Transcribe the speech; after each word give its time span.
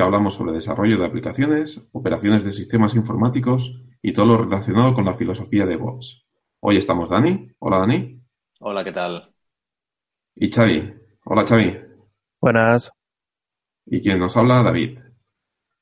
que 0.00 0.04
hablamos 0.04 0.32
sobre 0.32 0.52
desarrollo 0.52 0.98
de 0.98 1.04
aplicaciones, 1.04 1.86
operaciones 1.92 2.42
de 2.42 2.54
sistemas 2.54 2.94
informáticos 2.94 3.84
y 4.00 4.14
todo 4.14 4.24
lo 4.24 4.38
relacionado 4.38 4.94
con 4.94 5.04
la 5.04 5.12
filosofía 5.12 5.66
de 5.66 5.72
DevOps. 5.72 6.26
Hoy 6.60 6.78
estamos 6.78 7.10
Dani. 7.10 7.50
Hola 7.58 7.80
Dani. 7.80 8.18
Hola, 8.60 8.82
¿qué 8.82 8.92
tal? 8.92 9.30
Y 10.36 10.50
Xavi. 10.50 10.94
Hola 11.26 11.46
Xavi. 11.46 11.76
Buenas. 12.40 12.90
Y 13.84 14.00
quien 14.00 14.20
nos 14.20 14.38
habla, 14.38 14.62
David. 14.62 15.00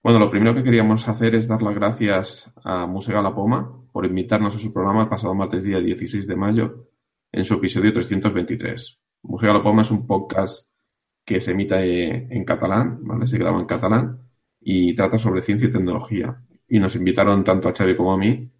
Bueno, 0.02 0.18
lo 0.18 0.30
primero 0.32 0.52
que 0.52 0.64
queríamos 0.64 1.06
hacer 1.06 1.36
es 1.36 1.46
dar 1.46 1.62
las 1.62 1.76
gracias 1.76 2.52
a 2.64 2.88
Musega 2.88 3.22
La 3.22 3.32
Poma 3.32 3.72
por 3.92 4.04
invitarnos 4.04 4.52
a 4.56 4.58
su 4.58 4.72
programa 4.72 5.02
el 5.02 5.08
pasado 5.08 5.32
martes 5.36 5.62
día 5.62 5.78
16 5.78 6.26
de 6.26 6.34
mayo 6.34 6.88
en 7.30 7.44
su 7.44 7.54
episodio 7.54 7.92
323. 7.92 9.00
Museo 9.22 9.52
La 9.52 9.62
Poma 9.62 9.82
es 9.82 9.92
un 9.92 10.08
podcast 10.08 10.67
que 11.28 11.42
se 11.42 11.50
emite 11.50 12.34
en 12.34 12.42
catalán, 12.42 13.00
¿vale? 13.02 13.26
Se 13.26 13.36
graba 13.36 13.60
en 13.60 13.66
catalán 13.66 14.18
y 14.62 14.94
trata 14.94 15.18
sobre 15.18 15.42
ciencia 15.42 15.68
y 15.68 15.70
tecnología. 15.70 16.42
Y 16.66 16.80
nos 16.80 16.96
invitaron 16.96 17.44
tanto 17.44 17.68
a 17.68 17.74
Xavi 17.74 17.94
como 17.94 18.14
a 18.14 18.16
mí 18.16 18.50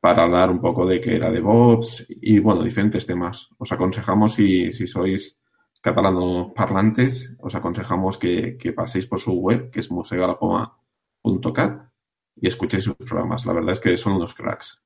para 0.00 0.24
hablar 0.24 0.50
un 0.50 0.60
poco 0.60 0.84
de 0.84 1.00
qué 1.00 1.14
era 1.14 1.30
DevOps 1.30 2.06
y, 2.08 2.40
bueno, 2.40 2.64
diferentes 2.64 3.06
temas. 3.06 3.48
Os 3.56 3.70
aconsejamos, 3.70 4.34
si, 4.34 4.72
si 4.72 4.88
sois 4.88 5.38
catalanos 5.80 6.50
parlantes, 6.56 7.36
os 7.38 7.54
aconsejamos 7.54 8.18
que, 8.18 8.56
que, 8.58 8.72
paséis 8.72 9.06
por 9.06 9.20
su 9.20 9.34
web, 9.34 9.70
que 9.70 9.78
es 9.78 9.88
musegalapoma.cat, 9.88 11.88
y 12.34 12.48
escuchéis 12.48 12.82
sus 12.82 12.96
programas. 12.96 13.46
La 13.46 13.52
verdad 13.52 13.72
es 13.72 13.80
que 13.80 13.96
son 13.96 14.14
unos 14.14 14.34
cracks. 14.34 14.82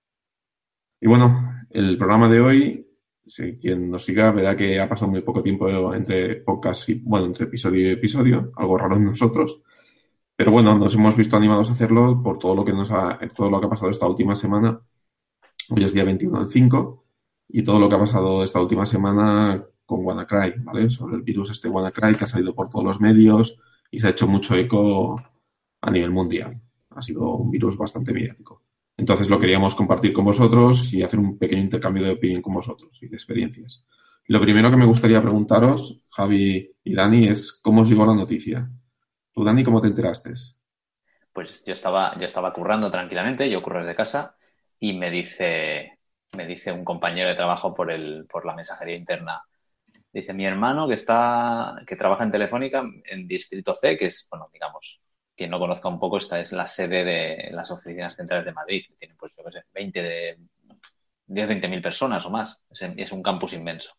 Y 1.01 1.09
bueno, 1.09 1.65
el 1.71 1.97
programa 1.97 2.29
de 2.29 2.41
hoy 2.41 2.92
Sí, 3.25 3.57
quien 3.61 3.89
nos 3.91 4.05
siga 4.05 4.33
verá 4.33 4.57
que 4.57 4.81
ha 4.81 4.89
pasado 4.89 5.11
muy 5.11 5.23
poco 5.23 5.43
tiempo 5.43 5.69
entre 5.95 6.37
podcast 6.37 6.89
y, 6.89 6.95
bueno, 6.95 7.27
entre 7.27 7.45
episodio 7.45 7.89
y 7.89 7.93
episodio, 7.93 8.53
algo 8.57 8.77
raro 8.77 8.97
en 8.97 9.05
nosotros. 9.05 9.63
Pero 10.35 10.51
bueno, 10.51 10.77
nos 10.77 10.95
hemos 10.95 11.17
visto 11.17 11.37
animados 11.37 11.71
a 11.71 11.73
hacerlo 11.75 12.21
por 12.23 12.39
todo 12.39 12.55
lo 12.57 12.65
que 12.65 12.73
nos 12.73 12.91
ha, 12.91 13.19
todo 13.35 13.49
lo 13.49 13.61
que 13.61 13.67
ha 13.67 13.71
pasado 13.71 13.91
esta 13.91 14.09
última 14.09 14.35
semana. 14.35 14.81
Hoy 15.71 15.85
es 15.85 15.93
día 15.93 16.05
21 16.05 16.41
del 16.41 16.49
5 16.49 17.05
y 17.49 17.63
todo 17.63 17.79
lo 17.79 17.89
que 17.89 17.95
ha 17.95 18.01
pasado 18.01 18.43
esta 18.43 18.61
última 18.61 18.87
semana 18.87 19.65
con 19.87 20.05
WannaCry, 20.05 20.55
¿vale? 20.65 20.91
Sobre 20.91 21.17
el 21.17 21.23
virus 21.23 21.51
este 21.51 21.69
WannaCry 21.69 22.17
que 22.17 22.25
ha 22.25 22.27
salido 22.27 22.55
por 22.55 22.71
todos 22.71 22.85
los 22.85 23.01
medios 23.01 23.59
y 23.91 24.01
se 24.01 24.09
ha 24.09 24.11
hecho 24.11 24.27
mucho 24.27 24.57
eco 24.57 25.23
a 25.81 25.91
nivel 25.91 26.11
mundial. 26.11 26.61
Ha 26.91 27.03
sido 27.03 27.37
un 27.37 27.51
virus 27.51 27.77
bastante 27.77 28.13
mediático. 28.13 28.62
Entonces 28.97 29.29
lo 29.29 29.39
queríamos 29.39 29.75
compartir 29.75 30.13
con 30.13 30.25
vosotros 30.25 30.93
y 30.93 31.03
hacer 31.03 31.19
un 31.19 31.39
pequeño 31.39 31.63
intercambio 31.63 32.05
de 32.05 32.13
opinión 32.13 32.43
con 32.43 32.55
vosotros 32.55 33.03
y 33.03 33.09
de 33.09 33.17
experiencias. 33.17 33.85
Lo 34.27 34.41
primero 34.41 34.71
que 34.71 34.77
me 34.77 34.87
gustaría 34.87 35.21
preguntaros, 35.21 36.07
Javi 36.11 36.71
y 36.85 36.95
Dani, 36.95 37.29
es 37.29 37.53
cómo 37.53 37.83
os 37.83 37.89
llegó 37.89 38.07
la 38.07 38.15
noticia. 38.15 38.71
Tú, 39.33 39.45
Dani, 39.45 39.65
¿cómo 39.65 39.81
te 39.81 39.89
enteraste? 39.89 40.33
Pues 41.33 41.63
yo 41.65 41.73
estaba, 41.73 42.17
yo 42.19 42.27
estaba 42.27 42.53
currando 42.53 42.91
tranquilamente, 42.91 43.51
yo 43.51 43.63
curro 43.63 43.81
desde 43.81 43.97
casa, 43.97 44.37
y 44.79 44.93
me 44.93 45.11
dice, 45.11 45.99
me 46.37 46.47
dice 46.47 46.73
un 46.73 46.85
compañero 46.85 47.31
de 47.31 47.35
trabajo 47.35 47.75
por 47.75 47.91
el, 47.91 48.27
por 48.27 48.47
la 48.47 48.55
mensajería 48.55 48.97
interna. 48.97 49.43
Dice, 50.13 50.35
mi 50.35 50.45
hermano 50.45 50.87
que 50.87 50.95
está, 50.95 51.75
que 51.87 51.97
trabaja 51.97 52.25
en 52.25 52.31
Telefónica 52.31 52.85
en 53.05 53.27
Distrito 53.27 53.75
C, 53.75 53.97
que 53.97 54.07
es, 54.07 54.29
bueno, 54.31 54.49
digamos, 54.53 55.01
quien 55.37 55.51
no 55.51 55.59
conozca 55.59 55.89
un 55.89 55.99
poco, 55.99 56.19
esta 56.19 56.41
es 56.41 56.53
la 56.53 56.67
sede 56.67 57.05
de 57.05 57.51
las 57.53 57.71
oficinas 57.71 58.17
centrales 58.17 58.45
de 58.45 58.53
Madrid, 58.53 58.85
que 58.87 58.95
tienen, 58.95 59.17
pues, 59.17 59.33
yo 59.37 59.45
qué 59.45 59.53
sé, 59.53 59.65
20 59.73 60.03
de 60.03 60.39
10, 61.27 61.49
20 61.49 61.69
mil 61.69 61.83
personas 61.83 62.25
o 62.27 62.31
más. 62.31 62.61
Es, 62.71 63.13
un 63.13 63.23
campus 63.23 63.53
inmenso. 63.55 63.93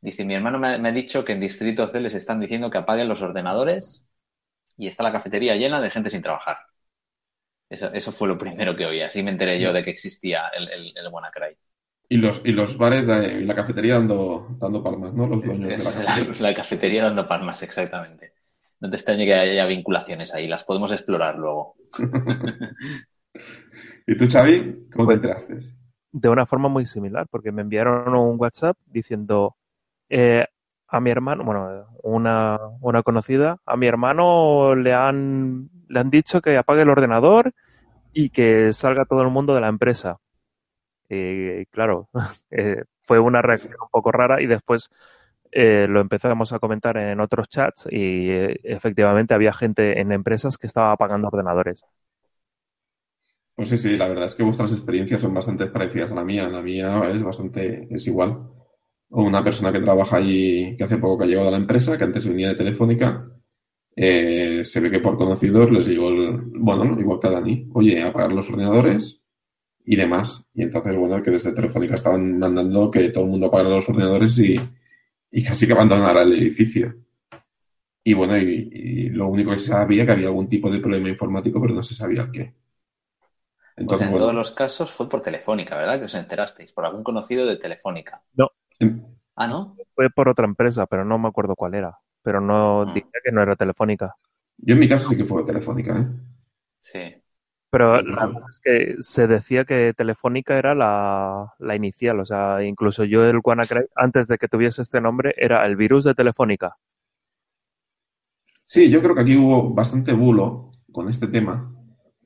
Dice, 0.00 0.24
mi 0.24 0.34
hermano 0.34 0.58
me, 0.58 0.68
ha 0.68 0.92
dicho 0.92 1.24
que 1.24 1.32
en 1.32 1.40
Distrito 1.40 1.88
C 1.88 2.00
les 2.00 2.14
están 2.14 2.40
diciendo 2.40 2.70
que 2.70 2.78
apaguen 2.78 3.08
los 3.08 3.22
ordenadores 3.22 4.06
y 4.76 4.86
está 4.88 5.02
la 5.02 5.12
cafetería 5.12 5.56
llena 5.56 5.80
de 5.80 5.90
gente 5.90 6.10
sin 6.10 6.22
trabajar. 6.22 6.58
Eso, 7.68 8.12
fue 8.12 8.28
lo 8.28 8.38
primero 8.38 8.76
que 8.76 8.86
oí. 8.86 9.00
Así 9.02 9.22
me 9.22 9.32
enteré 9.32 9.60
yo 9.60 9.72
de 9.72 9.84
que 9.84 9.90
existía 9.90 10.48
el, 10.56 10.68
el, 10.70 10.92
el 10.96 11.08
WannaCry. 11.08 11.56
Y 12.08 12.18
los, 12.18 12.40
y 12.44 12.52
los 12.52 12.78
bares 12.78 13.06
y 13.06 13.44
la 13.44 13.54
cafetería 13.54 13.94
dando, 13.94 14.56
dando 14.60 14.82
palmas, 14.82 15.12
¿no? 15.12 15.26
Los 15.26 15.44
dueños 15.44 15.68
de 15.68 15.78
la 15.78 15.84
cafetería. 15.84 16.40
la 16.40 16.54
cafetería 16.54 17.02
dando 17.02 17.26
palmas, 17.26 17.62
exactamente. 17.64 18.35
No 18.80 18.90
te 18.90 18.96
extrañe 18.96 19.24
que 19.24 19.34
haya 19.34 19.66
vinculaciones 19.66 20.34
ahí, 20.34 20.48
las 20.48 20.64
podemos 20.64 20.92
explorar 20.92 21.38
luego. 21.38 21.76
¿Y 24.06 24.16
tú, 24.16 24.26
Xavi, 24.30 24.88
cómo 24.92 25.08
te 25.08 25.14
enteraste? 25.14 25.58
De 26.12 26.28
una 26.28 26.46
forma 26.46 26.68
muy 26.68 26.86
similar, 26.86 27.26
porque 27.30 27.52
me 27.52 27.62
enviaron 27.62 28.14
un 28.14 28.36
WhatsApp 28.38 28.76
diciendo 28.86 29.56
eh, 30.08 30.46
a 30.88 31.00
mi 31.00 31.10
hermano, 31.10 31.44
bueno, 31.44 31.86
una, 32.02 32.58
una 32.80 33.02
conocida, 33.02 33.58
a 33.66 33.76
mi 33.76 33.86
hermano 33.86 34.74
le 34.74 34.94
han, 34.94 35.68
le 35.88 36.00
han 36.00 36.10
dicho 36.10 36.40
que 36.40 36.56
apague 36.56 36.82
el 36.82 36.90
ordenador 36.90 37.52
y 38.12 38.30
que 38.30 38.72
salga 38.72 39.04
todo 39.04 39.22
el 39.22 39.30
mundo 39.30 39.54
de 39.54 39.60
la 39.60 39.68
empresa. 39.68 40.18
Y 41.08 41.66
claro, 41.66 42.08
eh, 42.50 42.84
fue 43.00 43.18
una 43.18 43.42
reacción 43.42 43.74
un 43.80 43.88
poco 43.90 44.12
rara 44.12 44.40
y 44.40 44.46
después 44.46 44.90
eh, 45.58 45.86
lo 45.88 46.02
empezamos 46.02 46.52
a 46.52 46.58
comentar 46.58 46.98
en 46.98 47.18
otros 47.18 47.48
chats 47.48 47.88
y 47.90 48.28
eh, 48.28 48.60
efectivamente 48.62 49.32
había 49.32 49.54
gente 49.54 49.98
en 49.98 50.12
empresas 50.12 50.58
que 50.58 50.66
estaba 50.66 50.92
apagando 50.92 51.28
ordenadores. 51.28 51.82
Pues 53.54 53.70
sí, 53.70 53.78
sí, 53.78 53.96
la 53.96 54.06
verdad 54.06 54.26
es 54.26 54.34
que 54.34 54.42
vuestras 54.42 54.70
experiencias 54.72 55.22
son 55.22 55.32
bastante 55.32 55.64
parecidas 55.68 56.12
a 56.12 56.16
la 56.16 56.24
mía. 56.24 56.46
La 56.46 56.60
mía 56.60 57.08
es 57.08 57.22
bastante, 57.22 57.88
es 57.90 58.06
igual. 58.06 58.38
Una 59.08 59.42
persona 59.42 59.72
que 59.72 59.80
trabaja 59.80 60.18
allí, 60.18 60.76
que 60.76 60.84
hace 60.84 60.98
poco 60.98 61.16
que 61.16 61.24
ha 61.24 61.28
llegado 61.28 61.48
a 61.48 61.52
la 61.52 61.56
empresa, 61.56 61.96
que 61.96 62.04
antes 62.04 62.28
venía 62.28 62.48
de 62.48 62.56
Telefónica, 62.56 63.26
eh, 63.96 64.60
se 64.62 64.80
ve 64.80 64.90
que 64.90 65.00
por 65.00 65.16
conocidos 65.16 65.70
les 65.70 65.86
llegó 65.86 66.10
bueno, 66.52 67.00
igual 67.00 67.18
que 67.18 67.28
a 67.28 67.30
Dani, 67.30 67.70
oye, 67.72 68.02
apagar 68.02 68.30
los 68.30 68.50
ordenadores 68.50 69.24
y 69.86 69.96
demás. 69.96 70.44
Y 70.52 70.64
entonces, 70.64 70.94
bueno, 70.94 71.22
que 71.22 71.30
desde 71.30 71.52
Telefónica 71.52 71.94
estaban 71.94 72.38
mandando 72.38 72.90
que 72.90 73.08
todo 73.08 73.24
el 73.24 73.30
mundo 73.30 73.46
apagara 73.46 73.70
los 73.70 73.88
ordenadores 73.88 74.38
y, 74.38 74.56
y 75.30 75.44
casi 75.44 75.66
que 75.66 75.72
abandonara 75.72 76.22
el 76.22 76.32
edificio. 76.34 76.94
Y 78.04 78.14
bueno, 78.14 78.36
y, 78.36 79.08
lo 79.10 79.28
único 79.28 79.50
que 79.50 79.56
se 79.56 79.68
sabía 79.68 80.06
que 80.06 80.12
había 80.12 80.28
algún 80.28 80.48
tipo 80.48 80.70
de 80.70 80.78
problema 80.78 81.08
informático, 81.08 81.60
pero 81.60 81.74
no 81.74 81.82
se 81.82 81.94
sabía 81.94 82.22
el 82.22 82.30
qué. 82.30 82.54
Entonces, 83.76 84.08
en 84.08 84.16
todos 84.16 84.34
los 84.34 84.52
casos 84.52 84.90
fue 84.90 85.08
por 85.08 85.22
Telefónica, 85.22 85.76
¿verdad? 85.76 85.98
Que 85.98 86.06
os 86.06 86.14
enterasteis, 86.14 86.72
por 86.72 86.86
algún 86.86 87.02
conocido 87.02 87.44
de 87.46 87.56
Telefónica. 87.56 88.22
No. 88.34 88.50
Ah, 89.34 89.46
¿no? 89.46 89.76
Fue 89.94 90.08
por 90.08 90.28
otra 90.28 90.46
empresa, 90.46 90.86
pero 90.86 91.04
no 91.04 91.18
me 91.18 91.28
acuerdo 91.28 91.56
cuál 91.56 91.74
era. 91.74 91.98
Pero 92.22 92.40
no 92.40 92.82
ah. 92.82 92.92
dije 92.94 93.10
que 93.22 93.32
no 93.32 93.42
era 93.42 93.56
Telefónica. 93.56 94.14
Yo 94.58 94.74
en 94.74 94.80
mi 94.80 94.88
caso 94.88 95.08
sí 95.08 95.16
que 95.16 95.24
fue 95.24 95.44
Telefónica, 95.44 95.98
¿eh? 95.98 96.06
Sí. 96.80 97.14
Pero 97.70 98.00
la 98.00 98.26
verdad 98.26 98.42
es 98.50 98.60
que 98.60 98.96
se 99.00 99.26
decía 99.26 99.64
que 99.64 99.92
Telefónica 99.96 100.56
era 100.58 100.74
la, 100.74 101.76
inicial, 101.76 102.20
o 102.20 102.24
sea, 102.24 102.62
incluso 102.62 103.04
yo 103.04 103.24
el 103.24 103.40
WannaCry, 103.42 103.86
antes 103.94 104.28
de 104.28 104.38
que 104.38 104.48
tuviese 104.48 104.82
este 104.82 105.00
nombre, 105.00 105.34
era 105.36 105.66
el 105.66 105.76
virus 105.76 106.04
de 106.04 106.14
Telefónica. 106.14 106.76
Sí, 108.64 108.88
yo 108.90 109.02
creo 109.02 109.14
que 109.14 109.20
aquí 109.22 109.36
hubo 109.36 109.74
bastante 109.74 110.12
bulo 110.12 110.68
con 110.92 111.08
este 111.08 111.26
tema, 111.26 111.72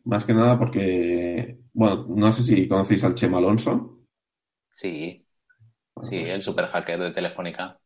más 0.05 0.25
que 0.25 0.34
nada 0.34 0.59
porque, 0.59 1.59
bueno, 1.73 2.06
no 2.09 2.33
sé 2.33 2.43
si 2.43 2.69
conocéis 2.69 3.05
al 3.05 3.15
Chema 3.15 3.39
Alonso. 3.39 3.99
Sí, 4.73 5.27
sí, 6.03 6.21
pues 6.21 6.31
el 6.31 6.43
super 6.43 6.67
hacker 6.67 7.00
de 7.00 7.12
Telefónica. 7.12 7.79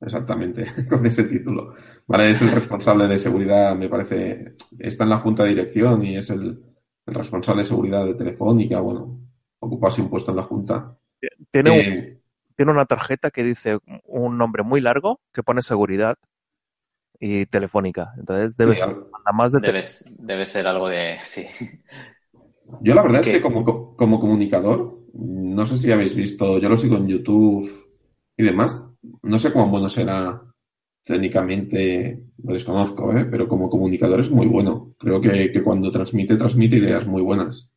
Exactamente, 0.00 0.66
con 0.88 1.06
ese 1.06 1.24
título. 1.24 1.74
Vale, 2.06 2.30
es 2.30 2.42
el 2.42 2.50
responsable 2.50 3.06
de 3.06 3.18
seguridad, 3.18 3.76
me 3.76 3.88
parece, 3.88 4.56
está 4.78 5.04
en 5.04 5.10
la 5.10 5.18
junta 5.18 5.44
de 5.44 5.50
dirección 5.50 6.04
y 6.04 6.16
es 6.16 6.28
el, 6.30 6.71
el 7.06 7.14
responsable 7.14 7.62
de 7.62 7.68
seguridad 7.68 8.04
de 8.04 8.14
Telefónica, 8.14 8.80
bueno, 8.80 9.18
ocupase 9.58 10.00
un 10.00 10.10
puesto 10.10 10.30
en 10.30 10.36
la 10.36 10.42
Junta. 10.42 10.96
Tiene, 11.50 11.78
eh, 11.78 12.20
tiene 12.56 12.72
una 12.72 12.86
tarjeta 12.86 13.30
que 13.30 13.42
dice 13.42 13.78
un 14.04 14.38
nombre 14.38 14.62
muy 14.62 14.80
largo 14.80 15.20
que 15.32 15.42
pone 15.42 15.62
seguridad 15.62 16.18
y 17.20 17.46
Telefónica. 17.46 18.12
Entonces 18.18 18.56
debe 18.56 18.76
ser 18.76 18.96
más 19.32 19.52
de 19.52 19.86
debe, 20.18 20.46
ser 20.46 20.66
algo 20.66 20.88
de. 20.88 21.16
Sí. 21.22 21.46
Yo 22.80 22.94
la 22.94 23.02
verdad 23.02 23.20
es 23.20 23.28
que 23.28 23.42
como, 23.42 23.96
como 23.96 24.20
comunicador, 24.20 24.98
no 25.14 25.66
sé 25.66 25.78
si 25.78 25.92
habéis 25.92 26.14
visto, 26.14 26.58
yo 26.58 26.70
lo 26.70 26.76
sigo 26.76 26.96
en 26.96 27.08
YouTube 27.08 27.70
y 28.36 28.42
demás. 28.42 28.90
No 29.22 29.38
sé 29.38 29.52
cuán 29.52 29.70
bueno 29.70 29.88
será 29.88 30.40
técnicamente 31.04 32.18
lo 32.42 32.52
desconozco, 32.52 33.16
¿eh? 33.16 33.24
pero 33.24 33.48
como 33.48 33.68
comunicador 33.68 34.20
es 34.20 34.30
muy 34.30 34.46
bueno. 34.46 34.94
Creo 34.98 35.20
que, 35.20 35.62
cuando 35.62 35.90
transmite, 35.90 36.36
transmite 36.36 36.76
ideas 36.76 37.06
muy 37.06 37.22
buenas. 37.22 37.68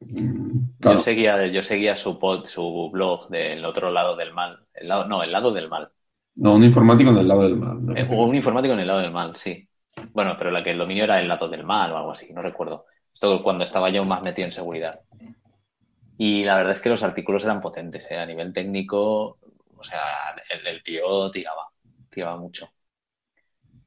Mm, 0.00 0.60
yo 0.80 0.98
seguía, 0.98 1.46
yo 1.46 1.62
seguía 1.62 1.96
su 1.96 2.18
pod, 2.18 2.46
su 2.46 2.90
blog 2.92 3.28
del 3.28 3.64
otro 3.64 3.90
lado 3.90 4.16
del 4.16 4.32
mal. 4.32 4.66
El 4.74 4.88
lado, 4.88 5.08
no, 5.08 5.22
el 5.22 5.32
lado 5.32 5.52
del 5.52 5.68
mal. 5.68 5.90
No, 6.34 6.54
un 6.54 6.64
informático 6.64 7.10
en 7.10 7.18
el 7.18 7.28
lado 7.28 7.42
del 7.42 7.56
mal. 7.56 7.78
Eh, 7.96 8.06
un 8.10 8.34
informático 8.34 8.74
en 8.74 8.80
el 8.80 8.86
lado 8.86 9.00
del 9.00 9.12
mal, 9.12 9.36
sí. 9.36 9.66
Bueno, 10.12 10.36
pero 10.38 10.50
la 10.50 10.62
que 10.62 10.72
el 10.72 10.78
dominio 10.78 11.04
era 11.04 11.20
el 11.20 11.28
lado 11.28 11.48
del 11.48 11.64
mal 11.64 11.92
o 11.92 11.96
algo 11.96 12.12
así, 12.12 12.30
no 12.32 12.42
recuerdo. 12.42 12.84
Esto 13.10 13.42
cuando 13.42 13.64
estaba 13.64 13.88
yo 13.88 14.04
más 14.04 14.22
metido 14.22 14.44
en 14.44 14.52
seguridad. 14.52 15.00
Y 16.18 16.44
la 16.44 16.56
verdad 16.56 16.72
es 16.72 16.80
que 16.80 16.90
los 16.90 17.02
artículos 17.02 17.44
eran 17.44 17.62
potentes, 17.62 18.06
¿eh? 18.10 18.16
a 18.16 18.26
nivel 18.26 18.52
técnico, 18.52 19.38
o 19.76 19.84
sea, 19.84 20.00
el 20.66 20.82
tío 20.82 21.30
tiraba 21.30 21.62
mucho. 22.24 22.68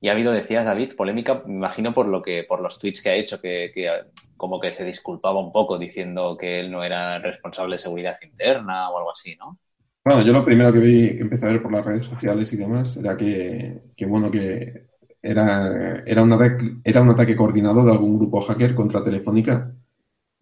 Y 0.02 0.08
ha 0.08 0.14
habido, 0.14 0.32
decías, 0.32 0.66
David, 0.66 0.96
polémica, 0.96 1.44
me 1.46 1.56
imagino 1.56 1.94
por 1.94 2.08
lo 2.08 2.22
que, 2.22 2.46
por 2.48 2.62
los 2.62 2.80
tweets 2.80 3.02
que 3.02 3.10
ha 3.10 3.16
hecho, 3.16 3.42
que, 3.42 3.72
que 3.74 3.90
como 4.38 4.60
que 4.60 4.72
se 4.72 4.86
disculpaba 4.86 5.40
un 5.40 5.52
poco 5.52 5.78
diciendo 5.78 6.38
que 6.40 6.62
él 6.62 6.72
no 6.72 6.84
era 6.84 7.20
responsable 7.20 7.76
de 7.76 7.80
seguridad 7.80 8.18
interna 8.22 8.90
o 8.90 8.98
algo 8.98 9.12
así, 9.12 9.36
¿no? 9.36 9.58
Bueno, 10.06 10.22
yo 10.22 10.32
lo 10.32 10.46
primero 10.46 10.72
que 10.72 10.80
vi, 10.80 11.18
que 11.18 11.22
empecé 11.22 11.46
a 11.46 11.52
ver 11.52 11.62
por 11.62 11.74
las 11.74 11.86
redes 11.86 12.06
sociales 12.06 12.52
y 12.54 12.58
demás, 12.58 12.96
era 12.96 13.18
que, 13.18 13.82
que 13.98 14.06
bueno, 14.06 14.32
que 14.32 14.88
era, 15.22 16.02
era, 16.06 16.24
un 16.24 16.32
ataque, 16.32 16.78
era 16.84 17.02
un 17.02 17.10
ataque 17.10 17.36
coordinado 17.36 17.84
de 17.84 17.92
algún 17.92 18.18
grupo 18.18 18.42
hacker 18.42 18.74
contra 18.74 19.04
Telefónica 19.04 19.74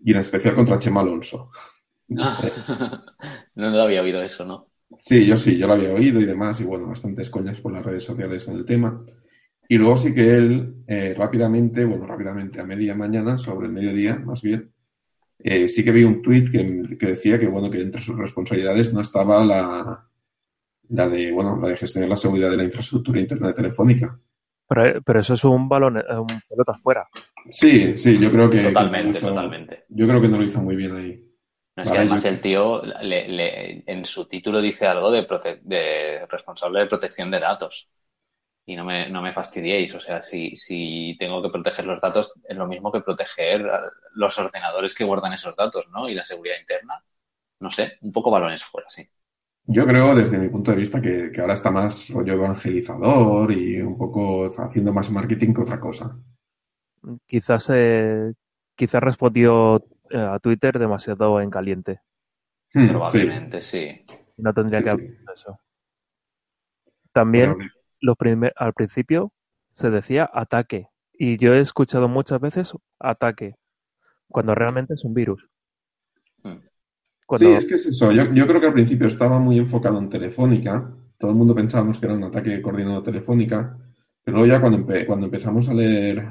y 0.03 0.11
en 0.11 0.17
especial 0.17 0.53
contra 0.53 0.77
Chema 0.77 1.01
Alonso. 1.01 1.49
Ah, 2.17 2.39
no, 3.55 3.71
no 3.71 3.81
había 3.81 4.03
oído 4.03 4.21
eso, 4.21 4.45
¿no? 4.45 4.67
Sí, 4.95 5.25
yo 5.25 5.35
sí, 5.35 5.57
yo 5.57 5.67
lo 5.67 5.73
había 5.73 5.93
oído 5.93 6.19
y 6.19 6.25
demás, 6.25 6.59
y 6.61 6.63
bueno, 6.63 6.87
bastantes 6.87 7.29
coñas 7.29 7.59
por 7.59 7.73
las 7.73 7.85
redes 7.85 8.03
sociales 8.03 8.45
con 8.45 8.55
el 8.55 8.65
tema. 8.65 9.03
Y 9.69 9.77
luego 9.77 9.97
sí 9.97 10.13
que 10.13 10.35
él 10.35 10.75
eh, 10.87 11.13
rápidamente, 11.17 11.83
bueno, 11.83 12.05
rápidamente 12.05 12.61
a 12.61 12.65
media 12.65 12.95
mañana, 12.95 13.37
sobre 13.37 13.67
el 13.67 13.73
mediodía 13.73 14.15
más 14.17 14.41
bien, 14.41 14.71
eh, 15.39 15.67
sí 15.67 15.83
que 15.83 15.91
vi 15.91 16.03
un 16.03 16.21
tuit 16.21 16.49
que, 16.49 16.97
que, 16.97 17.05
decía 17.07 17.37
que, 17.37 17.47
bueno, 17.47 17.69
que 17.69 17.81
entre 17.81 18.01
sus 18.01 18.17
responsabilidades 18.17 18.93
no 18.93 19.01
estaba 19.01 19.43
la, 19.43 20.07
la 20.89 21.09
de, 21.09 21.31
bueno, 21.31 21.59
la 21.61 21.69
de 21.69 21.77
gestionar 21.77 22.09
la 22.09 22.15
seguridad 22.15 22.49
de 22.49 22.57
la 22.57 22.63
infraestructura 22.63 23.19
internet 23.19 23.55
telefónica. 23.55 24.17
Pero, 24.69 25.01
pero 25.01 25.19
eso 25.19 25.33
es 25.33 25.43
un 25.43 25.67
balón, 25.67 25.97
eh, 25.97 26.03
un 26.17 26.27
pelota 26.47 26.71
afuera. 26.71 27.07
Sí, 27.49 27.97
sí, 27.97 28.17
yo 28.19 28.31
creo 28.31 28.49
que... 28.49 28.63
Totalmente, 28.63 29.11
que 29.11 29.17
hizo, 29.17 29.27
totalmente. 29.27 29.83
Yo 29.89 30.07
creo 30.07 30.21
que 30.21 30.27
no 30.27 30.37
lo 30.37 30.43
hizo 30.43 30.61
muy 30.61 30.75
bien 30.75 30.91
ahí. 30.93 31.26
No, 31.77 31.83
es 31.83 31.91
que 31.91 31.97
además 31.99 32.25
el 32.25 32.41
tío 32.41 32.81
le, 32.83 33.27
le, 33.29 33.83
en 33.85 34.03
su 34.05 34.27
título 34.27 34.61
dice 34.61 34.87
algo 34.87 35.11
de, 35.11 35.23
prote 35.23 35.61
de 35.63 36.25
responsable 36.27 36.79
de 36.81 36.87
protección 36.87 37.29
de 37.31 37.39
datos 37.39 37.89
y 38.65 38.75
no 38.75 38.85
me, 38.85 39.09
no 39.09 39.21
me 39.21 39.33
fastidiéis. 39.33 39.95
O 39.95 39.99
sea, 40.01 40.21
si, 40.21 40.55
si 40.57 41.17
tengo 41.19 41.41
que 41.41 41.49
proteger 41.49 41.85
los 41.87 42.01
datos, 42.01 42.33
es 42.43 42.57
lo 42.57 42.67
mismo 42.67 42.91
que 42.91 43.01
proteger 43.01 43.65
los 44.13 44.37
ordenadores 44.39 44.95
que 44.95 45.05
guardan 45.05 45.33
esos 45.33 45.55
datos, 45.55 45.87
¿no? 45.89 46.09
Y 46.09 46.15
la 46.15 46.25
seguridad 46.25 46.59
interna. 46.59 47.03
No 47.59 47.71
sé, 47.71 47.97
un 48.01 48.11
poco 48.13 48.31
balones 48.31 48.63
fuera, 48.63 48.89
sí. 48.89 49.07
Yo 49.67 49.85
creo, 49.85 50.15
desde 50.15 50.39
mi 50.39 50.49
punto 50.49 50.71
de 50.71 50.77
vista, 50.77 50.99
que, 51.01 51.31
que 51.31 51.41
ahora 51.41 51.53
está 51.53 51.69
más 51.71 52.09
rollo 52.09 52.33
evangelizador 52.33 53.51
y 53.51 53.79
un 53.81 53.97
poco 53.97 54.47
haciendo 54.61 54.91
más 54.93 55.11
marketing 55.11 55.53
que 55.53 55.61
otra 55.61 55.79
cosa. 55.79 56.17
Quizás, 57.25 57.69
eh, 57.73 58.33
quizás 58.75 59.01
respondió 59.01 59.83
a 60.13 60.39
Twitter 60.39 60.77
demasiado 60.77 61.41
en 61.41 61.49
caliente. 61.49 62.01
Hmm, 62.73 62.89
Probablemente, 62.89 63.61
sí. 63.61 64.03
sí. 64.07 64.15
No 64.37 64.53
tendría 64.53 64.79
sí, 64.79 64.83
que 64.83 64.89
haber 64.89 65.17
eso. 65.35 65.59
También, 67.11 67.55
los 67.99 68.15
primer, 68.15 68.53
al 68.55 68.73
principio 68.73 69.31
se 69.73 69.89
decía 69.89 70.29
ataque. 70.31 70.89
Y 71.13 71.37
yo 71.37 71.53
he 71.53 71.59
escuchado 71.59 72.07
muchas 72.07 72.39
veces 72.39 72.73
ataque, 72.99 73.55
cuando 74.27 74.53
realmente 74.53 74.93
es 74.93 75.03
un 75.03 75.13
virus. 75.13 75.47
Cuando... 77.25 77.47
Sí, 77.47 77.53
es 77.53 77.65
que 77.65 77.75
es 77.75 77.85
eso. 77.87 78.11
Yo, 78.11 78.31
yo, 78.33 78.47
creo 78.47 78.61
que 78.61 78.67
al 78.67 78.73
principio 78.73 79.07
estaba 79.07 79.39
muy 79.39 79.57
enfocado 79.57 79.97
en 79.97 80.09
Telefónica. 80.09 80.93
Todo 81.17 81.31
el 81.31 81.37
mundo 81.37 81.55
pensábamos 81.55 81.99
que 81.99 82.05
era 82.05 82.15
un 82.15 82.23
ataque 82.23 82.61
coordinado 82.61 83.01
Telefónica. 83.01 83.75
Pero 84.23 84.37
luego 84.37 84.53
ya 84.53 84.61
cuando, 84.61 84.77
empe 84.77 85.05
cuando 85.05 85.25
empezamos 85.25 85.67
a 85.69 85.73
leer, 85.73 86.23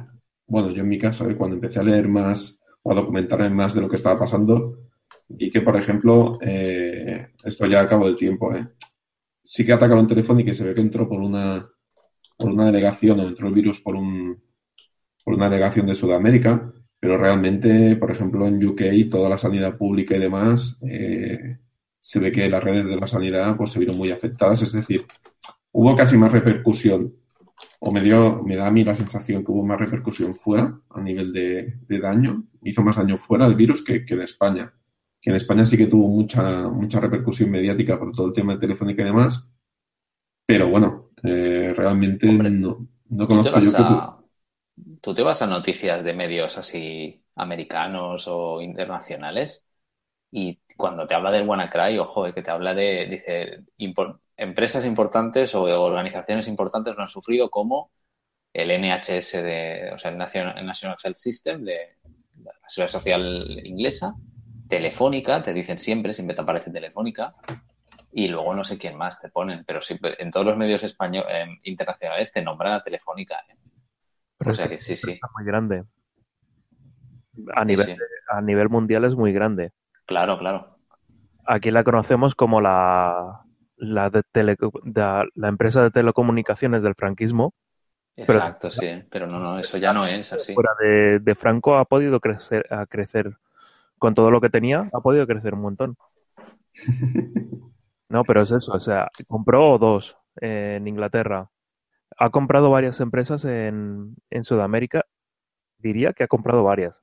bueno, 0.46 0.70
yo 0.70 0.82
en 0.82 0.88
mi 0.88 0.98
caso, 0.98 1.28
¿eh? 1.28 1.36
cuando 1.36 1.56
empecé 1.56 1.80
a 1.80 1.82
leer 1.82 2.08
más 2.08 2.60
a 2.90 2.94
documentarme 2.94 3.50
más 3.50 3.74
de 3.74 3.80
lo 3.80 3.88
que 3.88 3.96
estaba 3.96 4.18
pasando, 4.18 4.78
y 5.28 5.50
que, 5.50 5.60
por 5.60 5.76
ejemplo, 5.76 6.38
eh, 6.40 7.28
esto 7.44 7.66
ya 7.66 7.80
acabo 7.80 8.06
del 8.06 8.16
tiempo, 8.16 8.54
¿eh? 8.54 8.66
sí 9.42 9.64
que 9.64 9.72
atacaron 9.72 10.06
Telefónica 10.06 10.50
y 10.50 10.54
se 10.54 10.64
ve 10.64 10.74
que 10.74 10.80
entró 10.80 11.08
por 11.08 11.20
una, 11.20 11.68
por 12.36 12.50
una 12.50 12.66
delegación 12.66 13.20
o 13.20 13.28
entró 13.28 13.48
el 13.48 13.54
virus 13.54 13.80
por, 13.80 13.94
un, 13.94 14.42
por 15.24 15.34
una 15.34 15.48
delegación 15.48 15.86
de 15.86 15.94
Sudamérica, 15.94 16.72
pero 16.98 17.18
realmente, 17.18 17.96
por 17.96 18.10
ejemplo, 18.10 18.46
en 18.46 18.64
UK 18.64 19.08
toda 19.10 19.28
la 19.28 19.38
sanidad 19.38 19.76
pública 19.76 20.16
y 20.16 20.20
demás, 20.20 20.78
eh, 20.82 21.58
se 22.00 22.18
ve 22.18 22.32
que 22.32 22.48
las 22.48 22.62
redes 22.62 22.86
de 22.86 22.96
la 22.96 23.06
sanidad 23.06 23.56
pues, 23.56 23.70
se 23.70 23.78
vieron 23.78 23.96
muy 23.96 24.10
afectadas, 24.10 24.62
es 24.62 24.72
decir, 24.72 25.04
hubo 25.72 25.94
casi 25.94 26.16
más 26.16 26.32
repercusión, 26.32 27.14
o 27.86 27.92
me, 27.92 28.00
dio, 28.02 28.42
me 28.42 28.56
da 28.56 28.66
a 28.66 28.70
mí 28.70 28.84
la 28.84 28.94
sensación 28.94 29.44
que 29.44 29.52
hubo 29.52 29.64
más 29.64 29.78
repercusión 29.78 30.34
fuera 30.34 30.80
a 30.90 31.00
nivel 31.00 31.32
de, 31.32 31.78
de 31.88 31.98
daño, 32.00 32.44
hizo 32.62 32.82
más 32.82 32.96
daño 32.96 33.16
fuera 33.18 33.46
el 33.46 33.54
virus 33.54 33.82
que, 33.82 34.04
que 34.04 34.14
en 34.14 34.22
España 34.22 34.72
que 35.20 35.30
en 35.30 35.36
España 35.36 35.66
sí 35.66 35.76
que 35.76 35.86
tuvo 35.86 36.08
mucha, 36.08 36.68
mucha 36.68 37.00
repercusión 37.00 37.50
mediática 37.50 37.98
por 37.98 38.12
todo 38.12 38.28
el 38.28 38.32
tema 38.32 38.52
de 38.54 38.60
Telefónica 38.60 39.02
y 39.02 39.06
demás, 39.06 39.48
pero 40.46 40.68
bueno, 40.68 41.10
eh, 41.24 41.72
realmente 41.76 42.28
Hombre, 42.28 42.50
no, 42.50 42.86
no 43.08 43.26
conozco 43.26 43.58
¿tú 43.58 43.66
yo 43.66 43.72
a. 43.76 44.22
¿Tú 45.00 45.14
te 45.14 45.22
vas 45.22 45.42
a 45.42 45.46
noticias 45.46 46.04
de 46.04 46.14
medios 46.14 46.56
así 46.58 47.24
americanos 47.34 48.26
o 48.28 48.60
internacionales? 48.60 49.66
Y 50.30 50.60
cuando 50.76 51.06
te 51.06 51.14
habla 51.14 51.30
del 51.32 51.48
WannaCry, 51.48 51.98
ojo, 51.98 52.32
que 52.32 52.42
te 52.42 52.50
habla 52.50 52.74
de, 52.74 53.06
dice, 53.06 53.64
impor, 53.78 54.20
empresas 54.36 54.84
importantes 54.84 55.54
o 55.54 55.62
organizaciones 55.62 56.48
importantes 56.48 56.94
lo 56.94 57.02
han 57.02 57.08
sufrido 57.08 57.50
como 57.50 57.90
el 58.52 58.70
NHS 58.70 59.32
de, 59.32 59.90
o 59.94 59.98
sea, 59.98 60.10
el 60.10 60.18
National, 60.18 60.58
el 60.58 60.66
National 60.66 60.96
Health 61.02 61.16
System 61.16 61.64
de 61.64 61.96
la 62.42 62.52
Seguridad 62.68 62.92
Social 62.92 63.60
inglesa, 63.64 64.14
Telefónica, 64.68 65.42
te 65.42 65.52
dicen 65.52 65.78
siempre, 65.78 66.12
siempre 66.12 66.34
te 66.34 66.42
aparece 66.42 66.70
Telefónica, 66.70 67.34
y 68.12 68.28
luego 68.28 68.54
no 68.54 68.64
sé 68.64 68.78
quién 68.78 68.96
más 68.96 69.20
te 69.20 69.28
ponen, 69.28 69.64
pero 69.66 69.82
siempre, 69.82 70.14
en 70.18 70.30
todos 70.30 70.46
los 70.46 70.56
medios 70.56 70.82
españoles, 70.82 71.30
eh, 71.30 71.46
internacionales 71.64 72.32
te 72.32 72.42
nombran 72.42 72.72
a 72.72 72.82
Telefónica. 72.82 73.36
¿eh? 73.48 73.56
Pero 74.38 74.52
o 74.52 74.54
sea 74.54 74.68
que 74.68 74.78
sí, 74.78 74.96
sí. 74.96 75.12
Es 75.12 75.20
muy 75.36 75.44
grande. 75.44 75.84
A, 77.54 77.60
sí, 77.60 77.68
nivel, 77.68 77.86
sí. 77.86 77.96
a 78.28 78.40
nivel 78.40 78.68
mundial 78.70 79.04
es 79.04 79.14
muy 79.14 79.32
grande. 79.32 79.72
Claro, 80.06 80.38
claro. 80.38 80.78
Aquí 81.44 81.70
la 81.70 81.84
conocemos 81.84 82.34
como 82.34 82.60
la, 82.60 83.45
la, 83.76 84.10
de 84.10 84.22
tele, 84.32 84.56
de, 84.84 85.28
la 85.34 85.48
empresa 85.48 85.82
de 85.82 85.90
telecomunicaciones 85.90 86.82
del 86.82 86.94
franquismo. 86.94 87.54
Exacto, 88.16 88.68
pero, 88.68 88.70
sí, 88.70 89.04
pero 89.10 89.26
no, 89.26 89.38
no, 89.38 89.58
eso 89.58 89.76
ya 89.76 89.92
no 89.92 90.06
es 90.06 90.32
así. 90.32 90.54
Fuera 90.54 90.70
de, 90.80 91.18
de 91.18 91.34
Franco 91.34 91.76
ha 91.76 91.84
podido 91.84 92.18
crecer, 92.20 92.66
a 92.72 92.86
crecer 92.86 93.36
con 93.98 94.14
todo 94.14 94.30
lo 94.30 94.40
que 94.40 94.48
tenía, 94.48 94.86
ha 94.92 95.00
podido 95.00 95.26
crecer 95.26 95.54
un 95.54 95.62
montón. 95.62 95.96
No, 98.08 98.22
pero 98.22 98.42
es 98.42 98.52
eso, 98.52 98.72
o 98.72 98.78
sea, 98.78 99.08
compró 99.26 99.78
dos 99.78 100.16
en 100.36 100.86
Inglaterra, 100.86 101.50
ha 102.16 102.30
comprado 102.30 102.70
varias 102.70 103.00
empresas 103.00 103.44
en, 103.44 104.14
en 104.30 104.44
Sudamérica, 104.44 105.04
diría 105.78 106.12
que 106.12 106.24
ha 106.24 106.28
comprado 106.28 106.62
varias. 106.62 107.00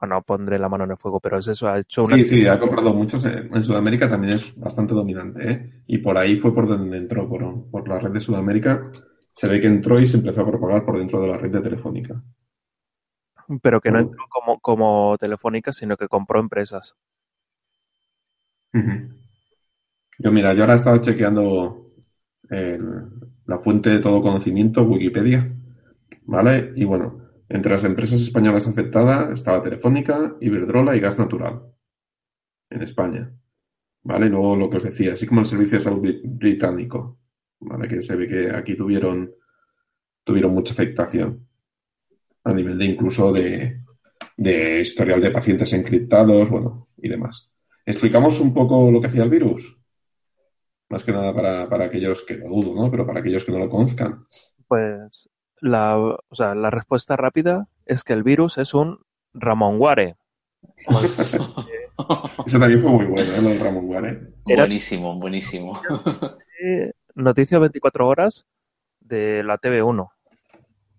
Ah, 0.00 0.06
no 0.06 0.22
pondré 0.22 0.58
la 0.58 0.68
mano 0.68 0.84
en 0.84 0.92
el 0.92 0.96
fuego, 0.96 1.20
pero 1.20 1.38
es 1.38 1.48
eso, 1.48 1.68
ha 1.68 1.78
hecho 1.78 2.02
una... 2.02 2.16
Sí, 2.16 2.24
sí, 2.24 2.46
ha 2.46 2.58
comprado 2.58 2.94
muchos. 2.94 3.24
En 3.26 3.62
Sudamérica 3.62 4.08
también 4.08 4.32
es 4.34 4.58
bastante 4.58 4.94
dominante, 4.94 5.50
¿eh? 5.50 5.82
Y 5.86 5.98
por 5.98 6.16
ahí 6.16 6.36
fue 6.36 6.54
por 6.54 6.66
donde 6.66 6.96
entró, 6.96 7.28
por, 7.28 7.70
por 7.70 7.86
la 7.86 7.98
red 7.98 8.10
de 8.10 8.20
Sudamérica. 8.20 8.90
Se 9.30 9.46
ve 9.46 9.60
que 9.60 9.66
entró 9.66 10.00
y 10.00 10.06
se 10.06 10.16
empezó 10.16 10.40
a 10.40 10.46
propagar 10.46 10.84
por 10.84 10.98
dentro 10.98 11.20
de 11.20 11.28
la 11.28 11.36
red 11.36 11.50
de 11.50 11.60
Telefónica 11.60 12.22
pero 13.58 13.80
que 13.80 13.90
no 13.90 13.98
entró 13.98 14.24
como, 14.28 14.60
como 14.60 15.16
Telefónica, 15.18 15.72
sino 15.72 15.96
que 15.96 16.08
compró 16.08 16.38
empresas. 16.38 16.96
Uh 18.72 18.78
-huh. 18.78 19.08
Yo, 20.18 20.30
mira, 20.30 20.54
yo 20.54 20.62
ahora 20.62 20.74
estaba 20.74 21.00
chequeando 21.00 21.86
el, 22.48 23.06
la 23.46 23.58
fuente 23.58 23.90
de 23.90 23.98
todo 23.98 24.22
conocimiento, 24.22 24.82
Wikipedia, 24.82 25.50
¿vale? 26.26 26.72
Y 26.76 26.84
bueno, 26.84 27.19
entre 27.50 27.72
las 27.72 27.84
empresas 27.84 28.20
españolas 28.20 28.68
afectadas 28.68 29.32
estaba 29.32 29.60
Telefónica, 29.60 30.36
Iberdrola 30.40 30.94
y 30.94 31.00
Gas 31.00 31.18
Natural, 31.18 31.60
en 32.70 32.82
España, 32.82 33.32
¿vale? 34.04 34.26
Y 34.26 34.28
luego 34.28 34.54
lo 34.54 34.70
que 34.70 34.76
os 34.76 34.84
decía, 34.84 35.14
así 35.14 35.26
como 35.26 35.40
el 35.40 35.46
Servicio 35.46 35.78
de 35.78 35.84
Salud 35.84 36.14
Británico, 36.22 37.18
¿vale? 37.58 37.88
Que 37.88 38.02
se 38.02 38.14
ve 38.14 38.28
que 38.28 38.50
aquí 38.54 38.76
tuvieron, 38.76 39.34
tuvieron 40.22 40.54
mucha 40.54 40.72
afectación 40.72 41.44
a 42.44 42.54
nivel 42.54 42.78
de 42.78 42.84
incluso 42.84 43.32
de, 43.32 43.80
de 44.36 44.80
historial 44.80 45.20
de 45.20 45.32
pacientes 45.32 45.72
encriptados, 45.72 46.48
bueno, 46.48 46.90
y 46.98 47.08
demás. 47.08 47.50
¿Explicamos 47.84 48.38
un 48.38 48.54
poco 48.54 48.92
lo 48.92 49.00
que 49.00 49.08
hacía 49.08 49.24
el 49.24 49.30
virus? 49.30 49.76
Más 50.88 51.02
que 51.02 51.12
nada 51.12 51.34
para, 51.34 51.68
para 51.68 51.86
aquellos 51.86 52.22
que 52.22 52.36
lo 52.36 52.48
dudo, 52.48 52.76
¿no? 52.76 52.88
Pero 52.92 53.04
para 53.04 53.18
aquellos 53.18 53.44
que 53.44 53.50
no 53.50 53.58
lo 53.58 53.68
conozcan. 53.68 54.24
Pues 54.68 55.28
la, 55.60 55.98
o 55.98 56.34
sea, 56.34 56.54
la 56.54 56.70
respuesta 56.70 57.16
rápida 57.16 57.66
es 57.86 58.04
que 58.04 58.12
el 58.12 58.22
virus 58.22 58.58
es 58.58 58.74
un 58.74 59.00
Ramonguare. 59.34 60.16
Eso 62.46 62.58
también 62.58 62.80
fue 62.80 62.90
muy 62.90 63.06
bueno, 63.06 63.32
¿eh? 63.32 63.42
Lo 63.42 63.48
del 63.50 63.60
Ramonguare. 63.60 64.32
Buenísimo, 64.44 65.18
buenísimo. 65.18 65.72
Noticias 67.14 67.60
24 67.60 68.08
horas 68.08 68.46
de 69.00 69.42
la 69.42 69.58
TV1 69.58 70.10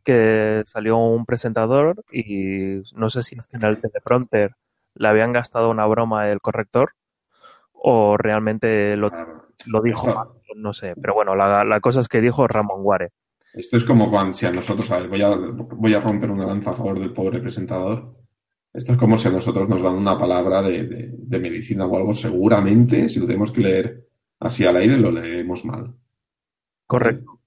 que 0.03 0.63
salió 0.65 0.98
un 0.98 1.25
presentador 1.25 2.03
y 2.12 2.82
no 2.96 3.10
sé 3.10 3.22
si 3.24 3.36
es 3.38 3.48
que 3.48 3.58
en 3.58 3.65
el 3.65 3.80
teleprompter 3.80 4.56
le 4.96 5.08
habían 5.08 5.32
gastado 5.32 5.70
una 5.70 5.86
broma 5.86 6.30
el 6.30 6.41
corrector 6.41 6.94
o 7.72 8.18
realmente 8.18 8.96
lo, 8.98 9.12
lo 9.65 9.82
dijo 9.82 10.13
mal, 10.13 10.27
no 10.56 10.74
sé. 10.74 10.94
Pero 11.01 11.13
bueno, 11.13 11.36
la, 11.36 11.63
la, 11.63 11.80
cosa 11.80 12.00
es 12.00 12.08
que 12.08 12.22
dijo 12.22 12.48
Ramón 12.48 12.84
Guare. 12.84 13.12
Esto 13.53 13.77
es 13.77 13.84
como 13.84 14.10
cuando 14.10 14.34
si 14.34 14.46
a 14.46 14.51
nosotros, 14.51 14.89
a 14.91 15.00
ver, 15.00 15.10
voy 15.10 15.22
a, 15.22 15.29
voy 15.36 15.93
a 15.93 16.00
romper 16.01 16.31
una 16.31 16.46
lanza 16.46 16.72
a 16.72 16.74
favor 16.74 17.00
del 17.00 17.13
pobre 17.13 17.39
presentador. 17.39 18.15
Esto 18.74 18.93
es 18.93 18.98
como 18.98 19.17
si 19.17 19.27
a 19.27 19.31
nosotros 19.31 19.67
nos 19.70 19.81
dan 19.81 19.93
una 19.96 20.17
palabra 20.17 20.62
de, 20.62 20.84
de- 20.84 21.10
de 21.13 21.39
medicina 21.39 21.86
o 21.86 21.98
algo, 21.98 22.13
seguramente, 22.13 23.10
si 23.10 23.20
lo 23.20 23.27
tenemos 23.27 23.51
que 23.51 23.62
leer 23.62 24.08
así 24.39 24.65
al 24.65 24.77
aire, 24.77 24.98
lo 24.98 25.12
leemos 25.12 25.65
mal. 25.65 25.93
Correcto. 26.88 27.39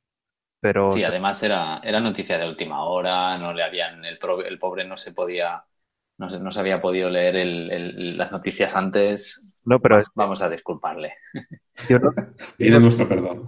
Pero 0.61 0.91
Sí, 0.91 0.99
o 0.99 1.01
sea, 1.01 1.09
además 1.11 1.43
era, 1.43 1.81
era 1.83 2.01
noticia 2.01 2.39
de 2.39 2.49
última 2.49 2.85
hora, 2.85 3.39
no 3.39 3.53
le 3.53 3.63
habían, 3.63 4.05
el, 4.05 4.19
pro- 4.19 4.45
el 4.45 4.59
pobre 4.59 4.87
no 4.87 4.97
se 4.97 5.13
podía, 5.13 5.65
no 6.19 6.31
se, 6.31 6.39
no 6.41 6.53
se 6.53 6.61
había 6.61 6.81
podido 6.81 7.11
leer 7.11 7.37
el- 7.37 7.71
el- 7.71 8.17
las 8.19 8.33
noticias 8.33 8.75
antes. 8.75 9.59
no, 9.65 9.81
pero 9.81 10.01
es, 10.01 10.09
Vamos 10.15 10.43
a 10.43 10.49
disculparle. 10.51 11.15
yo 11.89 11.99
no 11.99 12.11
Tiene 12.59 12.81
nuestro 12.81 13.09
perdón. 13.09 13.47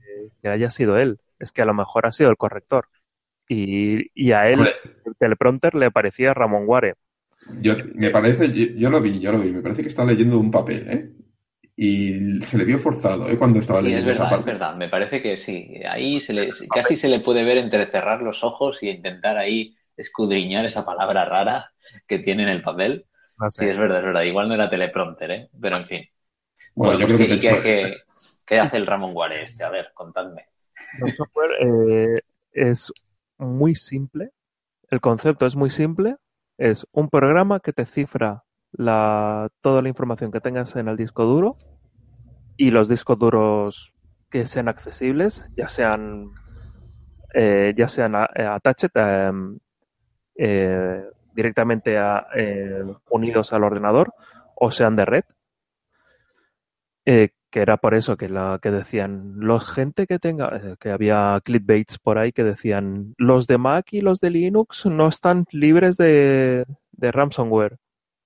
que, 0.00 0.30
que 0.42 0.48
haya 0.48 0.70
sido 0.70 0.98
él, 0.98 1.18
es 1.40 1.52
que 1.52 1.62
a 1.62 1.66
lo 1.66 1.74
mejor 1.74 2.06
ha 2.06 2.12
sido 2.12 2.30
el 2.30 2.38
corrector. 2.38 2.88
Y, 3.48 4.10
y 4.14 4.32
a 4.32 4.48
él, 4.50 4.60
Hombre, 4.60 4.74
el 5.04 5.16
teleprompter 5.16 5.74
le 5.76 5.90
parecía 5.92 6.34
Ramón 6.34 6.66
Guare. 6.66 6.94
yo, 7.46 7.74
me 7.94 8.10
parece, 8.10 8.48
yo, 8.52 8.66
yo 8.76 8.90
lo 8.90 9.00
vi, 9.00 9.20
yo 9.20 9.32
lo 9.32 9.40
vi, 9.40 9.50
me 9.52 9.62
parece 9.62 9.82
que 9.82 9.88
estaba 9.88 10.10
leyendo 10.12 10.38
un 10.38 10.50
papel, 10.50 10.88
¿eh? 10.88 11.10
Y 11.76 12.42
se 12.42 12.58
le 12.58 12.64
vio 12.64 12.78
forzado, 12.78 13.28
¿eh? 13.28 13.38
Cuando 13.38 13.60
estaba 13.60 13.82
Sí, 13.82 13.92
es 13.92 14.04
leyendo 14.04 14.10
esa 14.12 14.26
verdad, 14.26 14.34
es 14.36 14.44
verdad. 14.44 14.74
Me 14.76 14.88
parece 14.88 15.22
que 15.22 15.36
sí. 15.36 15.80
Ahí 15.88 16.20
se 16.20 16.32
le, 16.32 16.50
casi 16.72 16.96
se 16.96 17.08
le 17.08 17.20
puede 17.20 17.44
ver 17.44 17.58
entrecerrar 17.58 18.20
los 18.22 18.42
ojos 18.44 18.82
y 18.82 18.88
intentar 18.90 19.36
ahí 19.38 19.76
escudriñar 19.96 20.64
esa 20.66 20.84
palabra 20.84 21.24
rara 21.24 21.72
que 22.06 22.18
tiene 22.18 22.42
en 22.44 22.48
el 22.50 22.62
papel. 22.62 23.06
No 23.40 23.46
Sí, 23.46 23.66
es 23.68 23.76
verdad, 23.78 23.98
es 23.98 24.04
verdad. 24.04 24.22
Igual 24.22 24.48
no 24.48 24.54
era 24.54 24.68
teleprompter, 24.70 25.30
¿eh? 25.30 25.48
Pero 25.60 25.76
en 25.76 25.86
fin. 25.86 26.04
Bueno, 26.74 26.98
yo 26.98 27.06
pues, 27.06 27.06
creo 27.06 27.18
que 27.18 27.28
¿qué, 27.28 27.36
pensó- 27.36 27.60
qué- 27.62 27.62
qué- 27.62 27.96
qué 28.46 28.60
hace 28.60 28.76
el 28.78 28.86
Ramón 28.86 29.14
Guare 29.14 29.42
este? 29.44 29.64
A 29.64 29.70
ver, 29.70 29.92
contadme. 29.94 30.46
El 30.98 31.12
software 31.12 31.50
eh, 31.60 32.20
es 32.52 32.92
muy 33.38 33.74
simple. 33.74 34.30
El 34.88 35.00
concepto 35.00 35.46
es 35.46 35.56
muy 35.56 35.70
simple. 35.70 36.16
Es 36.58 36.86
un 36.92 37.08
programa 37.08 37.60
que 37.60 37.72
te 37.72 37.86
cifra 37.86 38.44
toda 38.72 39.82
la 39.82 39.88
información 39.88 40.30
que 40.30 40.40
tengas 40.40 40.76
en 40.76 40.88
el 40.88 40.96
disco 40.96 41.24
duro 41.24 41.52
y 42.56 42.70
los 42.70 42.88
discos 42.88 43.18
duros 43.18 43.92
que 44.30 44.46
sean 44.46 44.68
accesibles, 44.68 45.44
ya 45.56 45.68
sean 45.68 46.30
eh, 47.32 47.74
ya 47.76 47.88
sean 47.88 48.14
eh, 48.14 48.44
attached, 48.44 48.90
em, 48.94 49.58
eh, 50.34 51.04
directamente 51.32 51.96
a, 51.96 52.26
unidos 53.10 53.52
al 53.52 53.64
ordenador 53.64 54.12
o 54.56 54.70
sean 54.70 54.96
de 54.96 55.04
red. 55.04 55.24
Que 57.50 57.60
era 57.62 57.76
por 57.78 57.94
eso 57.94 58.16
que 58.16 58.28
la 58.28 58.58
que 58.62 58.70
decían 58.70 59.34
los 59.36 59.68
gente 59.68 60.06
que 60.06 60.18
tenga 60.20 60.56
eh, 60.56 60.76
que 60.78 60.90
había 60.90 61.40
clickbaits 61.44 61.98
por 61.98 62.18
ahí 62.18 62.32
que 62.32 62.44
decían 62.44 63.14
los 63.18 63.46
de 63.48 63.58
Mac 63.58 63.92
y 63.92 64.02
los 64.02 64.20
de 64.20 64.30
Linux 64.30 64.86
no 64.86 65.08
están 65.08 65.46
libres 65.52 65.96
de, 65.96 66.64
de 66.92 67.12
ransomware. 67.12 67.76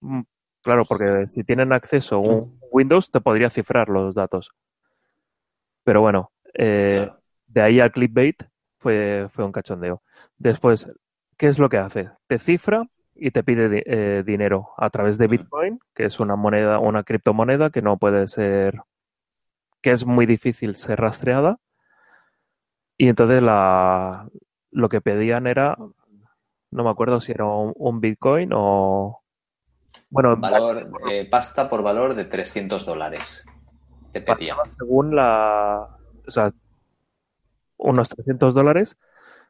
Mm, 0.00 0.22
Claro, 0.62 0.86
porque 0.86 1.26
si 1.30 1.44
tienen 1.44 1.72
acceso 1.74 2.16
a 2.16 2.18
un 2.20 2.38
Windows 2.72 3.10
te 3.10 3.20
podría 3.20 3.50
cifrar 3.50 3.90
los 3.90 4.14
datos. 4.14 4.50
Pero 5.84 6.00
bueno, 6.00 6.32
eh, 6.54 7.10
de 7.46 7.60
ahí 7.62 7.80
al 7.80 7.92
clickbait 7.92 8.42
fue, 8.78 9.28
fue 9.30 9.44
un 9.44 9.52
cachondeo. 9.52 10.02
Después, 10.38 10.90
¿qué 11.36 11.48
es 11.48 11.58
lo 11.58 11.68
que 11.68 11.78
hace? 11.78 12.10
Te 12.26 12.38
cifra 12.38 12.86
y 13.14 13.30
te 13.30 13.44
pide 13.44 13.82
eh, 13.86 14.22
dinero 14.24 14.70
a 14.78 14.90
través 14.90 15.18
de 15.18 15.28
Bitcoin, 15.28 15.78
que 15.94 16.04
es 16.06 16.18
una 16.20 16.36
moneda, 16.36 16.78
una 16.78 17.04
criptomoneda 17.04 17.70
que 17.70 17.82
no 17.82 17.98
puede 17.98 18.26
ser, 18.28 18.80
que 19.84 19.90
es 19.90 20.06
muy 20.06 20.24
difícil 20.24 20.76
ser 20.76 20.98
rastreada. 20.98 21.58
Y 22.96 23.08
entonces 23.08 23.42
la, 23.42 24.26
lo 24.70 24.88
que 24.88 25.02
pedían 25.02 25.46
era, 25.46 25.76
no 26.70 26.84
me 26.84 26.88
acuerdo 26.88 27.20
si 27.20 27.32
era 27.32 27.44
un, 27.44 27.74
un 27.76 28.00
Bitcoin 28.00 28.48
o, 28.54 29.22
bueno, 30.08 30.38
Valor, 30.38 30.90
eh, 31.10 31.28
pasta 31.30 31.68
por 31.68 31.82
valor 31.82 32.14
de 32.14 32.24
300 32.24 32.86
dólares. 32.86 33.44
Te 34.10 34.22
pedía. 34.22 34.56
pagaba 34.56 34.74
según 34.74 35.14
la, 35.14 35.98
o 36.26 36.30
sea, 36.30 36.50
unos 37.76 38.08
300 38.08 38.54
dólares, 38.54 38.96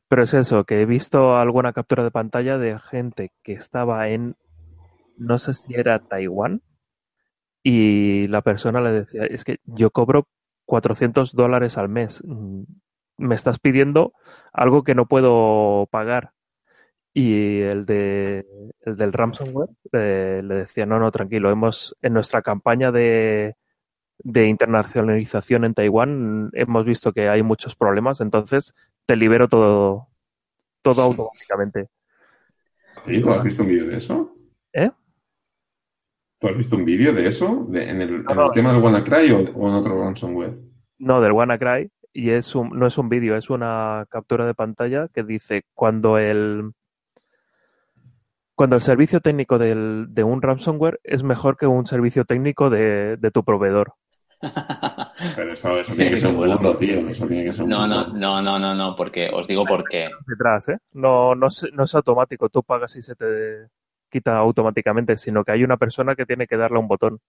pero 0.08 0.24
es 0.24 0.34
eso, 0.34 0.64
que 0.64 0.82
he 0.82 0.84
visto 0.84 1.36
alguna 1.36 1.72
captura 1.72 2.02
de 2.02 2.10
pantalla 2.10 2.58
de 2.58 2.76
gente 2.80 3.30
que 3.44 3.52
estaba 3.52 4.08
en, 4.08 4.34
no 5.16 5.38
sé 5.38 5.54
si 5.54 5.76
era 5.76 6.00
Taiwán, 6.00 6.60
y 7.64 8.28
la 8.28 8.42
persona 8.42 8.80
le 8.82 8.92
decía, 8.92 9.24
es 9.24 9.42
que 9.42 9.58
yo 9.64 9.90
cobro 9.90 10.28
400 10.66 11.32
dólares 11.32 11.78
al 11.78 11.88
mes, 11.88 12.22
mm, 12.22 12.62
me 13.16 13.34
estás 13.34 13.58
pidiendo 13.58 14.12
algo 14.52 14.84
que 14.84 14.94
no 14.94 15.06
puedo 15.06 15.88
pagar. 15.90 16.32
Y 17.14 17.60
el 17.60 17.86
de 17.86 18.44
el 18.82 18.96
del 18.96 19.12
ransomware 19.12 19.70
eh, 19.92 20.42
le 20.44 20.54
decía, 20.56 20.84
no, 20.84 20.98
no, 20.98 21.10
tranquilo, 21.10 21.50
hemos 21.50 21.96
en 22.02 22.12
nuestra 22.12 22.42
campaña 22.42 22.92
de, 22.92 23.56
de 24.18 24.46
internacionalización 24.46 25.64
en 25.64 25.74
Taiwán 25.74 26.50
hemos 26.52 26.84
visto 26.84 27.12
que 27.12 27.28
hay 27.28 27.42
muchos 27.42 27.76
problemas, 27.76 28.20
entonces 28.20 28.74
te 29.06 29.16
libero 29.16 29.48
todo, 29.48 30.08
todo 30.82 31.02
automáticamente. 31.02 31.88
¿Tú 33.04 33.30
has 33.30 33.42
visto 33.42 33.62
un 33.62 33.68
vídeo 33.68 33.86
de 33.86 33.96
eso? 33.96 34.33
¿Tú 36.44 36.50
has 36.50 36.58
visto 36.58 36.76
un 36.76 36.84
vídeo 36.84 37.10
de 37.14 37.26
eso? 37.26 37.64
De- 37.70 37.88
¿En 37.88 38.02
el, 38.02 38.14
en 38.16 38.36
no. 38.36 38.50
tema 38.50 38.70
del 38.70 38.82
WannaCry 38.82 39.30
o, 39.32 39.38
o 39.54 39.66
en 39.68 39.74
otro 39.76 39.98
ransomware? 39.98 40.52
No, 40.98 41.22
del 41.22 41.32
WannaCry, 41.32 41.90
y 42.12 42.28
es 42.32 42.54
un, 42.54 42.68
no 42.78 42.86
es 42.86 42.98
un 42.98 43.08
vídeo, 43.08 43.34
es 43.34 43.48
una 43.48 44.04
captura 44.10 44.44
de 44.44 44.52
pantalla 44.52 45.08
que 45.08 45.22
dice 45.22 45.62
cuando 45.72 46.18
el 46.18 46.72
cuando 48.54 48.76
el 48.76 48.82
servicio 48.82 49.20
técnico 49.20 49.56
del- 49.58 50.08
de 50.10 50.22
un 50.22 50.42
ransomware 50.42 51.00
es 51.02 51.22
mejor 51.22 51.56
que 51.56 51.66
un 51.66 51.86
servicio 51.86 52.26
técnico 52.26 52.68
de, 52.68 53.16
de 53.16 53.30
tu 53.30 53.42
proveedor. 53.42 53.94
Pero 55.36 55.52
eso, 55.54 55.78
eso 55.80 55.94
tiene 55.94 56.10
que 56.10 56.20
ser 56.20 56.30
un 56.30 56.36
burro, 56.36 56.76
tío. 56.76 57.08
Eso 57.08 57.26
tiene 57.26 57.44
que 57.44 57.52
ser 57.54 57.64
un 57.64 57.70
No, 57.70 57.86
no, 57.86 58.08
no, 58.08 58.42
no, 58.42 58.58
no, 58.58 58.74
no, 58.74 58.94
porque 58.96 59.30
os 59.32 59.48
digo 59.48 59.64
por 59.64 59.84
qué. 59.88 60.10
Detrás, 60.26 60.68
¿eh? 60.68 60.76
No, 60.92 61.34
no, 61.34 61.46
es, 61.46 61.66
no 61.72 61.84
es 61.84 61.94
automático, 61.94 62.50
tú 62.50 62.62
pagas 62.62 62.94
y 62.96 63.02
se 63.02 63.14
te 63.16 63.68
quita 64.14 64.36
automáticamente, 64.38 65.16
sino 65.18 65.44
que 65.44 65.52
hay 65.52 65.64
una 65.64 65.76
persona 65.78 66.16
que 66.16 66.26
tiene 66.26 66.46
que 66.48 66.56
darle 66.56 66.78
un 66.80 66.88
botón. 66.88 67.20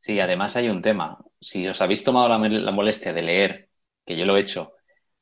Sí, 0.00 0.18
además 0.20 0.56
hay 0.56 0.68
un 0.68 0.82
tema. 0.82 1.18
Si 1.40 1.66
os 1.68 1.80
habéis 1.80 2.02
tomado 2.04 2.28
la, 2.28 2.38
la 2.48 2.70
molestia 2.72 3.12
de 3.12 3.22
leer, 3.22 3.70
que 4.04 4.16
yo 4.16 4.24
lo 4.26 4.36
he 4.36 4.40
hecho, 4.40 4.72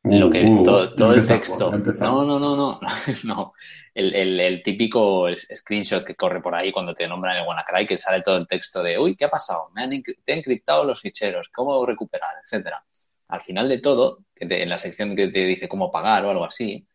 lo 0.09 0.31
Uh, 0.31 0.31
que 0.31 0.61
uh, 0.63 0.65
todo, 0.65 0.95
ya 0.97 0.97
todo 0.97 1.13
el 1.15 1.27
texto. 1.27 1.87
No, 1.99 2.25
no, 2.25 2.39
no, 2.41 2.57
no, 2.57 2.81
no. 3.25 3.53
El, 3.95 4.15
el, 4.15 4.41
el 4.41 4.63
típico 4.63 5.27
screenshot 5.37 6.05
que 6.05 6.15
corre 6.17 6.41
por 6.41 6.55
ahí 6.55 6.73
cuando 6.73 6.95
te 6.95 7.07
nombran 7.09 7.37
el 7.37 7.47
WannaCry, 7.47 7.87
que 7.87 7.99
sale 7.99 8.23
todo 8.23 8.39
el 8.39 8.47
texto 8.47 8.83
de, 8.83 8.99
uy, 8.99 9.17
¿qué 9.17 9.27
ha 9.27 9.31
pasado? 9.31 9.71
Me 9.75 9.83
han 9.83 9.91
te 10.03 10.15
he 10.27 10.39
encriptado 10.39 10.85
los 10.85 11.01
ficheros, 11.03 11.49
¿cómo 11.51 11.85
recuperar? 11.87 12.31
Etcétera. 12.45 12.83
Al 13.29 13.43
final 13.43 13.69
de 13.69 13.79
todo, 13.81 14.25
que 14.35 14.47
te- 14.47 14.63
en 14.63 14.69
la 14.71 14.79
sección 14.79 15.15
que 15.17 15.29
te 15.29 15.45
dice 15.45 15.69
cómo 15.69 15.91
pagar 15.93 16.25
o 16.25 16.31
algo 16.31 16.45
así, 16.47 16.87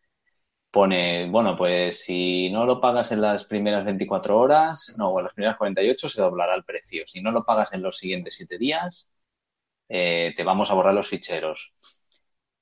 pone, 0.70 1.30
bueno, 1.30 1.56
pues 1.56 2.02
si 2.04 2.50
no 2.50 2.66
lo 2.66 2.80
pagas 2.80 3.12
en 3.12 3.20
las 3.22 3.44
primeras 3.44 3.84
24 3.84 4.38
horas, 4.38 4.94
no, 4.98 5.08
o 5.10 5.18
en 5.20 5.24
las 5.24 5.34
primeras 5.34 5.56
48 5.58 6.08
se 6.08 6.20
doblará 6.22 6.54
el 6.54 6.64
precio. 6.64 7.06
Si 7.06 7.20
no 7.22 7.32
lo 7.32 7.44
pagas 7.44 7.72
en 7.72 7.82
los 7.82 7.98
siguientes 7.98 8.34
7 8.36 8.58
días, 8.58 9.08
eh, 9.88 10.34
te 10.36 10.44
vamos 10.44 10.70
a 10.70 10.74
borrar 10.74 10.94
los 10.94 11.08
ficheros. 11.08 11.74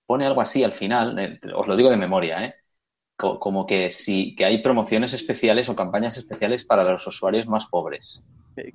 Pone 0.06 0.26
algo 0.26 0.40
así 0.42 0.64
al 0.64 0.72
final, 0.74 1.18
eh, 1.18 1.40
os 1.54 1.66
lo 1.68 1.76
digo 1.76 1.90
de 1.90 1.96
memoria, 1.98 2.44
¿eh? 2.44 2.54
Co- 3.16 3.38
Como 3.40 3.66
que 3.66 3.90
sí, 3.92 4.34
que 4.36 4.44
hay 4.46 4.62
promociones 4.62 5.12
especiales 5.14 5.68
o 5.70 5.76
campañas 5.76 6.16
especiales 6.18 6.64
para 6.66 6.84
los 6.84 7.06
usuarios 7.06 7.46
más 7.48 7.66
pobres. 7.66 8.26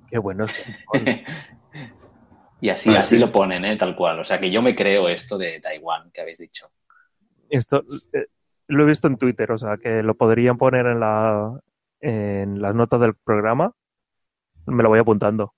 Qué 0.07 0.17
bueno. 0.19 0.45
Y 2.62 2.69
así, 2.69 2.95
Ah, 2.95 2.95
así 2.95 3.17
sí. 3.17 3.17
lo 3.17 3.31
ponen, 3.33 3.65
¿eh? 3.65 3.75
Tal 3.77 3.95
cual. 3.98 4.19
O 4.19 4.24
sea 4.24 4.39
que 4.39 4.50
yo 4.51 4.62
me 4.62 4.75
creo 4.75 5.09
esto 5.09 5.38
de 5.38 5.59
Taiwán 5.59 6.09
que 6.12 6.21
habéis 6.21 6.38
dicho. 6.38 6.71
Esto 7.50 7.83
eh, 8.13 8.25
lo 8.69 8.83
he 8.83 8.88
visto 8.88 9.07
en 9.07 9.17
Twitter, 9.17 9.51
o 9.51 9.57
sea, 9.57 9.77
que 9.77 10.03
lo 10.03 10.15
podrían 10.15 10.57
poner 10.57 10.85
en 10.85 10.99
la 10.99 11.59
en 12.01 12.61
las 12.61 12.73
notas 12.75 13.01
del 13.01 13.15
programa. 13.15 13.73
Me 14.65 14.83
lo 14.83 14.89
voy 14.89 14.99
apuntando. 14.99 15.53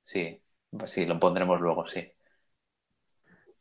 Sí, 0.00 0.42
pues 0.70 0.90
sí, 0.90 1.06
lo 1.06 1.20
pondremos 1.20 1.60
luego, 1.60 1.86
sí. 1.86 2.10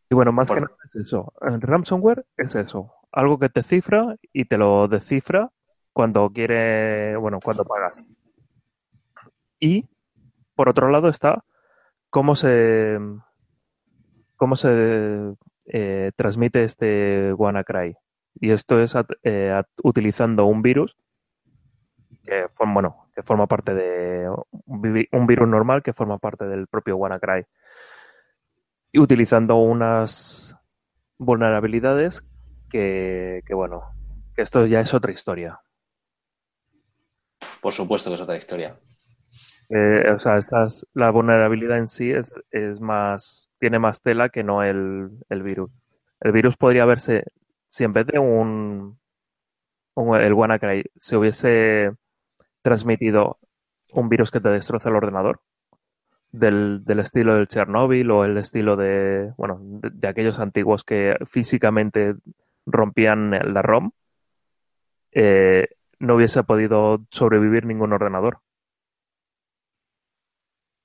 Y 0.10 0.16
bueno, 0.16 0.32
más 0.32 0.48
Por- 0.48 0.58
que 0.58 0.62
nada 0.62 0.76
es 0.86 0.96
eso. 0.96 1.34
El 1.42 1.62
ransomware 1.62 2.26
es 2.38 2.56
eso. 2.56 2.94
Algo 3.12 3.38
que 3.40 3.50
te 3.50 3.62
cifra 3.64 4.16
y 4.34 4.46
te 4.46 4.58
lo 4.58 4.88
descifra 4.88 5.50
cuando 5.94 6.30
quiere, 6.30 7.18
bueno, 7.18 7.40
cuando 7.44 7.66
pagas. 7.66 8.04
Y 9.60 9.86
por 10.56 10.70
otro 10.70 10.90
lado 10.90 11.10
está 11.10 11.44
cómo 12.10 12.36
se 12.36 12.98
cómo 14.38 14.56
se 14.56 15.34
eh, 15.66 16.12
transmite 16.16 16.64
este 16.64 17.34
WannaCry. 17.34 17.96
Y 18.40 18.52
esto 18.52 18.80
es 18.82 18.96
at- 18.96 19.10
eh, 19.24 19.52
at- 19.52 19.68
utilizando 19.84 20.46
un 20.46 20.62
virus 20.62 20.98
que 22.24 22.48
forma, 22.56 22.74
bueno, 22.74 23.10
que 23.16 23.24
forma 23.24 23.48
parte 23.48 23.74
de 23.74 24.30
un 24.66 24.82
vi- 24.82 25.08
un 25.12 25.28
virus 25.28 25.48
normal 25.48 25.82
que 25.84 25.94
forma 25.94 26.18
parte 26.18 26.46
del 26.46 26.68
propio 26.68 26.98
WannaCry 26.98 27.46
y 28.92 29.00
utilizando 29.00 29.56
unas 29.58 30.56
vulnerabilidades 31.18 32.24
que, 32.70 33.44
que, 33.46 33.54
bueno, 33.54 33.84
que 34.36 34.42
esto 34.42 34.66
ya 34.66 34.82
es 34.82 34.94
otra 34.94 35.12
historia. 35.12 35.60
Por 37.62 37.74
supuesto 37.74 38.10
que 38.10 38.16
es 38.16 38.22
otra 38.22 38.38
historia. 38.38 38.78
Eh, 39.70 40.10
o 40.16 40.20
sea, 40.20 40.38
estas, 40.38 40.88
la 40.94 41.10
vulnerabilidad 41.12 41.78
en 41.78 41.88
sí 41.88 42.12
es, 42.12 42.34
es 42.52 42.80
más, 42.80 43.52
tiene 43.60 43.80
más 43.80 44.02
tela 44.02 44.30
que 44.30 44.44
no 44.44 44.64
el, 44.64 45.10
el 45.30 45.44
virus. 45.44 45.72
El 46.22 46.32
virus 46.32 46.56
podría 46.58 46.86
verse, 46.86 47.24
si 47.70 47.84
en 47.84 47.94
vez 47.94 48.08
de 48.08 48.20
un, 48.20 49.00
un 49.96 50.16
el 50.16 50.34
WannaCry 50.34 50.92
se 50.98 51.18
hubiese 51.18 51.92
transmitido 52.62 53.40
un 53.94 54.10
virus 54.10 54.32
que 54.32 54.42
te 54.42 54.50
destroza 54.50 54.90
el 54.90 54.96
ordenador, 54.96 55.42
del, 56.32 56.84
del 56.84 57.00
estilo 57.00 57.36
del 57.36 57.48
Chernobyl 57.48 58.10
o 58.12 58.26
el 58.26 58.38
estilo 58.38 58.76
de, 58.76 59.34
bueno, 59.38 59.60
de, 59.62 60.08
aquellos 60.08 60.40
antiguos 60.40 60.84
que 60.84 61.16
físicamente 61.26 62.16
rompían 62.66 63.32
la 63.32 63.62
ROM, 63.62 63.92
eh, 65.12 65.70
no 66.00 66.16
hubiese 66.16 66.44
podido 66.44 67.06
sobrevivir 67.12 67.66
ningún 67.66 67.94
ordenador. 67.94 68.40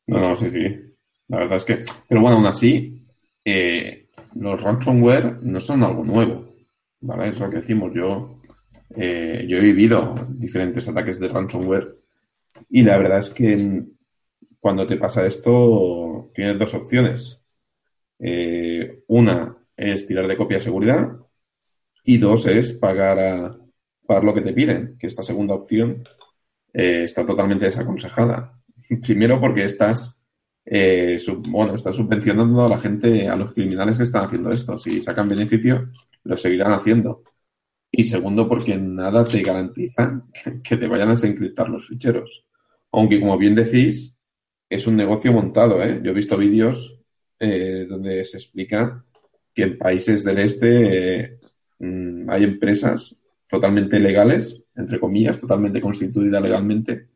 No, 0.07 0.21
no, 0.21 0.37
sí, 0.37 0.51
sí. 0.51 0.95
La 1.29 1.39
verdad 1.39 1.57
es 1.57 1.65
que. 1.65 1.79
Pero 2.09 2.21
bueno, 2.21 2.37
aún 2.37 2.47
así, 2.47 3.07
eh, 3.45 4.09
los 4.35 4.61
ransomware 4.61 5.43
no 5.43 5.61
son 5.61 5.83
algo 5.83 6.05
nuevo. 6.05 6.51
¿Vale? 7.02 7.28
Es 7.28 7.40
lo 7.40 7.50
que 7.50 7.56
decimos. 7.56 7.92
Yo, 7.94 8.38
eh, 8.97 9.44
yo 9.49 9.59
he 9.59 9.61
vivido 9.61 10.14
diferentes 10.30 10.88
ataques 10.88 11.18
de 11.21 11.28
ransomware 11.28 11.97
y 12.71 12.82
la 12.82 12.99
verdad 12.99 13.18
es 13.18 13.30
que 13.30 13.85
cuando 14.61 14.87
te 14.87 14.97
pasa 14.97 15.26
esto, 15.26 16.30
tienes 16.35 16.59
dos 16.59 16.75
opciones. 16.75 17.40
Eh, 18.18 19.02
una 19.09 19.56
es 19.76 20.06
tirar 20.06 20.28
de 20.28 20.37
copia 20.37 20.59
de 20.59 20.64
seguridad 20.64 21.16
y 22.04 22.18
dos 22.18 22.47
es 22.47 22.73
pagar 22.73 23.18
a 23.18 23.59
pagar 24.06 24.25
lo 24.25 24.35
que 24.35 24.42
te 24.42 24.52
piden, 24.52 24.97
que 24.99 25.06
esta 25.06 25.23
segunda 25.23 25.54
opción 25.54 26.04
eh, 26.73 27.04
está 27.04 27.26
totalmente 27.26 27.64
desaconsejada. 27.64 28.61
Primero 29.02 29.40
porque 29.40 29.64
estás, 29.64 30.23
eh, 30.64 31.18
bueno, 31.49 31.75
estás 31.75 31.97
subvencionando 31.97 32.64
a 32.64 32.68
la 32.68 32.78
gente, 32.78 33.28
a 33.28 33.37
los 33.37 33.52
criminales 33.52 33.97
que 33.97 34.04
están 34.04 34.25
haciendo 34.25 34.50
esto. 34.50 34.78
Si 34.78 35.00
sacan 35.00 35.28
beneficio, 35.28 35.90
lo 36.25 36.37
seguirán 36.37 36.73
haciendo. 36.73 37.23
Y 37.91 38.05
segundo 38.05 38.49
porque 38.49 38.76
nada 38.76 39.25
te 39.25 39.43
garantiza 39.43 40.23
que, 40.64 40.76
te 40.76 40.87
vayan 40.87 41.09
a 41.09 41.12
desencriptar 41.12 41.69
los 41.69 41.87
ficheros. 41.87 42.45
Aunque, 42.93 43.21
como 43.21 43.37
bien 43.38 43.55
decís, 43.55 44.17
es 44.69 44.87
un 44.87 44.97
negocio 44.97 45.33
montado. 45.33 45.83
¿eh? 45.83 46.00
Yo 46.02 46.11
he 46.11 46.14
visto 46.14 46.37
vídeos 46.37 46.99
eh, 47.38 47.87
donde 47.88 48.25
se 48.25 48.38
explica 48.38 49.05
que 49.52 49.64
en 49.64 49.79
países 49.79 50.25
del 50.25 50.38
este 50.38 51.25
eh, 51.25 51.38
hay 52.29 52.45
empresas 52.45 53.17
totalmente 53.49 53.99
legales, 53.99 54.62
entre 54.75 54.99
comillas, 54.99 55.38
totalmente 55.38 55.81
constituidas 55.81 56.41
legalmente, 56.41 57.09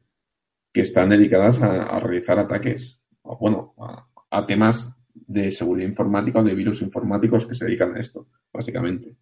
que 0.72 0.82
están 0.82 1.08
dedicadas 1.08 1.62
a, 1.62 1.98
realizar 2.00 2.38
ataques, 2.38 3.00
bueno, 3.22 3.74
a, 4.30 4.44
temas 4.44 4.95
de 5.26 5.50
seguridad 5.50 5.88
informática 5.88 6.40
o 6.40 6.44
de 6.44 6.54
virus 6.54 6.82
informáticos 6.82 7.46
que 7.46 7.54
se 7.54 7.64
dedican 7.64 7.96
a 7.96 8.00
esto, 8.00 8.26
básicamente. 8.52 9.14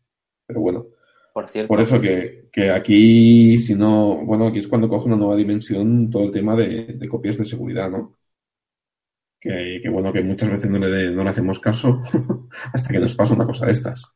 Pero 0.47 0.61
bueno, 0.61 0.87
por, 1.33 1.49
cierto. 1.49 1.69
por 1.69 1.81
eso 1.81 2.01
que, 2.01 2.49
que, 2.53 2.71
aquí, 2.71 3.59
si 3.59 3.75
no, 3.75 4.25
bueno, 4.25 4.47
aquí 4.47 4.59
es 4.59 4.69
cuando 4.69 4.89
coge 4.89 5.07
una 5.07 5.17
nueva 5.17 5.37
dimensión 5.37 6.11
todo 6.11 6.25
el 6.25 6.31
tema 6.31 6.55
de, 6.55 6.95
de 6.95 7.09
copias 7.09 7.39
de 7.39 7.45
seguridad, 7.45 7.91
¿no? 7.91 8.19
Que, 9.41 9.81
que, 9.83 9.89
bueno, 9.91 10.13
que 10.13 10.23
muchas 10.23 10.49
veces 10.51 10.71
no 10.71 10.79
le, 10.79 11.11
no 11.11 11.23
le 11.23 11.31
hacemos 11.31 11.59
caso 11.59 12.01
hasta 12.73 12.93
que 12.93 12.99
nos 12.99 13.15
pasa 13.15 13.35
una 13.35 13.47
cosa 13.47 13.67
de 13.67 13.73
estas. 13.73 14.11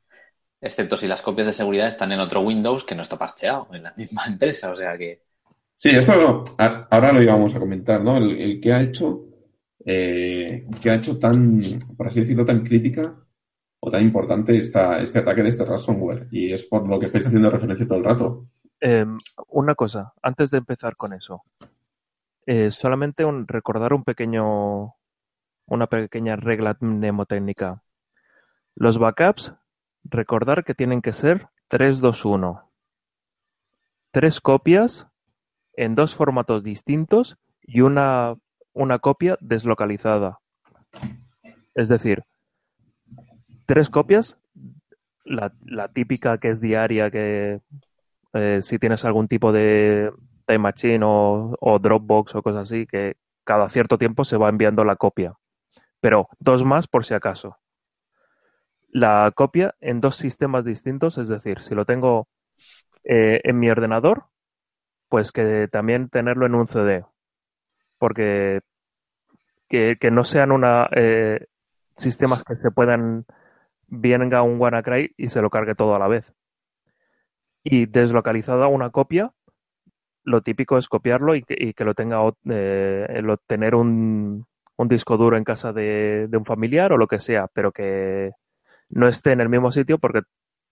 Excepto 0.61 0.97
si 0.97 1.07
las 1.07 1.23
copias 1.23 1.47
de 1.47 1.53
seguridad 1.53 1.89
están 1.89 2.13
en 2.13 2.21
otro 2.21 2.41
Windows 2.41 2.85
que 2.85 2.95
no 2.95 3.03
está 3.03 3.19
parcheado 3.19 3.69
en 3.73 3.83
la 3.83 3.95
misma 3.97 4.25
empresa, 4.29 4.73
o 4.73 4.77
sea 4.77 4.97
que. 4.97 5.23
Sí, 5.77 5.91
eso 5.91 6.45
ahora 6.59 7.13
lo 7.13 7.23
íbamos 7.23 7.55
a 7.55 7.61
comentar, 7.61 8.03
¿no? 8.03 8.17
El, 8.17 8.41
el 8.41 8.61
que 8.61 8.73
ha 8.73 8.83
hecho, 8.83 9.28
eh, 9.91 10.67
que 10.83 10.91
ha 10.91 10.97
hecho 10.97 11.19
tan, 11.19 11.61
por 11.97 12.09
así 12.09 12.21
decirlo, 12.21 12.45
tan 12.45 12.63
crítica 12.63 13.17
o 13.81 13.91
tan 13.91 14.03
importante 14.03 14.55
esta, 14.55 15.01
este 15.01 15.21
ataque 15.21 15.43
de 15.43 15.49
este 15.49 15.65
ransomware. 15.65 16.25
Y 16.31 16.53
es 16.53 16.67
por 16.67 16.87
lo 16.87 16.99
que 16.99 17.07
estáis 17.07 17.27
haciendo 17.27 17.51
referencia 17.51 17.87
todo 17.87 17.99
el 17.99 18.05
rato. 18.05 18.47
Eh, 18.81 19.07
una 19.49 19.75
cosa, 19.75 20.13
antes 20.23 20.51
de 20.51 20.59
empezar 20.59 20.95
con 20.97 21.15
eso, 21.15 21.43
eh, 22.45 22.71
solamente 22.71 23.25
recordar 23.47 23.95
un 23.95 24.05
pequeño, 24.05 24.95
una 25.67 25.87
pequeña 25.87 26.37
regla 26.37 26.77
mnemotécnica. 26.81 27.83
Los 28.75 28.99
backups 28.99 29.55
Recordar 30.05 30.65
que 30.65 30.75
tienen 30.75 31.03
que 31.03 31.13
ser 31.13 31.49
321. 31.69 32.71
Tres 34.11 34.41
copias 34.41 35.09
en 35.75 35.95
dos 35.95 36.15
formatos 36.15 36.63
distintos 36.63 37.39
y 37.63 37.83
una, 37.83 38.37
una 38.79 38.99
copia 38.99 39.37
deslocalizada. 39.41 40.39
Es 41.75 41.89
decir, 41.89 42.25
tres 43.67 43.91
copias, 43.91 44.39
la, 45.25 45.53
típica 45.93 46.39
que 46.39 46.49
es 46.49 46.61
diaria, 46.61 47.11
que 47.11 47.61
eh, 48.33 48.61
si 48.63 48.79
tienes 48.79 49.05
algún 49.05 49.29
tipo 49.29 49.53
de 49.53 50.11
Time 50.47 50.59
Machine 50.59 51.05
o, 51.05 51.55
o 51.61 51.79
Dropbox 51.79 52.35
o 52.35 52.43
cosas 52.43 52.63
así, 52.63 52.87
que 52.87 53.17
cada 53.45 53.69
cierto 53.69 53.99
tiempo 53.99 54.25
se 54.25 54.37
va 54.37 54.49
enviando 54.49 54.85
la 54.85 54.97
copia. 54.97 55.35
Pero 56.01 56.29
dos 56.39 56.65
más 56.65 56.87
por 56.87 57.05
si 57.05 57.15
acaso 57.15 57.59
la 58.91 59.33
copia 59.35 59.75
en 59.81 60.01
dos 60.01 60.17
sistemas 60.17 60.65
distintos, 60.65 61.19
es 61.19 61.29
decir, 61.29 61.63
si 61.63 61.75
lo 61.75 61.85
tengo 61.85 62.29
eh, 63.05 63.41
en 63.45 63.59
mi 63.59 63.71
ordenador, 63.71 64.27
pues 65.09 65.33
que 65.33 65.69
también 65.71 66.09
tenerlo 66.09 66.47
en 66.47 66.55
un 66.55 66.69
CD, 66.69 67.05
porque 67.99 68.61
que, 69.69 69.97
no 70.11 70.25
sean 70.25 70.53
una 70.53 70.89
eh, 70.95 71.47
sistemas 71.97 72.45
que 72.45 72.57
se 72.57 72.71
puedan 72.71 73.27
venga 73.87 74.43
un 74.43 74.61
WannaCry 74.61 75.15
y 75.17 75.29
se 75.29 75.43
lo 75.43 75.51
cargue 75.51 75.75
todo 75.75 75.95
a 75.95 75.99
la 75.99 76.09
vez. 76.09 76.35
Y 77.65 77.87
deslocalizada 77.87 78.67
una 78.69 78.91
copia, 78.91 79.33
lo 80.25 80.43
típico 80.43 80.79
es 80.79 80.89
copiarlo 80.89 81.35
y 81.35 81.43
que, 81.43 81.85
lo 81.85 81.95
tenga 81.95 82.21
eh, 82.51 83.07
el 83.11 83.31
obtener 83.31 83.75
un, 83.75 84.47
un 84.77 84.89
disco 84.89 85.17
duro 85.17 85.37
en 85.37 85.45
casa 85.45 85.73
de, 85.73 86.27
de 86.29 86.37
un 86.37 86.45
familiar 86.45 86.93
o 86.93 86.99
lo 86.99 87.09
que 87.09 87.21
sea, 87.21 87.49
pero 87.53 87.73
que 87.73 88.33
no 88.91 89.09
esté 89.09 89.33
en 89.33 89.41
el 89.41 89.49
mismo 89.49 89.73
sitio 89.73 89.99
porque 89.99 90.23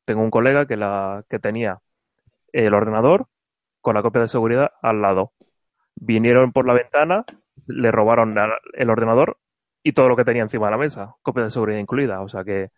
tengo 0.05 0.23
un 0.23 0.31
colega 0.31 0.67
que, 0.67 0.77
la, 0.77 1.25
que 1.29 1.39
tenía 1.39 1.75
el 2.53 2.75
ordenador 2.75 3.27
con 3.81 3.95
la 3.95 4.03
copia 4.03 4.23
de 4.23 4.29
seguridad 4.29 4.73
al 4.83 5.03
lado. 5.03 5.33
Vinieron 5.97 6.53
por 6.53 6.67
la 6.67 6.75
ventana, 6.75 7.25
le 7.67 7.91
robaron 7.91 8.37
el 8.75 8.91
ordenador 8.91 9.39
y 9.83 9.93
todo 9.93 10.09
lo 10.09 10.17
que 10.17 10.25
tenía 10.25 10.43
encima 10.43 10.67
de 10.67 10.73
la 10.73 10.79
mesa, 10.79 11.15
copia 11.23 11.45
de 11.45 11.51
seguridad 11.51 11.79
incluida. 11.79 12.21
O 12.21 12.29
sea 12.29 12.45
que 12.45 12.71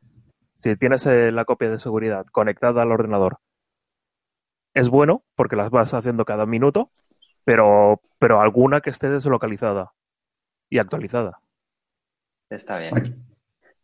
si 0.56 0.76
tienes 0.76 1.06
eh, 1.06 1.32
la 1.32 1.44
copia 1.44 1.70
de 1.70 1.78
seguridad 1.78 2.26
conectada 2.26 2.82
al 2.82 2.92
ordenador, 2.92 3.38
es 4.74 4.88
bueno 4.88 5.24
porque 5.34 5.56
las 5.56 5.70
vas 5.70 5.94
haciendo 5.94 6.24
cada 6.24 6.46
minuto, 6.46 6.90
pero, 7.46 8.00
pero 8.18 8.40
alguna 8.40 8.80
que 8.80 8.90
esté 8.90 9.08
deslocalizada 9.08 9.92
y 10.68 10.78
actualizada. 10.78 11.40
Está 12.50 12.78
bien. 12.78 13.24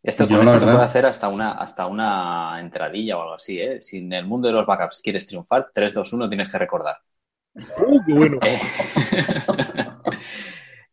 Esto 0.03 0.27
con 0.27 0.47
esto 0.47 0.59
se 0.59 0.65
puede 0.65 0.83
hacer 0.83 1.05
hasta 1.07 1.29
una, 1.29 1.53
hasta 1.53 1.87
una 1.87 2.59
entradilla 2.59 3.17
o 3.17 3.21
algo 3.23 3.33
así, 3.33 3.59
¿eh? 3.59 3.81
Si 3.81 3.97
en 3.97 4.13
el 4.13 4.27
mundo 4.27 4.47
de 4.47 4.53
los 4.53 4.67
backups 4.67 5.01
quieres 5.01 5.25
triunfar, 5.25 5.71
3, 5.73 5.95
2, 5.95 6.13
1 6.13 6.29
tienes 6.29 6.51
que 6.51 6.59
recordar. 6.59 6.97
¡Uh, 7.55 7.99
qué 8.05 8.13
bueno! 8.13 8.39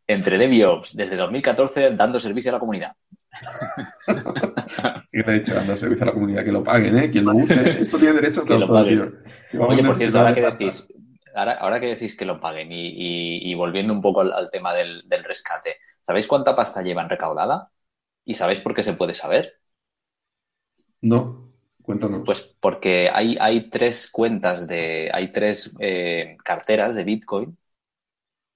Entre 0.07 0.39
DevOps, 0.39 0.97
desde 0.97 1.17
2014, 1.17 1.97
dando 1.97 2.21
servicio 2.21 2.51
a 2.51 2.55
la 2.55 2.61
comunidad. 2.61 2.93
¿Qué 5.13 5.23
te 5.23 5.31
he 5.31 5.35
dicho? 5.41 5.55
Dando 5.55 5.77
servicio 5.77 6.05
a 6.05 6.07
la 6.09 6.13
comunidad, 6.13 6.45
que 6.45 6.53
lo 6.53 6.63
paguen, 6.63 6.99
¿eh? 6.99 7.11
Quien 7.11 7.25
lo 7.25 7.35
use, 7.35 7.83
esto 7.83 7.99
tiene 7.99 8.15
derecho 8.15 8.43
a 8.43 8.45
que 8.47 8.55
lo 8.59 8.71
paguen. 8.71 9.15
Oye, 9.67 9.85
por 9.85 9.97
cierto, 9.97 10.19
ahora 10.19 10.35
que 10.35 10.43
decís, 10.43 10.87
ahora, 11.35 11.53
ahora 11.55 11.81
que 11.81 11.87
decís 11.87 12.17
que 12.17 12.25
lo 12.25 12.41
paguen 12.41 12.73
y, 12.73 12.89
y, 12.89 13.51
y 13.51 13.55
volviendo 13.55 13.93
un 13.93 14.01
poco 14.01 14.21
al, 14.21 14.33
al 14.33 14.51
tema 14.51 14.75
del, 14.75 15.03
del 15.09 15.25
rescate, 15.25 15.77
¿sabéis 16.03 16.27
cuánta 16.27 16.55
pasta 16.57 16.83
llevan 16.83 17.09
recaudada? 17.09 17.71
¿Y 18.25 18.35
sabéis 18.35 18.61
por 18.61 18.75
qué 18.75 18.83
se 18.83 18.95
puede 18.95 19.15
saber? 19.15 19.53
No, 21.03 21.53
cuéntanos. 21.83 22.23
Pues 22.25 22.43
porque 22.61 23.11
hay, 23.13 23.37
hay 23.41 23.69
tres 23.71 24.11
cuentas 24.11 24.69
de, 24.69 25.11
hay 25.13 25.33
tres 25.33 25.75
eh, 25.81 26.37
carteras 26.45 26.95
de 26.95 27.05
Bitcoin 27.05 27.59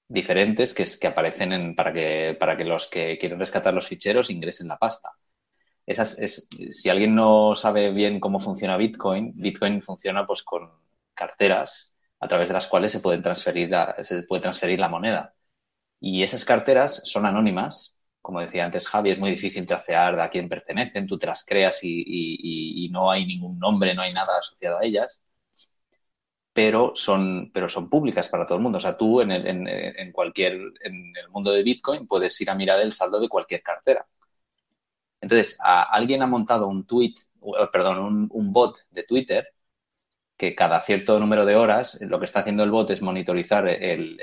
diferentes 0.09 0.75
que, 0.75 0.85
que 1.01 1.07
aparecen 1.07 1.53
en, 1.53 1.75
para, 1.75 1.93
que, 1.93 2.37
para 2.39 2.57
que 2.57 2.65
los 2.65 2.87
que 2.87 3.19
quieren 3.19 3.39
rescatar 3.39 3.75
los 3.75 3.87
ficheros 3.89 4.31
ingresen 4.31 4.69
la 4.69 4.79
pasta. 4.79 5.11
Esas 5.87 6.19
es, 6.19 6.49
si 6.71 6.89
alguien 6.91 7.15
no 7.15 7.55
sabe 7.55 7.93
bien 7.93 8.21
cómo 8.21 8.41
funciona 8.41 8.77
Bitcoin, 8.77 9.33
Bitcoin 9.37 9.81
funciona 9.83 10.27
pues 10.27 10.43
con 10.43 10.71
carteras 11.15 11.95
a 12.21 12.29
través 12.29 12.49
de 12.49 12.55
las 12.55 12.67
cuales 12.67 12.93
se, 12.93 13.01
pueden 13.01 13.23
transferir 13.23 13.71
se 14.03 14.23
puede 14.25 14.43
transferir 14.43 14.81
la 14.81 14.89
moneda. 14.89 15.35
Y 16.01 16.23
esas 16.23 16.45
carteras 16.45 17.09
son 17.09 17.27
anónimas, 17.27 17.97
como 18.21 18.41
decía 18.41 18.65
antes 18.65 18.89
Javi, 18.89 19.13
es 19.13 19.19
muy 19.19 19.31
difícil 19.31 19.67
tracear 19.67 20.19
a 20.21 20.29
quién 20.29 20.49
pertenecen, 20.49 21.07
tú 21.07 21.19
te 21.19 21.29
las 21.29 21.45
creas 21.45 21.79
y, 21.83 22.89
no 22.93 23.11
hay 23.11 23.27
ningún 23.27 23.59
nombre, 23.59 23.95
no 23.95 24.03
hay 24.03 24.13
nada 24.13 24.39
asociado 24.39 24.79
a 24.79 24.85
ellas, 24.85 25.23
pero 26.57 26.93
son, 26.97 27.51
pero 27.53 27.69
son 27.69 27.91
públicas 27.91 28.31
para 28.31 28.47
todo 28.47 28.57
el 28.57 28.63
mundo. 28.63 28.79
O 28.79 28.81
sea, 28.81 28.97
tú 28.97 29.21
en, 29.21 29.31
en, 29.31 30.11
cualquier, 30.11 30.55
en 30.83 31.15
el 31.15 31.29
mundo 31.29 31.53
de 31.53 31.63
Bitcoin 31.63 32.07
puedes 32.07 32.41
ir 32.41 32.49
a 32.49 32.55
mirar 32.55 32.81
el 32.81 32.93
saldo 32.93 33.21
de 33.21 33.29
cualquier 33.29 33.63
cartera. 33.63 34.07
Entonces, 35.21 35.59
alguien 35.61 36.23
ha 36.23 36.27
montado 36.27 36.67
un 36.67 36.87
tweet, 36.87 37.15
perdón, 37.71 38.31
un, 38.33 38.53
bot 38.55 38.79
de 38.91 39.05
Twitter 39.05 39.53
que 40.39 40.55
cada 40.55 40.81
cierto 40.81 41.21
número 41.21 41.45
de 41.45 41.57
horas 41.57 41.99
lo 42.01 42.19
que 42.19 42.25
está 42.25 42.41
haciendo 42.41 42.65
el 42.65 42.71
bot 42.71 42.91
es 42.91 43.03
monitorizar 43.03 43.69
el, 43.69 44.19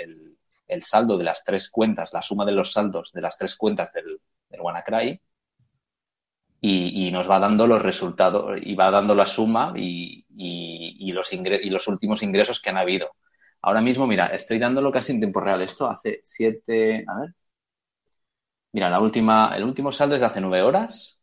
saldo 0.81 1.19
de 1.19 1.25
las 1.25 1.43
tres 1.43 1.69
cuentas, 1.69 2.13
la 2.13 2.23
suma 2.23 2.45
de 2.45 2.53
los 2.53 2.71
saldos 2.73 3.11
de 3.13 3.21
las 3.21 3.37
tres 3.37 3.55
cuentas 3.55 3.93
del, 3.93 4.19
del 4.49 4.61
WannaCry 4.61 5.21
y, 6.65 7.11
nos 7.11 7.29
va 7.29 7.39
dando 7.39 7.67
los 7.67 7.81
resultados 7.81 8.59
y 8.61 8.75
va 8.75 8.89
dando 8.91 9.15
la 9.15 9.25
suma 9.25 9.73
y, 9.75 10.25
los 11.13 11.33
y 11.33 11.69
los 11.69 11.87
últimos 11.87 12.23
ingresos 12.23 12.61
que 12.61 12.69
han 12.69 12.77
habido. 12.77 13.11
Ahora 13.61 13.81
mismo, 13.81 14.07
mira, 14.07 14.27
estoy 14.27 14.59
dándolo 14.59 14.91
casi 14.91 15.13
en 15.13 15.19
tiempo 15.19 15.41
real. 15.41 15.61
Esto 15.61 15.89
hace 15.89 16.21
siete, 16.23 17.05
a 17.07 17.19
ver, 17.21 17.35
Mira, 18.71 18.89
la 18.89 18.99
última, 18.99 19.55
el 19.55 19.63
último 19.63 19.91
saldo 19.91 20.15
es 20.15 20.21
de 20.21 20.27
hace 20.27 20.41
nueve 20.41 20.61
horas. 20.63 21.19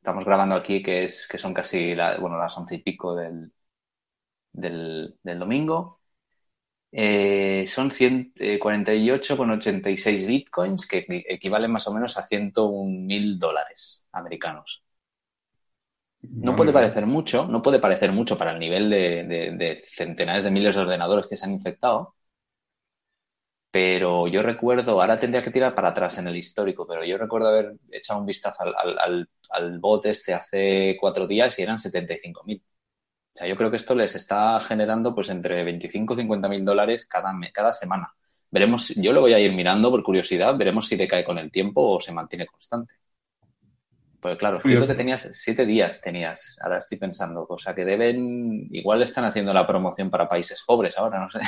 Estamos 0.00 0.24
grabando 0.24 0.54
aquí 0.56 0.82
que 0.82 1.04
es 1.04 1.26
que 1.28 1.38
son 1.38 1.54
casi 1.54 1.94
bueno, 2.20 2.38
las 2.38 2.56
once 2.58 2.76
y 2.76 2.82
pico 2.82 3.14
del, 3.14 3.52
del, 4.52 5.38
domingo. 5.38 5.97
Eh, 6.90 7.66
son 7.68 7.90
148,86 7.90 10.06
eh, 10.06 10.26
bitcoins 10.26 10.86
que 10.86 11.04
equivalen 11.28 11.70
más 11.70 11.86
o 11.86 11.92
menos 11.92 12.16
a 12.16 12.22
101 12.22 13.06
mil 13.06 13.38
dólares 13.38 14.06
americanos. 14.12 14.82
No 16.20 16.56
puede 16.56 16.72
parecer 16.72 17.06
mucho, 17.06 17.46
no 17.46 17.62
puede 17.62 17.78
parecer 17.78 18.10
mucho 18.12 18.36
para 18.36 18.52
el 18.52 18.58
nivel 18.58 18.90
de 18.90 19.78
centenares 19.94 20.44
de 20.44 20.50
miles 20.50 20.74
de 20.74 20.82
ordenadores 20.82 21.28
que 21.28 21.36
se 21.36 21.44
han 21.44 21.52
infectado, 21.52 22.14
pero 23.70 24.26
yo 24.28 24.42
recuerdo, 24.42 25.00
ahora 25.00 25.20
tendría 25.20 25.42
que 25.44 25.50
tirar 25.50 25.74
para 25.74 25.88
atrás 25.88 26.18
en 26.18 26.26
el 26.26 26.36
histórico, 26.36 26.86
pero 26.86 27.04
yo 27.04 27.18
recuerdo 27.18 27.48
haber 27.48 27.76
echado 27.90 28.20
un 28.20 28.26
vistazo 28.26 28.64
al, 28.64 29.80
bot 29.80 30.06
este 30.06 30.34
hace 30.34 30.96
cuatro 31.00 31.26
días 31.26 31.58
y 31.58 31.62
eran 31.62 31.78
75.000. 31.78 32.62
O 33.38 33.40
sea, 33.40 33.46
yo 33.46 33.54
creo 33.54 33.70
que 33.70 33.76
esto 33.76 33.94
les 33.94 34.16
está 34.16 34.58
generando 34.58 35.14
pues 35.14 35.28
entre 35.28 35.62
25 35.62 36.14
y 36.14 36.16
50 36.16 36.48
mil 36.48 36.64
dólares 36.64 37.06
cada, 37.06 37.32
cada 37.52 37.72
semana. 37.72 38.12
Veremos, 38.50 38.88
yo 38.96 39.12
lo 39.12 39.20
voy 39.20 39.32
a 39.32 39.38
ir 39.38 39.52
mirando 39.52 39.92
por 39.92 40.02
curiosidad, 40.02 40.56
veremos 40.56 40.88
si 40.88 40.96
decae 40.96 41.24
con 41.24 41.38
el 41.38 41.52
tiempo 41.52 41.82
o 41.82 42.00
se 42.00 42.10
mantiene 42.10 42.46
constante. 42.46 42.94
Pues 44.20 44.36
claro, 44.38 44.60
siento 44.60 44.88
que 44.88 44.96
tenías 44.96 45.28
siete 45.34 45.64
días, 45.64 46.00
tenías, 46.00 46.58
ahora 46.60 46.78
estoy 46.78 46.98
pensando, 46.98 47.46
o 47.48 47.58
sea 47.60 47.76
que 47.76 47.84
deben, 47.84 48.66
igual 48.72 49.02
están 49.02 49.24
haciendo 49.24 49.52
la 49.52 49.68
promoción 49.68 50.10
para 50.10 50.28
países 50.28 50.64
pobres 50.66 50.98
ahora, 50.98 51.20
no 51.20 51.30
sé. 51.30 51.38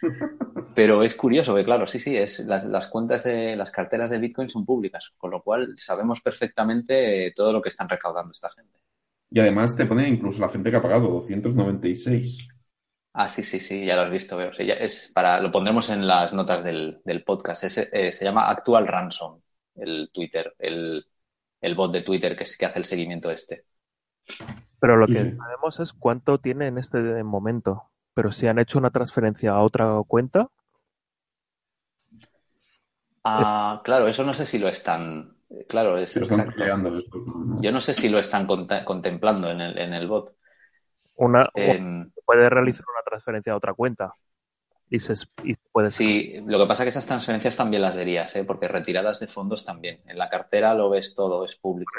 Pero 0.74 1.02
es 1.02 1.14
curioso 1.14 1.54
que, 1.54 1.64
claro, 1.66 1.86
sí, 1.86 2.00
sí, 2.00 2.16
es, 2.16 2.38
las, 2.46 2.88
cuentas 2.88 3.24
de 3.24 3.54
las 3.54 3.70
carteras 3.70 4.10
de 4.10 4.18
Bitcoin 4.18 4.48
son 4.48 4.64
públicas, 4.64 5.12
con 5.18 5.30
lo 5.30 5.42
cual 5.42 5.74
sabemos 5.76 6.22
perfectamente 6.22 7.34
todo 7.36 7.52
lo 7.52 7.60
que 7.60 7.68
están 7.68 7.90
recaudando 7.90 8.32
esta 8.32 8.48
gente. 8.48 8.78
Y 9.30 9.40
además 9.40 9.76
te 9.76 9.86
pone 9.86 10.08
incluso 10.08 10.40
la 10.40 10.48
gente 10.48 10.70
que 10.70 10.76
ha 10.76 10.82
pagado 10.82 11.08
296. 11.08 12.48
Ah, 13.12 13.28
sí, 13.28 13.42
sí, 13.42 13.58
sí, 13.58 13.84
ya 13.84 13.96
lo 13.96 14.02
has 14.02 14.10
visto, 14.10 14.36
veo. 14.36 14.50
es 14.50 15.10
para, 15.14 15.40
lo 15.40 15.50
pondremos 15.50 15.90
en 15.90 16.06
las 16.06 16.32
notas 16.32 16.62
del, 16.62 17.02
podcast. 17.26 17.64
Eh, 17.64 18.12
se 18.12 18.24
llama 18.24 18.48
Actual 18.48 18.86
Ransom, 18.86 19.40
el 19.74 20.10
Twitter, 20.12 20.54
el, 20.58 21.04
el 21.60 21.74
bot 21.74 21.92
de 21.92 22.02
Twitter 22.02 22.36
que, 22.36 22.44
que 22.58 22.66
hace 22.66 22.78
el 22.78 22.84
seguimiento 22.84 23.30
este. 23.30 23.64
Pero 24.80 24.96
lo 24.96 25.06
que 25.06 25.32
sabemos 25.32 25.80
es 25.80 25.92
cuánto 25.92 26.38
tiene 26.38 26.68
en 26.68 26.78
este 26.78 26.98
momento. 27.24 27.90
Pero 28.14 28.30
si 28.32 28.46
han 28.46 28.58
hecho 28.58 28.78
una 28.78 28.90
transferencia 28.90 29.52
a 29.52 29.62
otra 29.62 30.00
cuenta. 30.06 30.48
Ah, 33.24 33.80
claro, 33.84 34.06
eso 34.08 34.24
no 34.24 34.32
sé 34.32 34.46
si 34.46 34.58
lo 34.58 34.68
están. 34.68 35.37
Claro, 35.66 35.96
es 35.96 36.16
exacto. 36.16 36.64
Yo 37.60 37.72
no 37.72 37.80
sé 37.80 37.94
si 37.94 38.08
lo 38.08 38.18
están 38.18 38.46
contemplando 38.46 39.50
en 39.50 39.60
el, 39.60 39.78
en 39.78 39.94
el 39.94 40.06
bot. 40.06 40.36
Una, 41.16 41.48
em, 41.54 42.10
puede 42.24 42.48
realizar 42.48 42.84
una 42.94 43.02
transferencia 43.02 43.52
a 43.52 43.56
otra 43.56 43.74
cuenta. 43.74 44.12
Y, 44.90 45.00
se, 45.00 45.14
puede 45.72 45.90
Sí, 45.90 46.40
lo 46.46 46.58
que 46.58 46.66
pasa 46.66 46.82
es 46.82 46.86
que 46.86 46.90
esas 46.90 47.06
transferencias 47.06 47.56
también 47.56 47.82
las 47.82 47.94
verías, 47.94 48.34
¿eh? 48.36 48.44
porque 48.44 48.68
retiradas 48.68 49.20
de 49.20 49.26
fondos 49.26 49.64
también. 49.64 50.00
En 50.06 50.16
la 50.16 50.30
cartera 50.30 50.74
lo 50.74 50.88
ves 50.90 51.14
todo, 51.14 51.44
es 51.44 51.56
público. 51.56 51.90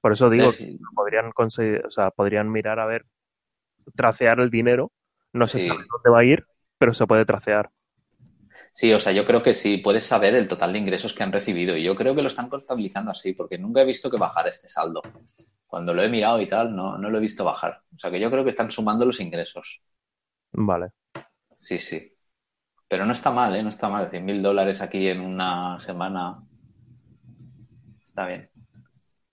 Por 0.00 0.12
eso, 0.12 0.30
digo 0.30 0.48
que 0.56 0.76
podrían 0.94 1.32
conseguir, 1.32 1.84
o 1.86 1.90
sea, 1.90 2.10
podrían 2.10 2.50
mirar 2.50 2.80
a 2.80 2.86
ver, 2.86 3.04
tracear 3.94 4.40
el 4.40 4.50
dinero. 4.50 4.92
No 5.32 5.46
sé 5.46 5.68
dónde 5.68 6.10
va 6.10 6.20
a 6.20 6.24
ir, 6.24 6.46
pero 6.78 6.94
se 6.94 7.06
puede 7.06 7.24
tracear. 7.24 7.70
Sí, 8.76 8.92
o 8.92 9.00
sea, 9.00 9.10
yo 9.10 9.24
creo 9.24 9.42
que 9.42 9.54
sí, 9.54 9.78
puedes 9.78 10.04
saber 10.04 10.34
el 10.34 10.48
total 10.48 10.74
de 10.74 10.78
ingresos 10.78 11.14
que 11.14 11.22
han 11.22 11.32
recibido. 11.32 11.74
Y 11.78 11.82
yo 11.82 11.96
creo 11.96 12.14
que 12.14 12.20
lo 12.20 12.28
están 12.28 12.50
contabilizando 12.50 13.10
así, 13.10 13.32
porque 13.32 13.56
nunca 13.56 13.80
he 13.80 13.86
visto 13.86 14.10
que 14.10 14.18
bajara 14.18 14.50
este 14.50 14.68
saldo. 14.68 15.00
Cuando 15.66 15.94
lo 15.94 16.02
he 16.02 16.10
mirado 16.10 16.42
y 16.42 16.46
tal, 16.46 16.76
no, 16.76 16.98
no 16.98 17.08
lo 17.08 17.16
he 17.16 17.22
visto 17.22 17.42
bajar. 17.42 17.80
O 17.94 17.96
sea, 17.96 18.10
que 18.10 18.20
yo 18.20 18.30
creo 18.30 18.44
que 18.44 18.50
están 18.50 18.70
sumando 18.70 19.06
los 19.06 19.18
ingresos. 19.18 19.80
Vale. 20.52 20.90
Sí, 21.56 21.78
sí. 21.78 22.12
Pero 22.86 23.06
no 23.06 23.12
está 23.12 23.30
mal, 23.30 23.56
¿eh? 23.56 23.62
No 23.62 23.70
está 23.70 23.88
mal. 23.88 24.10
100.000 24.10 24.42
dólares 24.42 24.82
aquí 24.82 25.08
en 25.08 25.22
una 25.22 25.80
semana. 25.80 26.44
Está 28.06 28.26
bien. 28.26 28.50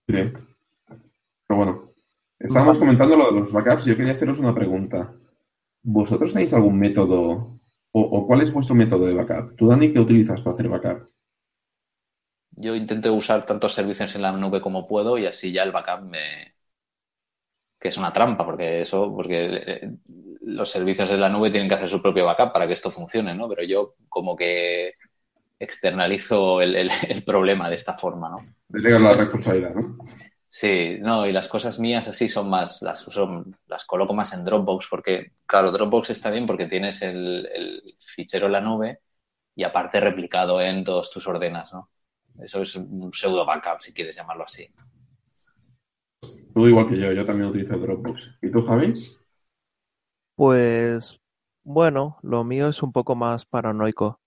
Bien. 0.08 0.47
Pero 0.88 1.58
bueno, 1.58 1.93
estábamos 2.39 2.79
comentando 2.79 3.17
lo 3.17 3.25
de 3.25 3.41
los 3.41 3.51
backups. 3.51 3.84
Yo 3.84 3.97
quería 3.97 4.13
haceros 4.13 4.39
una 4.39 4.56
pregunta. 4.56 5.13
¿Vosotros 5.82 6.32
tenéis 6.32 6.53
algún 6.53 6.79
método 6.79 7.52
o, 7.95 8.27
cuál 8.27 8.41
es 8.41 8.51
vuestro 8.51 8.75
método 8.75 9.06
de 9.06 9.13
backup? 9.13 9.56
¿Tú, 9.56 9.67
Dani, 9.67 9.93
qué 9.93 9.99
utilizas 9.99 10.41
para 10.41 10.53
hacer 10.53 10.67
backup? 10.67 11.10
Yo 12.56 12.75
intento 12.75 13.13
usar 13.13 13.45
tantos 13.45 13.73
servicios 13.73 14.13
en 14.15 14.21
la 14.23 14.32
nube 14.32 14.62
como 14.62 14.88
puedo 14.88 15.17
y 15.17 15.25
así 15.25 15.51
ya 15.51 15.63
el 15.63 15.71
backup 15.71 16.03
me, 16.03 16.56
que 17.84 17.89
es 17.89 17.97
una 17.97 18.13
trampa, 18.13 18.45
porque 18.45 18.82
eso, 18.82 19.13
porque 19.13 19.47
eh, 19.51 19.91
los 20.41 20.69
servicios 20.69 21.10
de 21.10 21.17
la 21.17 21.29
nube 21.29 21.51
tienen 21.51 21.67
que 21.67 21.75
hacer 21.75 21.89
su 21.89 22.01
propio 22.01 22.25
backup 22.25 22.53
para 22.53 22.65
que 22.65 22.73
esto 22.73 22.89
funcione, 22.89 23.36
¿no? 23.36 23.49
Pero 23.49 23.63
yo 23.63 23.95
como 24.10 24.36
que 24.36 24.93
externalizo 25.60 26.62
el, 26.62 26.89
problema 27.25 27.69
de 27.69 27.75
esta 27.75 27.93
forma, 27.93 28.29
¿no? 28.29 28.38
Delegas 28.69 29.01
la 29.01 29.13
responsabilidad, 29.13 29.75
¿no? 29.75 29.97
Sí, 30.55 30.99
no, 30.99 31.25
y 31.25 31.31
las 31.31 31.47
cosas 31.47 31.79
mías 31.79 32.07
así 32.07 32.29
son 32.29 32.47
más, 32.47 32.83
las 32.83 33.07
uso, 33.07 33.43
las 33.65 33.85
coloco 33.85 34.13
más 34.13 34.33
en 34.33 34.45
Dropbox, 34.45 34.85
porque, 34.87 35.31
claro, 35.47 35.71
Dropbox 35.71 36.11
está 36.11 36.29
bien 36.29 36.45
porque 36.45 36.67
tienes 36.67 37.01
el, 37.01 37.49
el 37.51 37.95
fichero 37.97 38.45
en 38.45 38.51
la 38.51 38.61
nube 38.61 38.99
y 39.55 39.63
aparte 39.63 39.99
replicado 39.99 40.61
en 40.61 40.83
todos 40.83 41.09
tus 41.09 41.27
ordenas, 41.27 41.73
¿no? 41.73 41.89
Eso 42.39 42.61
es 42.61 42.75
un 42.75 43.11
pseudo 43.11 43.47
backup, 43.47 43.81
si 43.81 43.95
quieres 43.95 44.15
llamarlo 44.15 44.43
así. 44.43 44.71
Tú 46.53 46.67
igual 46.67 46.87
que 46.87 46.99
yo, 46.99 47.11
yo 47.11 47.25
también 47.25 47.49
utilizo 47.49 47.75
Dropbox. 47.75 48.37
¿Y 48.43 48.51
tú, 48.51 48.63
Javi? 48.63 48.91
Pues 50.35 51.19
bueno, 51.63 52.19
lo 52.21 52.43
mío 52.43 52.67
es 52.67 52.83
un 52.83 52.91
poco 52.91 53.15
más 53.15 53.43
paranoico. 53.47 54.19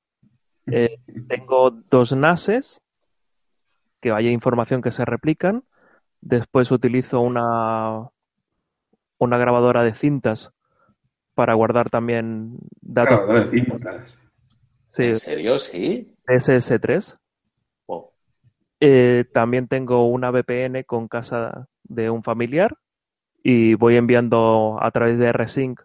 Eh, 0.72 0.98
tengo 1.28 1.70
dos 1.70 2.10
NASes, 2.10 2.82
que 4.00 4.10
haya 4.10 4.30
información 4.30 4.82
que 4.82 4.90
se 4.90 5.04
replican. 5.04 5.62
Después 6.28 6.72
utilizo 6.72 7.20
una, 7.20 8.08
una 9.18 9.38
grabadora 9.38 9.84
de 9.84 9.94
cintas 9.94 10.50
para 11.34 11.54
guardar 11.54 11.88
también 11.88 12.58
datos. 12.80 13.18
Grabadora 13.18 13.44
de 13.44 13.50
cintas. 13.50 14.18
Sí. 14.88 15.04
¿En 15.04 15.16
serio? 15.16 15.58
Sí. 15.58 16.16
SS3. 16.26 17.16
Eh, 18.80 19.24
también 19.32 19.68
tengo 19.68 20.06
una 20.08 20.30
VPN 20.30 20.84
con 20.84 21.08
casa 21.08 21.68
de 21.84 22.10
un 22.10 22.22
familiar 22.22 22.76
y 23.42 23.74
voy 23.74 23.96
enviando 23.96 24.78
a 24.82 24.90
través 24.90 25.18
de 25.18 25.32
RSync, 25.32 25.80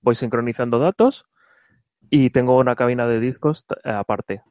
voy 0.00 0.14
sincronizando 0.14 0.78
datos 0.78 1.26
y 2.08 2.30
tengo 2.30 2.56
una 2.56 2.76
cabina 2.76 3.06
de 3.06 3.20
discos 3.20 3.66
eh, 3.84 3.90
aparte. 3.90 4.42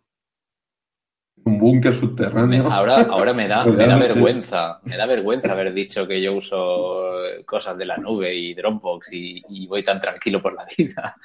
Un 1.46 1.58
búnker 1.58 1.94
subterráneo. 1.94 2.72
Ahora, 2.72 3.02
ahora 3.02 3.34
me 3.34 3.48
da, 3.48 3.66
me 3.66 3.88
da 3.88 3.98
vergüenza, 3.98 4.80
me 4.84 4.98
da 4.98 5.06
vergüenza 5.06 5.52
haber 5.52 5.74
dicho 5.74 6.08
que 6.08 6.22
yo 6.22 6.36
uso 6.36 7.10
cosas 7.46 7.78
de 7.78 7.86
la 7.86 7.98
nube 7.98 8.34
y 8.36 8.54
Dropbox 8.54 9.10
y, 9.12 9.68
voy 9.68 9.84
tan 9.84 10.00
tranquilo 10.00 10.42
por 10.42 10.54
la 10.54 10.66
vida. 10.78 11.16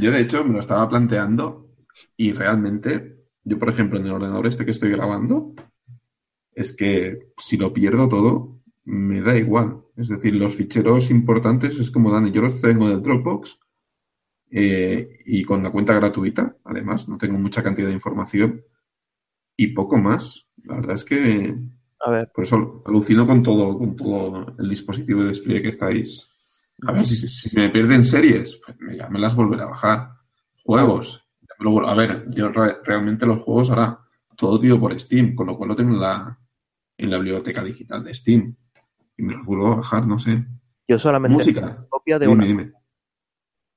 Yo 0.00 0.10
de 0.10 0.20
hecho 0.20 0.44
me 0.44 0.54
lo 0.54 0.60
estaba 0.60 0.88
planteando 0.88 1.70
y 2.16 2.32
realmente, 2.32 3.24
yo 3.42 3.58
por 3.58 3.68
ejemplo 3.68 3.98
en 3.98 4.06
el 4.06 4.12
ordenador 4.12 4.46
este 4.46 4.64
que 4.64 4.70
estoy 4.70 4.90
grabando, 4.90 5.52
es 6.54 6.72
que 6.72 7.32
si 7.36 7.56
lo 7.56 7.72
pierdo 7.72 8.08
todo, 8.08 8.60
me 8.84 9.20
da 9.20 9.36
igual. 9.36 9.82
Es 9.96 10.08
decir, 10.08 10.34
los 10.34 10.54
ficheros 10.54 11.10
importantes 11.10 11.78
es 11.78 11.90
como 11.90 12.10
Dani, 12.10 12.30
yo 12.30 12.42
los 12.42 12.60
tengo 12.60 12.88
en 12.88 12.94
el 12.94 13.02
Dropbox 13.02 13.58
eh, 14.56 15.18
y 15.26 15.42
con 15.44 15.62
la 15.64 15.70
cuenta 15.72 15.94
gratuita, 15.94 16.56
además, 16.64 17.08
no 17.08 17.18
tengo 17.18 17.36
mucha 17.38 17.62
cantidad 17.62 17.88
de 17.88 17.94
información. 17.94 18.62
y 19.56 19.68
poco 19.68 19.98
más. 19.98 20.46
La 20.64 20.76
verdad 20.76 20.94
es 20.94 21.04
que 21.04 21.54
A 22.00 22.10
ver, 22.10 22.30
por 22.34 22.44
eso 22.44 22.82
alucino 22.86 23.26
con 23.26 23.42
todo, 23.42 23.76
con 23.78 23.94
todo 23.96 24.54
el 24.58 24.68
dispositivo 24.68 25.22
de 25.22 25.28
despliegue 25.28 25.62
que 25.62 25.68
estáis. 25.68 26.66
A 26.86 26.92
ver, 26.92 27.06
si, 27.06 27.16
si 27.16 27.48
se 27.48 27.60
me 27.60 27.68
pierden 27.70 28.02
series, 28.04 28.60
pues 28.64 28.76
ya 28.98 29.08
me 29.08 29.18
las 29.20 29.34
volveré 29.34 29.62
a 29.62 29.66
bajar. 29.66 30.10
Juegos. 30.64 31.24
ya 31.42 31.54
me 31.58 31.64
lo 31.64 31.70
vuel- 31.72 31.88
a 31.88 31.94
ver, 31.94 32.26
yo 32.30 32.48
re- 32.50 32.76
realmente 32.84 33.26
los 33.26 33.38
juegos 33.38 33.70
ahora 33.70 34.00
todo 34.36 34.58
tío 34.60 34.78
por 34.80 34.98
Steam, 34.98 35.34
con 35.36 35.46
lo 35.46 35.56
cual 35.56 35.68
lo 35.70 35.76
tengo 35.76 35.92
en 35.94 36.00
la, 36.00 36.38
en 36.98 37.10
la 37.10 37.16
biblioteca 37.18 37.62
digital 37.62 38.02
de 38.02 38.12
Steam. 38.14 38.56
Y 39.16 39.22
me 39.22 39.34
los 39.34 39.46
vuelvo 39.46 39.72
a 39.72 39.76
bajar, 39.76 40.06
no 40.06 40.18
sé. 40.18 40.44
yo 40.88 40.98
solamente 40.98 41.34
Música. 41.38 41.86
copia 41.88 42.18
de 42.18 42.26
Dime, 42.26 42.36
una, 42.36 42.44
dime. 42.46 42.72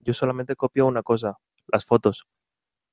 Yo 0.07 0.15
solamente 0.15 0.57
copio 0.57 0.87
una 0.87 1.03
cosa, 1.03 1.37
las 1.67 1.85
fotos. 1.85 2.25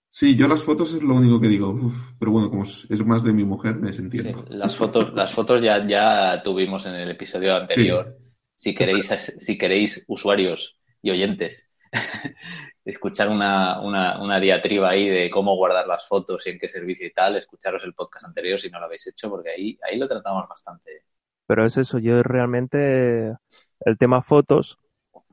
Sí, 0.08 0.34
yo 0.36 0.48
las 0.48 0.62
fotos 0.62 0.94
es 0.94 1.02
lo 1.02 1.14
único 1.16 1.38
que 1.40 1.48
digo. 1.48 1.68
uf, 1.70 1.94
pero 2.18 2.30
bueno, 2.32 2.48
como 2.48 2.62
es 2.62 3.04
más 3.06 3.22
de 3.22 3.32
mi 3.34 3.44
mujer, 3.44 3.76
me 3.76 3.88
Sí, 4.08 4.22
desentiendo. 4.22 4.46
las 4.48 4.76
fotos, 4.76 5.12
las 5.14 5.32
fotos 5.34 5.60
ya, 5.60 5.86
ya 5.86 6.42
tuvimos 6.42 6.86
en 6.86 6.94
el 6.94 7.10
episodio 7.10 7.56
anterior. 7.56 8.16
Si 8.54 8.74
queréis, 8.74 9.08
si 9.38 9.58
queréis, 9.58 10.04
usuarios 10.08 10.78
y 11.02 11.10
oyentes, 11.10 11.72
escuchar 12.84 13.28
una, 13.28 13.80
una, 13.82 14.22
una 14.22 14.38
diatriba 14.40 14.90
ahí 14.90 15.08
de 15.08 15.30
cómo 15.30 15.56
guardar 15.56 15.86
las 15.88 16.06
fotos 16.06 16.46
y 16.46 16.50
en 16.50 16.58
qué 16.60 16.68
servicio 16.68 17.06
y 17.06 17.12
tal, 17.12 17.36
escucharos 17.36 17.82
el 17.84 17.94
podcast 17.94 18.26
anterior 18.26 18.58
si 18.60 18.70
no 18.70 18.78
lo 18.78 18.86
habéis 18.86 19.06
hecho, 19.08 19.28
porque 19.30 19.50
ahí, 19.50 19.78
ahí 19.82 19.98
lo 19.98 20.06
tratamos 20.08 20.48
bastante. 20.48 21.02
Pero 21.46 21.66
es 21.66 21.76
eso, 21.76 21.98
yo 21.98 22.22
realmente 22.22 23.34
el 23.80 23.98
tema 23.98 24.22
fotos 24.22 24.78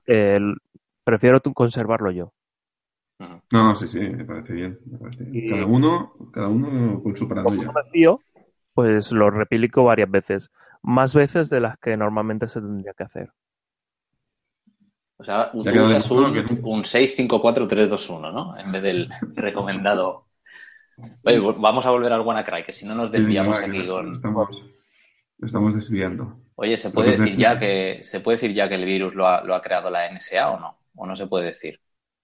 el- 0.05 0.57
prefiero 1.03 1.39
tú 1.39 1.53
conservarlo 1.53 2.11
yo. 2.11 2.33
No, 3.19 3.41
no, 3.51 3.75
sí, 3.75 3.87
sí, 3.87 3.99
me 3.99 4.25
parece 4.25 4.53
bien. 4.53 4.79
me 4.85 4.97
parece 4.97 5.23
bien. 5.25 5.45
Y- 5.45 5.49
Cada 5.49 5.65
uno, 5.65 6.13
cada 6.33 6.47
uno 6.47 7.01
con 7.03 7.15
su 7.15 7.27
paranoia. 7.27 7.71
fío, 7.91 8.19
pues 8.73 9.11
lo 9.11 9.29
replico 9.29 9.83
varias 9.83 10.09
veces, 10.09 10.49
más 10.81 11.13
veces 11.13 11.49
de 11.49 11.59
las 11.59 11.77
que 11.77 11.97
normalmente 11.97 12.47
se 12.47 12.61
tendría 12.61 12.93
que 12.93 13.03
hacer. 13.03 13.31
O 15.17 15.23
sea, 15.23 15.51
queda 15.51 15.83
usas 15.85 16.09
un, 16.09 16.33
demostrado 16.33 16.47
que- 16.47 16.61
un 16.63 16.83
654-321, 16.83 18.31
¿no? 18.31 18.57
En 18.57 18.71
vez 18.71 18.81
del 18.81 19.09
recomendado. 19.35 20.25
Oye, 21.25 21.39
vo- 21.39 21.55
vamos 21.59 21.85
a 21.85 21.91
volver 21.91 22.11
al 22.13 22.21
WannaCry, 22.21 22.63
que 22.63 22.73
si 22.73 22.87
no 22.87 22.95
nos 22.95 23.11
Sí, 23.11 23.17
desviamos 23.19 23.59
que 23.59 23.65
aquí 23.65 23.87
con... 23.87 24.13
Estamos, 24.13 24.65
estamos 25.39 25.75
desviando. 25.75 26.39
Oye, 26.55 26.77
¿se 26.77 26.89
puede 26.89 27.11
que 27.11 27.17
decir 27.17 27.37
ya 27.37 27.59
que 27.59 27.99
se 28.03 28.19
puede 28.19 28.37
decir 28.37 28.53
ya 28.53 28.67
que 28.67 28.75
el 28.75 28.85
virus 28.85 29.13
lo 29.15 29.27
ha, 29.27 29.43
lo 29.43 29.53
ha 29.55 29.61
creado 29.61 29.89
la 29.91 30.07
NSA 30.11 30.49
o 30.51 30.59
no? 30.59 30.80
¿O 30.95 31.05
no 31.05 31.15
se 31.15 31.27
puede 31.27 31.45
decir? 31.47 31.79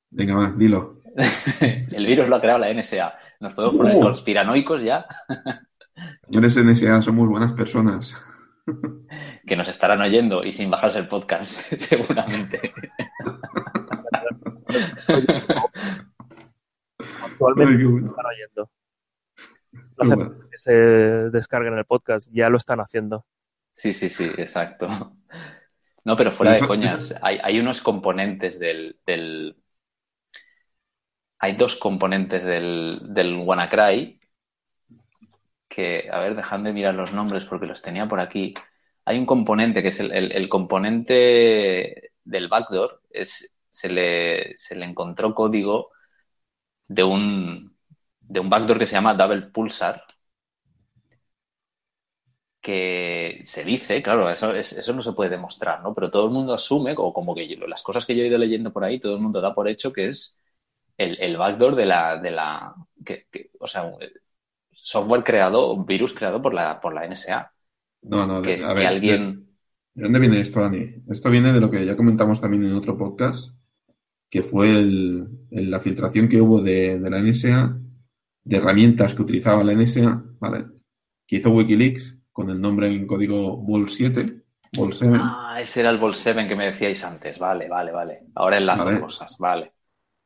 Venga, 0.09 0.35
va, 0.35 0.51
dilo. 0.55 1.01
El 1.91 2.05
virus 2.05 2.29
lo 2.29 2.35
ha 2.35 2.41
creado 2.41 2.59
la 2.59 2.73
NSA. 2.73 3.13
¿Nos 3.39 3.53
podemos 3.53 3.75
poner 3.77 3.95
Uh. 3.95 4.01
conspiranoicos 4.01 4.83
ya? 4.83 5.05
Señores 6.25 6.55
NSA, 6.57 7.01
somos 7.01 7.27
buenas 7.29 7.53
personas. 7.53 8.13
Que 9.47 9.55
nos 9.55 9.69
estarán 9.69 10.01
oyendo 10.01 10.43
y 10.43 10.51
sin 10.51 10.69
bajarse 10.69 10.99
el 10.99 11.07
podcast, 11.07 11.61
seguramente. 11.79 12.73
Actualmente 17.23 17.85
bueno. 17.85 18.07
están 18.09 18.25
oyendo. 18.25 18.71
No 19.71 20.03
hace 20.03 20.15
bueno. 20.15 20.49
que 20.51 20.59
se 20.59 20.71
descarguen 20.73 21.77
el 21.77 21.85
podcast, 21.85 22.29
ya 22.33 22.49
lo 22.49 22.57
están 22.57 22.79
haciendo. 22.81 23.25
Sí, 23.73 23.93
sí, 23.93 24.09
sí, 24.09 24.25
exacto. 24.37 24.87
No, 26.07 26.15
pero 26.15 26.31
fuera 26.31 26.53
Pero 26.53 26.53
de 26.53 26.59
eso- 26.59 26.67
coñas, 26.67 27.15
hay, 27.21 27.37
hay 27.43 27.59
unos 27.59 27.81
componentes 27.81 28.57
del, 28.59 28.97
del- 29.05 29.57
Hay 31.39 31.57
dos 31.57 31.75
componentes 31.75 32.45
del, 32.45 32.99
del 33.13 33.35
WannaCry 33.35 34.19
que, 35.67 36.09
a 36.11 36.19
ver, 36.19 36.35
dejadme 36.35 36.71
mirar 36.71 36.93
los 36.95 37.13
nombres 37.13 37.43
porque 37.43 37.65
los 37.67 37.81
tenía 37.81 38.07
por 38.07 38.21
aquí. 38.21 38.53
Hay 39.03 39.19
un 39.19 39.25
componente 39.25 39.81
que 39.81 39.89
es 39.89 39.99
el, 39.99 40.11
el- 40.13 40.31
el 40.31 40.47
componente 40.47 42.13
del 42.23 42.47
backdoor, 42.47 43.01
es, 43.09 43.53
se 43.69 43.89
le, 43.89 44.57
se 44.57 44.77
le 44.77 44.85
encontró 44.85 45.35
código 45.35 45.91
de 46.87 47.03
un, 47.03 47.77
de 48.21 48.39
un 48.39 48.49
backdoor 48.49 48.79
que 48.79 48.87
se 48.87 48.95
llama 48.95 49.13
Double 49.13 49.47
Pulsar, 49.47 50.03
que 52.67 53.41
se 53.45 53.63
dice, 53.63 54.01
claro, 54.03 54.29
eso, 54.29 54.53
es- 54.53 54.73
eso 54.73 54.93
no 54.93 55.01
se 55.01 55.13
puede 55.13 55.29
demostrar, 55.31 55.81
¿no? 55.83 55.93
Pero 55.95 56.11
todo 56.11 56.25
el 56.27 56.33
mundo 56.33 56.53
asume, 56.53 56.93
o 56.97 57.13
como 57.13 57.33
que 57.35 57.47
yo- 57.47 57.65
las 57.67 57.81
cosas 57.83 58.05
que 58.05 58.15
yo 58.15 58.23
he 58.23 58.27
ido 58.27 58.37
leyendo 58.37 58.73
por 58.73 58.83
ahí, 58.83 58.99
todo 58.99 59.15
el 59.15 59.21
mundo 59.21 59.41
da 59.41 59.53
por 59.55 59.67
hecho 59.69 59.93
que 59.93 60.09
es 60.09 60.39
el, 60.97 61.17
el 61.21 61.37
backdoor 61.37 61.75
de 61.75 61.85
la, 61.85 62.17
de 62.17 62.31
la, 62.31 62.73
que, 63.05 63.25
que- 63.31 63.51
o 63.59 63.67
sea, 63.67 63.83
un- 63.83 63.97
software 64.71 65.23
creado, 65.23 65.71
un 65.73 65.85
virus 65.85 66.13
creado 66.13 66.41
por 66.41 66.53
la, 66.53 66.79
por 66.81 66.93
la 66.93 67.05
NSA. 67.05 67.51
No, 68.03 68.27
no, 68.27 68.41
Que, 68.41 68.57
que 68.57 68.63
alguien, 68.85 69.47
¿de 69.95 70.03
dónde 70.03 70.19
viene 70.19 70.39
esto, 70.41 70.61
Dani? 70.61 71.03
Esto 71.09 71.29
viene 71.31 71.51
de 71.53 71.59
lo 71.61 71.71
que 71.71 71.85
ya 71.85 71.97
comentamos 71.97 72.39
también 72.41 72.63
en 72.65 72.75
otro 72.75 72.97
podcast, 72.97 73.53
que 74.29 74.43
fue 74.43 74.71
el- 74.77 75.27
el- 75.51 75.71
la 75.71 75.79
filtración 75.79 76.29
que 76.29 76.41
hubo 76.41 76.61
de, 76.61 76.99
de 76.99 77.09
la 77.09 77.19
NSA, 77.19 77.79
de 78.43 78.57
herramientas 78.57 79.13
que 79.15 79.21
utilizaba 79.23 79.63
la 79.63 79.73
NSA, 79.73 80.23
¿vale? 80.39 80.65
Que 81.25 81.37
hizo 81.37 81.49
Wikileaks 81.51 82.16
con 82.37 82.51
el 82.51 82.61
nombre 82.61 82.87
en 82.93 83.07
código 83.07 83.59
Vol7, 83.65 84.43
Vol7. 84.73 85.17
ah, 85.19 85.57
ese 85.59 85.79
era 85.79 85.89
el 85.89 85.97
Vol 85.97 86.13
7 86.13 86.47
que 86.47 86.55
me 86.55 86.65
decíais 86.65 87.03
antes, 87.03 87.39
vale, 87.39 87.67
vale, 87.67 87.91
vale. 87.91 88.19
Ahora 88.35 88.57
enlazo 88.57 88.85
Vale. 88.85 88.99
cosas, 88.99 89.35
vale. 89.39 89.73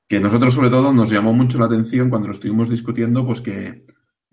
que 0.10 0.20
nosotros 0.20 0.54
sobre 0.54 0.70
todo 0.70 0.92
nos 0.92 1.10
llamó 1.10 1.32
mucho 1.32 1.58
la 1.58 1.68
atención 1.68 2.10
cuando 2.10 2.28
lo 2.28 2.34
estuvimos 2.34 2.70
discutiendo, 2.70 3.26
pues 3.26 3.40
que 3.40 3.86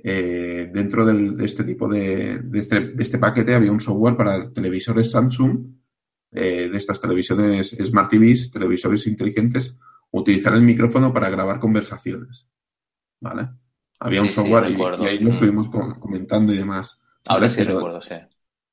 eh, 0.03 0.69
dentro 0.75 1.07
del- 1.07 1.37
de 1.37 1.45
este 1.45 1.63
tipo 1.63 1.87
de, 1.87 2.41
de 2.43 2.59
este, 2.59 2.81
de 2.81 3.01
este 3.05 3.19
paquete 3.19 3.55
había 3.55 3.71
un 3.71 3.79
software 3.79 4.17
para 4.17 4.51
televisores 4.53 5.13
Samsung, 5.13 5.67
eh, 6.33 6.69
de 6.69 6.77
estas 6.77 7.01
televisiones 7.01 7.77
Smart 7.81 8.11
TVs, 8.11 8.51
televisores 8.51 9.07
inteligentes, 9.07 9.77
utilizar 10.11 10.53
el 10.55 10.63
micrófono 10.63 11.13
para 11.13 11.31
grabar 11.31 11.61
conversaciones. 11.61 12.45
¿Vale? 13.21 13.49
Había 14.01 14.23
un 14.23 14.31
sí, 14.31 14.35
software 14.35 14.69
y- 14.73 14.75
y, 14.75 15.07
ahí 15.07 15.19
lo 15.21 15.31
Mm. 15.31 15.33
estuvimos 15.35 15.69
co- 15.69 15.95
comentando 16.01 16.53
y 16.53 16.57
demás. 16.59 16.99
Ahora 17.27 17.49
sí 17.51 17.63
Pero- 17.63 17.75
recuerdo, 17.77 18.01
sí. 18.03 18.15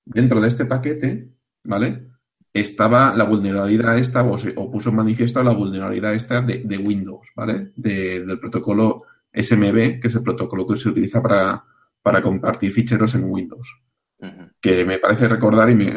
dentro 0.06 0.40
de 0.40 0.48
este 0.48 0.66
paquete, 0.66 1.30
¿vale? 1.64 2.08
Estaba 2.54 3.14
la 3.16 3.26
vulnerabilidad 3.26 3.98
esta, 3.98 4.24
o, 4.24 4.38
se- 4.38 4.54
o 4.56 4.72
puso 4.72 4.90
en 4.90 4.96
manifiesto 4.98 5.44
la 5.44 5.52
vulnerabilidad 5.52 6.14
esta 6.14 6.42
de, 6.42 6.64
de 6.64 6.78
Windows, 6.78 7.28
¿vale? 7.36 7.72
De- 7.76 8.24
del 8.26 8.40
protocolo 8.40 9.02
SMB, 9.34 10.00
que 10.00 10.08
es 10.08 10.16
el 10.16 10.24
protocolo 10.24 10.66
que 10.66 10.76
se 10.78 10.88
utiliza 10.90 11.22
para, 11.22 11.64
para 12.02 12.22
compartir 12.22 12.72
ficheros 12.72 13.14
en 13.16 13.26
Windows. 13.26 13.82
Que 14.62 14.86
me 14.86 14.98
parece 15.00 15.28
recordar, 15.28 15.70
y 15.70 15.76
me, 15.76 15.94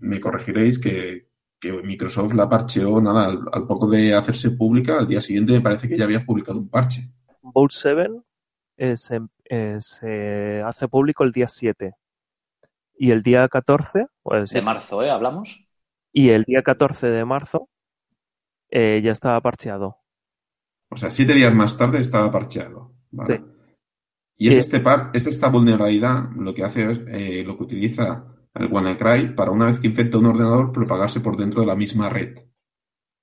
me 0.00 0.18
corregiréis, 0.18 0.78
que, 0.78 1.28
que 1.60 1.70
Microsoft 1.72 2.32
la 2.34 2.48
parcheó, 2.48 3.00
nada, 3.00 3.26
al, 3.26 3.40
al 3.52 3.66
poco 3.66 3.86
de 3.88 4.14
hacerse 4.14 4.52
pública, 4.52 4.98
al 4.98 5.06
día 5.06 5.20
siguiente 5.20 5.52
me 5.52 5.60
parece 5.60 5.86
que 5.86 5.96
ya 5.98 6.04
había 6.04 6.24
publicado 6.24 6.58
un 6.58 6.68
parche. 6.70 7.02
Bolt 7.42 7.72
7 7.72 8.08
eh, 8.82 8.96
se, 8.96 9.20
eh, 9.44 9.76
se 9.80 10.62
hace 10.64 10.88
público 10.88 11.22
el 11.22 11.32
día 11.32 11.48
7. 11.48 11.94
Y 12.96 13.10
el 13.10 13.22
día 13.22 13.46
14, 13.48 14.06
pues, 14.22 14.50
De 14.50 14.62
marzo, 14.62 15.02
¿eh? 15.02 15.10
¿Hablamos? 15.10 15.66
y 16.12 16.30
el 16.30 16.42
día 16.44 16.62
14 16.62 17.06
de 17.08 17.24
marzo 17.24 17.68
eh, 18.70 19.00
ya 19.04 19.12
estaba 19.12 19.40
parcheado. 19.40 19.98
O 20.90 20.96
sea, 20.96 21.08
siete 21.10 21.34
días 21.34 21.54
más 21.54 21.76
tarde 21.76 22.00
estaba 22.00 22.30
parcheado. 22.32 22.92
¿vale? 23.12 23.36
Sí. 23.38 23.44
Y 24.38 24.48
es 24.48 24.54
Sí. 24.54 24.60
este 24.60 24.80
par, 24.80 25.10
es 25.12 25.26
esta 25.26 25.48
vulnerabilidad 25.48 26.30
lo 26.36 26.52
que 26.54 26.64
hace 26.64 26.90
es 26.90 27.00
eh, 27.08 27.44
lo 27.46 27.56
que 27.56 27.64
utiliza 27.64 28.24
el 28.54 28.66
WannaCry 28.66 29.34
para 29.36 29.50
una 29.52 29.66
vez 29.66 29.78
que 29.78 29.86
infecta 29.88 30.18
un 30.18 30.26
ordenador 30.26 30.72
propagarse 30.72 31.20
por 31.20 31.36
dentro 31.36 31.60
de 31.60 31.66
la 31.68 31.76
misma 31.76 32.08
red. 32.08 32.38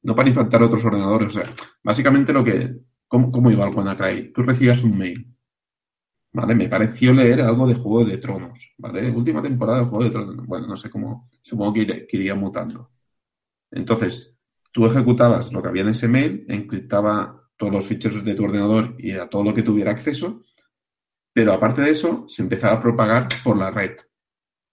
No 0.03 0.15
para 0.15 0.29
infectar 0.29 0.61
otros 0.63 0.85
ordenadores. 0.85 1.35
O 1.35 1.43
sea, 1.43 1.53
básicamente 1.83 2.31
lo 2.31 2.43
que. 2.43 2.73
¿Cómo, 3.09 3.31
cómo 3.31 3.49
iba 3.51 3.65
el 3.67 3.75
WannaCry? 3.75 4.31
Tú 4.33 4.43
recibías 4.43 4.83
un 4.83 4.97
mail. 4.97 5.36
¿Vale? 6.37 6.53
Me 6.53 6.69
pareció 6.69 7.13
leer 7.13 7.41
algo 7.41 7.65
de 7.65 7.73
Juego 7.73 8.05
de 8.05 8.19
Tronos. 8.19 8.71
¿Vale? 8.77 9.09
Última 9.09 9.41
temporada 9.41 9.79
de 9.79 9.85
Juego 9.85 10.03
de 10.03 10.11
Tronos. 10.11 10.45
Bueno, 10.45 10.67
no 10.67 10.77
sé 10.77 10.87
cómo. 10.87 11.31
Supongo 11.41 11.73
que, 11.73 12.05
iría- 12.11 12.35
mutando. 12.35 12.85
Entonces, 13.71 14.37
tú 14.71 14.85
ejecutabas 14.85 15.51
lo 15.51 15.63
que 15.63 15.69
había 15.69 15.81
en 15.81 15.89
ese 15.89 16.07
mail, 16.07 16.45
encriptaba 16.47 17.49
todos 17.57 17.73
los 17.73 17.87
ficheros 17.87 18.23
de 18.23 18.35
tu 18.35 18.43
ordenador 18.43 18.93
y 18.99 19.13
a 19.13 19.27
todo 19.27 19.45
lo 19.45 19.51
que 19.51 19.63
tuviera 19.63 19.89
acceso, 19.89 20.43
pero 21.33 21.53
aparte 21.53 21.81
de 21.81 21.89
eso, 21.89 22.25
se 22.27 22.43
empezaba 22.43 22.75
a 22.75 22.79
propagar 22.79 23.27
por 23.43 23.57
la 23.57 23.71
red. 23.71 23.97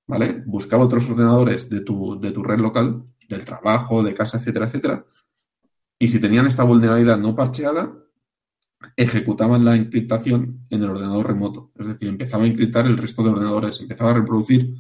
¿Vale? 0.07 0.43
Buscaba 0.45 0.85
otros 0.85 1.09
ordenadores 1.09 1.71
de 1.71 1.81
tu, 1.81 2.21
de 2.21 2.31
tu 2.31 2.43
red 2.43 2.59
local, 2.59 3.05
del 3.27 3.43
trabajo, 3.47 4.03
de 4.03 4.13
casa, 4.13 4.37
etcétera, 4.37 4.67
etcétera. 4.67 5.03
Y 5.99 6.09
si 6.09 6.21
tenían 6.21 6.47
esta 6.47 6.63
vulnerabilidad 6.63 7.17
no 7.17 7.35
parcheada, 7.35 7.91
ejecutaban 8.97 9.65
la 9.65 9.77
encriptación 9.77 10.61
en 10.71 10.83
el 10.83 10.91
ordenador 10.91 11.27
remoto. 11.27 11.71
Es 11.79 11.87
decir, 11.87 12.09
empezaba 12.09 12.45
a 12.45 12.47
encriptar 12.47 12.87
el 12.87 12.99
resto 12.99 13.23
de 13.23 13.31
ordenadores, 13.31 13.81
empezaba 13.81 14.11
a 14.11 14.15
reproducir 14.15 14.75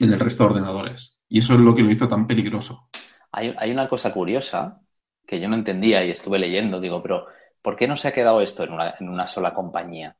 en 0.00 0.12
el 0.12 0.20
resto 0.20 0.44
de 0.44 0.50
ordenadores. 0.50 1.18
Y 1.28 1.38
eso 1.38 1.54
es 1.54 1.60
lo 1.60 1.74
que 1.74 1.82
lo 1.82 1.90
hizo 1.90 2.08
tan 2.08 2.26
peligroso. 2.26 2.88
Hay, 3.32 3.70
una 3.70 3.88
cosa 3.88 4.12
curiosa 4.12 4.80
que 5.26 5.40
yo 5.40 5.48
no 5.48 5.54
entendía 5.54 6.04
y 6.04 6.10
estuve 6.10 6.38
leyendo. 6.38 6.80
Digo, 6.80 7.02
pero 7.02 7.26
¿por 7.62 7.76
qué 7.76 7.86
no 7.86 7.96
se 7.96 8.08
ha 8.08 8.12
quedado 8.12 8.40
esto 8.40 8.64
en 8.64 8.72
una, 8.72 8.94
en 8.98 9.08
una 9.08 9.26
sola 9.26 9.54
compañía? 9.54 10.16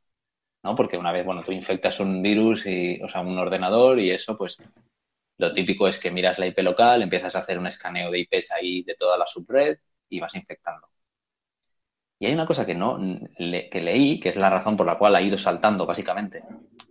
¿no? 0.63 0.77
Porque 0.77 0.97
una 0.97 1.13
vez, 1.13 1.25
bueno, 1.25 1.43
tú 1.43 1.53
infectas 1.53 2.01
un 2.01 2.23
virus 2.23 2.67
y, 2.67 3.01
o 3.03 3.09
sea, 3.09 3.23
un 3.23 3.37
ordenador 3.39 3.99
y 3.99 4.11
eso, 4.11 4.37
pues 4.37 4.59
lo 5.39 5.53
típico 5.53 5.89
es 5.89 5.99
que 5.99 6.11
miras 6.11 6.39
la 6.39 6.47
IP 6.47 6.59
local, 6.59 7.03
empiezas 7.03 7.35
a 7.35 7.41
hacer 7.41 7.59
un 7.59 7.67
escaneo 7.67 8.11
de 8.11 8.21
IPs 8.21 8.53
ahí 8.53 8.83
de 8.83 8.95
toda 8.95 9.17
la 9.17 9.27
subred 9.27 9.79
y 10.09 10.21
vas 10.21 10.35
infectando. 10.35 10.89
Y 12.21 12.27
hay 12.27 12.35
una 12.35 12.47
cosa 12.47 12.67
que 12.67 12.75
no 12.75 12.99
que 13.39 13.81
leí, 13.83 14.21
que 14.21 14.29
es 14.29 14.37
la 14.37 14.51
razón 14.51 14.77
por 14.77 14.87
la 14.87 14.99
cual 14.99 15.17
ha 15.17 15.23
ido 15.23 15.39
saltando, 15.39 15.87
básicamente. 15.87 16.45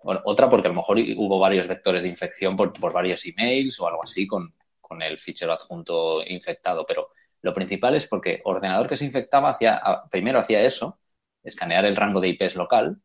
otra 0.04 0.50
porque 0.50 0.68
a 0.68 0.72
lo 0.72 0.78
mejor 0.78 0.98
hubo 1.18 1.40
varios 1.40 1.68
vectores 1.68 2.04
de 2.04 2.10
infección 2.10 2.58
por, 2.58 2.74
varios 2.92 3.26
emails 3.26 3.80
o 3.80 3.88
algo 3.88 4.04
así 4.04 4.26
con, 4.28 4.54
con, 4.82 5.02
el 5.04 5.20
fichero 5.20 5.54
adjunto 5.54 6.24
infectado. 6.26 6.84
Pero 6.88 7.10
lo 7.42 7.54
principal 7.54 7.96
es 7.96 8.08
porque 8.08 8.42
ordenador 8.44 8.90
que 8.90 8.98
se 8.98 9.06
infectaba 9.06 9.52
hacía, 9.52 9.82
primero 10.12 10.40
hacía 10.40 10.64
eso, 10.64 11.00
escanear 11.44 11.86
el 11.86 11.96
rango 11.96 12.22
de 12.22 12.30
IPs 12.30 12.56
local, 12.56 13.02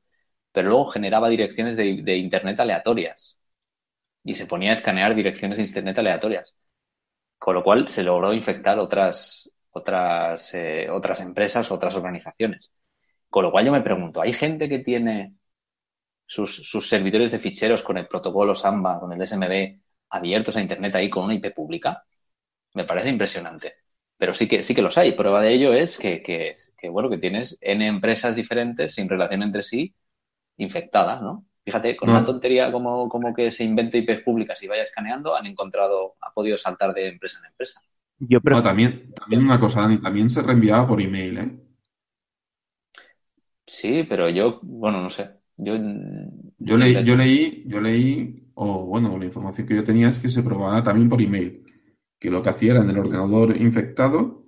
pero 0.53 0.69
luego 0.71 0.87
generaba 0.87 1.29
direcciones 1.29 1.77
de, 1.77 2.17
Internet 2.17 2.61
aleatorias 2.61 3.41
y 4.25 4.37
se 4.37 4.47
ponía 4.47 4.71
a 4.71 4.75
escanear 4.75 5.15
direcciones 5.15 5.59
de 5.59 5.65
Internet 5.65 5.99
aleatorias. 5.99 6.55
Con 7.39 7.55
lo 7.57 7.65
cual 7.65 7.89
se 7.89 8.03
logró 8.05 8.33
infectar 8.33 8.79
otras, 8.79 9.53
otras, 9.75 10.55
eh, 10.55 10.89
otras 10.91 11.21
empresas, 11.21 11.71
otras 11.71 11.97
organizaciones. 11.97 12.73
Con 13.29 13.45
lo 13.45 13.53
cual 13.53 13.67
yo 13.67 13.73
me 13.73 13.83
pregunto, 13.83 14.23
¿hay 14.23 14.33
gente 14.35 14.69
que 14.69 14.79
tiene 14.81 15.37
sus, 16.27 16.57
sus, 16.69 16.89
servidores 16.89 17.33
de 17.33 17.39
ficheros 17.41 17.83
con 17.83 17.99
el 17.99 18.09
protocolo 18.09 18.55
Samba, 18.55 19.01
con 19.01 19.13
el 19.13 19.27
SMB, 19.27 19.81
abiertos 20.11 20.57
a 20.57 20.61
Internet 20.63 20.95
ahí 20.97 21.11
con 21.11 21.25
una 21.25 21.35
IP 21.35 21.55
pública? 21.55 22.05
Me 22.75 22.85
parece 22.85 23.11
impresionante. 23.11 23.75
Pero 24.17 24.35
sí 24.35 24.49
que, 24.49 24.63
sí 24.63 24.75
que 24.75 24.83
los 24.83 24.97
hay. 24.99 25.13
Prueba 25.13 25.41
de 25.43 25.53
ello 25.55 25.73
es 25.75 25.99
que, 25.99 26.23
que, 26.23 26.57
que 26.79 26.89
bueno, 26.89 27.11
que 27.11 27.19
tienes 27.19 27.59
N 27.61 27.87
empresas 27.87 28.37
diferentes 28.37 28.95
sin 28.95 29.09
relación 29.09 29.43
entre 29.43 29.63
sí 29.63 29.95
infectadas, 30.57 31.23
¿no? 31.23 31.47
Fíjate, 31.65 31.97
con 31.97 32.11
una 32.11 32.21
mm. 32.21 32.27
tontería 32.27 32.73
como, 32.73 33.09
como 33.09 33.35
que 33.35 33.51
se 33.51 33.65
invente 33.65 33.99
IPs 33.99 34.23
públicas 34.23 34.63
y 34.63 34.69
vaya 34.69 34.83
escaneando, 34.85 35.35
han 35.35 35.47
encontrado, 35.47 36.17
ha 36.21 36.33
podido 36.33 36.59
saltar 36.59 36.95
de 36.95 37.09
empresa 37.09 37.39
en 37.41 37.47
empresa. 37.47 37.83
Yo 38.29 38.41
también, 38.41 39.13
también 39.15 39.45
una 39.45 39.61
cosa, 39.61 39.83
Dani, 39.83 39.99
también 39.99 40.29
se 40.29 40.43
reenviaba 40.43 40.87
por 40.87 41.01
email, 41.01 41.39
¿eh? 41.39 41.61
Sí, 43.67 44.05
pero 44.09 44.29
yo, 44.29 44.61
bueno, 44.63 45.01
no 45.01 45.09
sé. 45.11 45.31
Yo, 45.57 45.75
yo, 46.59 46.77
leí, 46.77 47.05
yo 47.05 47.17
leí, 47.17 47.65
yo 47.67 47.81
leí, 47.81 48.51
o 48.55 48.87
bueno, 48.87 49.17
la 49.19 49.25
información 49.25 49.67
que 49.67 49.77
yo 49.77 49.85
tenía 49.85 50.09
es 50.09 50.19
que 50.19 50.29
se 50.29 50.43
probaba 50.43 50.83
también 50.83 51.09
por 51.09 51.21
email. 51.23 51.65
Que 52.19 52.31
lo 52.31 52.43
que 52.43 52.51
hacía 52.51 52.73
era 52.73 52.81
en 52.83 52.91
el 52.91 52.99
ordenador 52.99 53.57
infectado, 53.57 54.47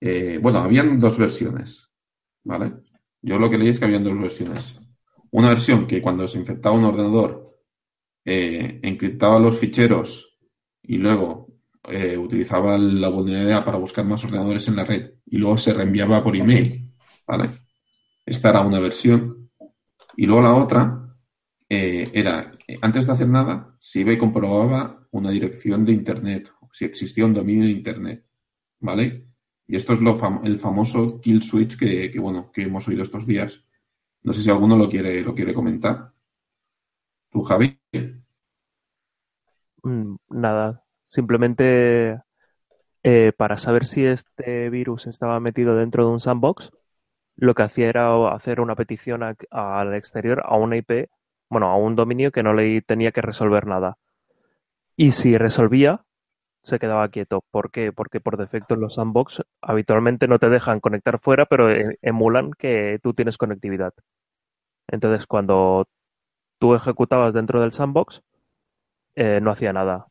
eh, 0.00 0.38
bueno, 0.40 0.58
habían 0.58 1.00
dos 1.00 1.18
versiones, 1.18 1.90
¿vale? 2.44 2.74
Yo 3.22 3.38
lo 3.38 3.50
que 3.50 3.58
leí 3.58 3.68
es 3.68 3.78
que 3.78 3.86
habían 3.86 4.04
dos 4.04 4.18
versiones. 4.18 4.90
Una 5.30 5.48
versión 5.48 5.86
que 5.86 6.02
cuando 6.02 6.28
se 6.28 6.38
infectaba 6.38 6.76
un 6.76 6.84
ordenador 6.84 7.46
eh, 8.24 8.80
encriptaba 8.82 9.38
los 9.38 9.58
ficheros 9.58 10.38
y 10.82 10.98
luego 10.98 11.55
eh, 11.88 12.16
utilizaba 12.16 12.76
la 12.78 13.08
vulnerabilidad 13.08 13.64
para 13.64 13.78
buscar 13.78 14.04
más 14.04 14.24
ordenadores 14.24 14.66
en 14.68 14.76
la 14.76 14.84
red 14.84 15.12
y 15.26 15.36
luego 15.36 15.58
se 15.58 15.72
reenviaba 15.72 16.22
por 16.22 16.36
email. 16.36 16.92
¿vale? 17.26 17.62
Esta 18.24 18.50
era 18.50 18.60
una 18.60 18.80
versión. 18.80 19.50
Y 20.16 20.26
luego 20.26 20.42
la 20.42 20.54
otra 20.54 21.16
eh, 21.68 22.10
era, 22.12 22.52
antes 22.80 23.06
de 23.06 23.12
hacer 23.12 23.28
nada, 23.28 23.76
se 23.78 24.00
iba 24.00 24.12
y 24.12 24.18
comprobaba 24.18 25.06
una 25.10 25.30
dirección 25.30 25.84
de 25.84 25.92
Internet, 25.92 26.50
si 26.72 26.84
existía 26.84 27.24
un 27.24 27.34
dominio 27.34 27.64
de 27.64 27.70
Internet. 27.70 28.26
¿Vale? 28.80 29.28
Y 29.66 29.76
esto 29.76 29.94
es 29.94 30.00
lo 30.00 30.18
el 30.44 30.60
famoso 30.60 31.20
kill 31.20 31.42
switch 31.42 31.76
que, 31.76 32.10
que, 32.10 32.18
bueno, 32.20 32.50
que 32.52 32.62
hemos 32.62 32.86
oído 32.86 33.02
estos 33.02 33.26
días, 33.26 33.64
no 34.22 34.32
sé 34.32 34.42
si 34.42 34.50
alguno 34.50 34.76
lo 34.76 34.88
quiere, 34.88 35.22
lo 35.22 35.34
quiere 35.34 35.54
comentar. 35.54 36.12
¿Tú, 37.30 37.42
Javi? 37.42 37.78
Mm, 39.82 40.16
nada, 40.30 40.85
simplemente 41.06 42.20
eh, 43.02 43.32
para 43.36 43.56
saber 43.56 43.86
si 43.86 44.04
este 44.04 44.70
virus 44.70 45.06
estaba 45.06 45.40
metido 45.40 45.76
dentro 45.76 46.04
de 46.04 46.12
un 46.12 46.20
sandbox, 46.20 46.70
lo 47.36 47.54
que 47.54 47.62
hacía 47.62 47.88
era 47.88 48.34
hacer 48.34 48.60
una 48.60 48.76
petición 48.76 49.22
al 49.22 49.94
exterior 49.94 50.42
a 50.44 50.56
una 50.56 50.76
IP, 50.76 51.08
bueno, 51.50 51.68
a 51.68 51.76
un 51.76 51.96
dominio 51.96 52.32
que 52.32 52.42
no 52.42 52.54
le 52.54 52.82
tenía 52.82 53.12
que 53.12 53.22
resolver 53.22 53.66
nada. 53.66 53.98
Y 54.96 55.12
si 55.12 55.38
resolvía, 55.38 56.04
se 56.62 56.78
quedaba 56.80 57.08
quieto. 57.10 57.44
¿Por 57.50 57.70
qué? 57.70 57.92
Porque 57.92 58.20
por 58.20 58.36
defecto 58.36 58.74
en 58.74 58.80
los 58.80 58.94
sandbox 58.94 59.42
habitualmente 59.62 60.28
no 60.28 60.38
te 60.40 60.48
dejan 60.48 60.80
conectar 60.80 61.18
fuera, 61.20 61.46
pero 61.46 61.70
e, 61.70 61.98
emulan 62.02 62.52
que 62.52 62.98
tú 63.02 63.14
tienes 63.14 63.38
conectividad. 63.38 63.94
Entonces, 64.88 65.26
cuando 65.26 65.88
tú 66.58 66.74
ejecutabas 66.74 67.34
dentro 67.34 67.60
del 67.60 67.72
sandbox, 67.72 68.22
eh, 69.14 69.40
no 69.42 69.50
hacía 69.52 69.72
nada. 69.72 70.08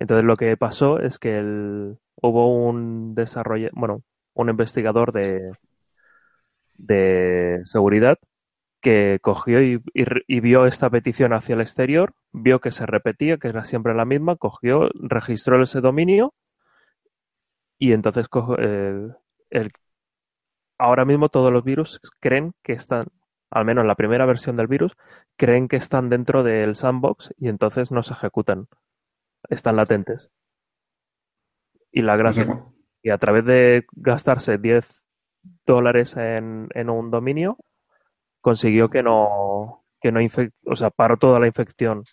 Entonces, 0.00 0.24
lo 0.24 0.36
que 0.36 0.56
pasó 0.56 0.98
es 0.98 1.18
que 1.18 1.38
el, 1.38 1.98
hubo 2.16 2.68
un 2.68 3.14
desarrollo, 3.14 3.70
bueno, 3.72 4.02
un 4.34 4.48
investigador 4.50 5.12
de, 5.12 5.52
de 6.76 7.60
seguridad 7.66 8.18
que 8.80 9.18
cogió 9.22 9.62
y, 9.62 9.80
vio 10.40 10.66
esta 10.66 10.90
petición 10.90 11.32
hacia 11.32 11.54
el 11.54 11.60
exterior, 11.60 12.14
vio 12.32 12.60
que 12.60 12.72
se 12.72 12.86
repetía, 12.86 13.38
que 13.38 13.48
era 13.48 13.64
siempre 13.64 13.94
la 13.94 14.06
misma, 14.06 14.36
cogió, 14.36 14.88
registró 14.94 15.62
ese 15.62 15.80
dominio 15.80 16.34
y 17.78 17.92
entonces 17.92 18.26
el, 19.50 19.72
ahora 20.78 21.04
mismo 21.04 21.28
todos 21.28 21.52
los 21.52 21.64
virus 21.64 22.00
creen 22.20 22.54
que 22.62 22.72
están, 22.72 23.08
al 23.50 23.64
menos 23.64 23.84
la 23.86 23.96
primera 23.96 24.26
versión 24.26 24.56
del 24.56 24.66
virus, 24.66 24.96
creen 25.36 25.68
que 25.68 25.76
están 25.76 26.08
dentro 26.08 26.42
del 26.42 26.76
sandbox 26.76 27.34
y 27.38 27.48
entonces 27.48 27.90
no 27.92 28.02
se 28.02 28.14
ejecutan, 28.14 28.68
están 29.50 29.76
latentes. 29.76 30.30
Y 31.92 32.02
la 32.02 32.16
gracia, 32.16 32.64
y 33.02 33.10
a 33.10 33.18
través 33.18 33.44
de 33.44 33.84
gastarse 33.92 34.58
10 34.58 35.02
dólares 35.66 36.16
en, 36.16 36.68
en 36.74 36.88
un 36.88 37.10
dominio, 37.10 37.58
consiguió 38.40 38.88
que 38.88 39.02
no, 39.02 39.84
que 40.00 40.12
no 40.12 40.20
infect, 40.20 40.54
o 40.66 40.76
sea, 40.76 40.90
paró 40.90 41.16
toda 41.16 41.40
la 41.40 41.46
infección. 41.46 42.04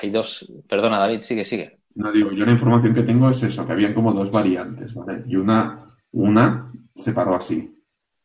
hay, 0.00 0.10
dos, 0.10 0.52
perdona 0.68 0.98
David, 0.98 1.22
sigue, 1.22 1.44
sigue. 1.44 1.80
No 1.94 2.12
digo, 2.12 2.32
yo 2.32 2.44
la 2.44 2.52
información 2.52 2.94
que 2.94 3.02
tengo 3.02 3.30
es 3.30 3.42
eso, 3.42 3.66
que 3.66 3.72
habían 3.72 3.94
como 3.94 4.12
dos 4.12 4.30
variantes, 4.30 4.94
¿vale? 4.94 5.24
Y 5.26 5.36
una, 5.36 5.96
una 6.12 6.72
se 6.94 7.12
paró 7.12 7.34
así. 7.34 7.74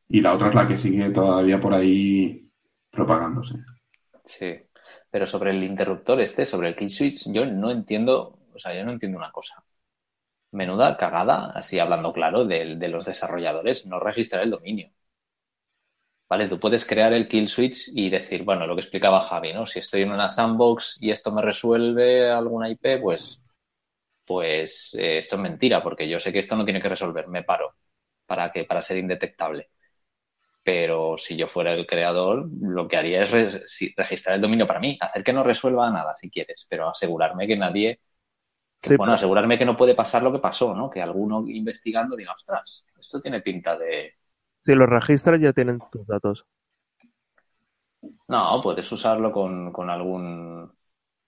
Y 0.09 0.21
la 0.21 0.33
otra 0.33 0.49
es 0.49 0.55
la 0.55 0.67
que 0.67 0.77
sigue 0.77 1.09
todavía 1.09 1.59
por 1.59 1.73
ahí 1.73 2.49
propagándose. 2.91 3.55
Sí. 4.25 4.55
Pero 5.13 5.27
sobre 5.27 5.51
el 5.51 5.63
interruptor 5.63 6.19
este, 6.21 6.45
sobre 6.45 6.69
el 6.69 6.75
key 6.75 6.89
switch, 6.89 7.31
yo 7.31 7.45
no 7.45 7.71
entiendo, 7.71 8.37
o 8.53 8.59
sea, 8.59 8.75
yo 8.75 8.83
no 8.83 8.91
entiendo 8.91 9.17
una 9.17 9.31
cosa 9.31 9.63
menuda 10.53 10.97
cagada, 10.97 11.51
así 11.55 11.79
hablando 11.79 12.13
claro, 12.13 12.45
de, 12.45 12.75
los 12.87 13.05
desarrolladores, 13.05 13.85
no 13.87 13.99
registrar 13.99 14.43
el 14.43 14.51
dominio. 14.51 14.91
¿Vale? 16.29 16.47
Tú 16.49 16.59
puedes 16.59 16.85
crear 16.85 17.13
el 17.13 17.27
kill 17.27 17.47
switch 17.47 17.89
y 17.93 18.09
decir, 18.09 18.43
bueno, 18.43 18.65
lo 18.65 18.75
que 18.75 18.81
explicaba 18.81 19.21
Javi, 19.21 19.53
¿no? 19.53 19.65
Si 19.67 19.79
estoy 19.79 20.01
en 20.01 20.11
una 20.11 20.29
sandbox 20.29 20.97
y 20.99 21.11
esto 21.11 21.31
me 21.31 21.41
resuelve 21.41 22.29
alguna 22.31 22.69
IP, 22.69 22.99
pues, 23.01 23.41
pues 24.25 24.95
eh, 24.99 25.19
esto 25.19 25.35
es 25.37 25.41
mentira, 25.41 25.83
porque 25.83 26.09
yo 26.09 26.19
sé 26.19 26.33
que 26.33 26.39
esto 26.39 26.55
no 26.55 26.65
tiene 26.65 26.81
que 26.81 26.89
resolver, 26.89 27.27
me 27.27 27.43
paro. 27.43 27.75
¿Para 28.25 28.51
que 28.51 28.65
Para 28.65 28.81
ser 28.81 28.97
indetectable. 28.97 29.69
Pero 30.63 31.17
si 31.17 31.35
yo 31.35 31.47
fuera 31.47 31.73
el 31.73 31.85
creador, 31.85 32.49
lo 32.61 32.87
que 32.87 32.97
haría 32.97 33.23
es 33.23 33.91
registrar 33.97 34.35
el 34.35 34.41
dominio 34.41 34.65
para 34.65 34.79
mí, 34.79 34.97
hacer 35.01 35.23
que 35.23 35.33
no 35.33 35.43
resuelva 35.43 35.89
nada 35.91 36.15
si 36.15 36.29
quieres, 36.29 36.65
pero 36.69 36.89
asegurarme 36.89 37.47
que 37.47 37.57
nadie 37.57 37.99
bueno, 38.97 39.13
asegurarme 39.13 39.57
que 39.57 39.65
no 39.65 39.77
puede 39.77 39.95
pasar 39.95 40.23
lo 40.23 40.31
que 40.31 40.39
pasó, 40.39 40.75
¿no? 40.75 40.89
Que 40.89 41.01
alguno 41.01 41.45
investigando 41.47 42.15
diga, 42.15 42.33
ostras, 42.33 42.85
esto 42.99 43.21
tiene 43.21 43.41
pinta 43.41 43.77
de... 43.77 44.15
Si 44.61 44.73
lo 44.75 44.85
registras 44.85 45.41
ya 45.41 45.53
tienen 45.53 45.79
tus 45.91 46.05
datos. 46.05 46.45
No, 48.27 48.61
puedes 48.61 48.91
usarlo 48.91 49.31
con, 49.31 49.89
algún 49.89 50.71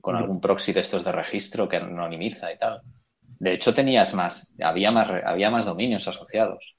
con 0.01 0.15
algún 0.15 0.39
proxy 0.39 0.71
de 0.71 0.81
estos 0.81 1.03
de 1.03 1.11
registro 1.11 1.67
que 1.67 1.77
anonimiza 1.77 2.51
y 2.51 2.57
tal. 2.57 2.81
De 3.21 3.53
hecho, 3.53 3.73
tenías 3.73 4.13
más, 4.13 4.53
había 4.61 4.91
más, 4.91 5.09
había 5.25 5.49
más 5.49 5.65
dominios 5.65 6.07
asociados. 6.07 6.75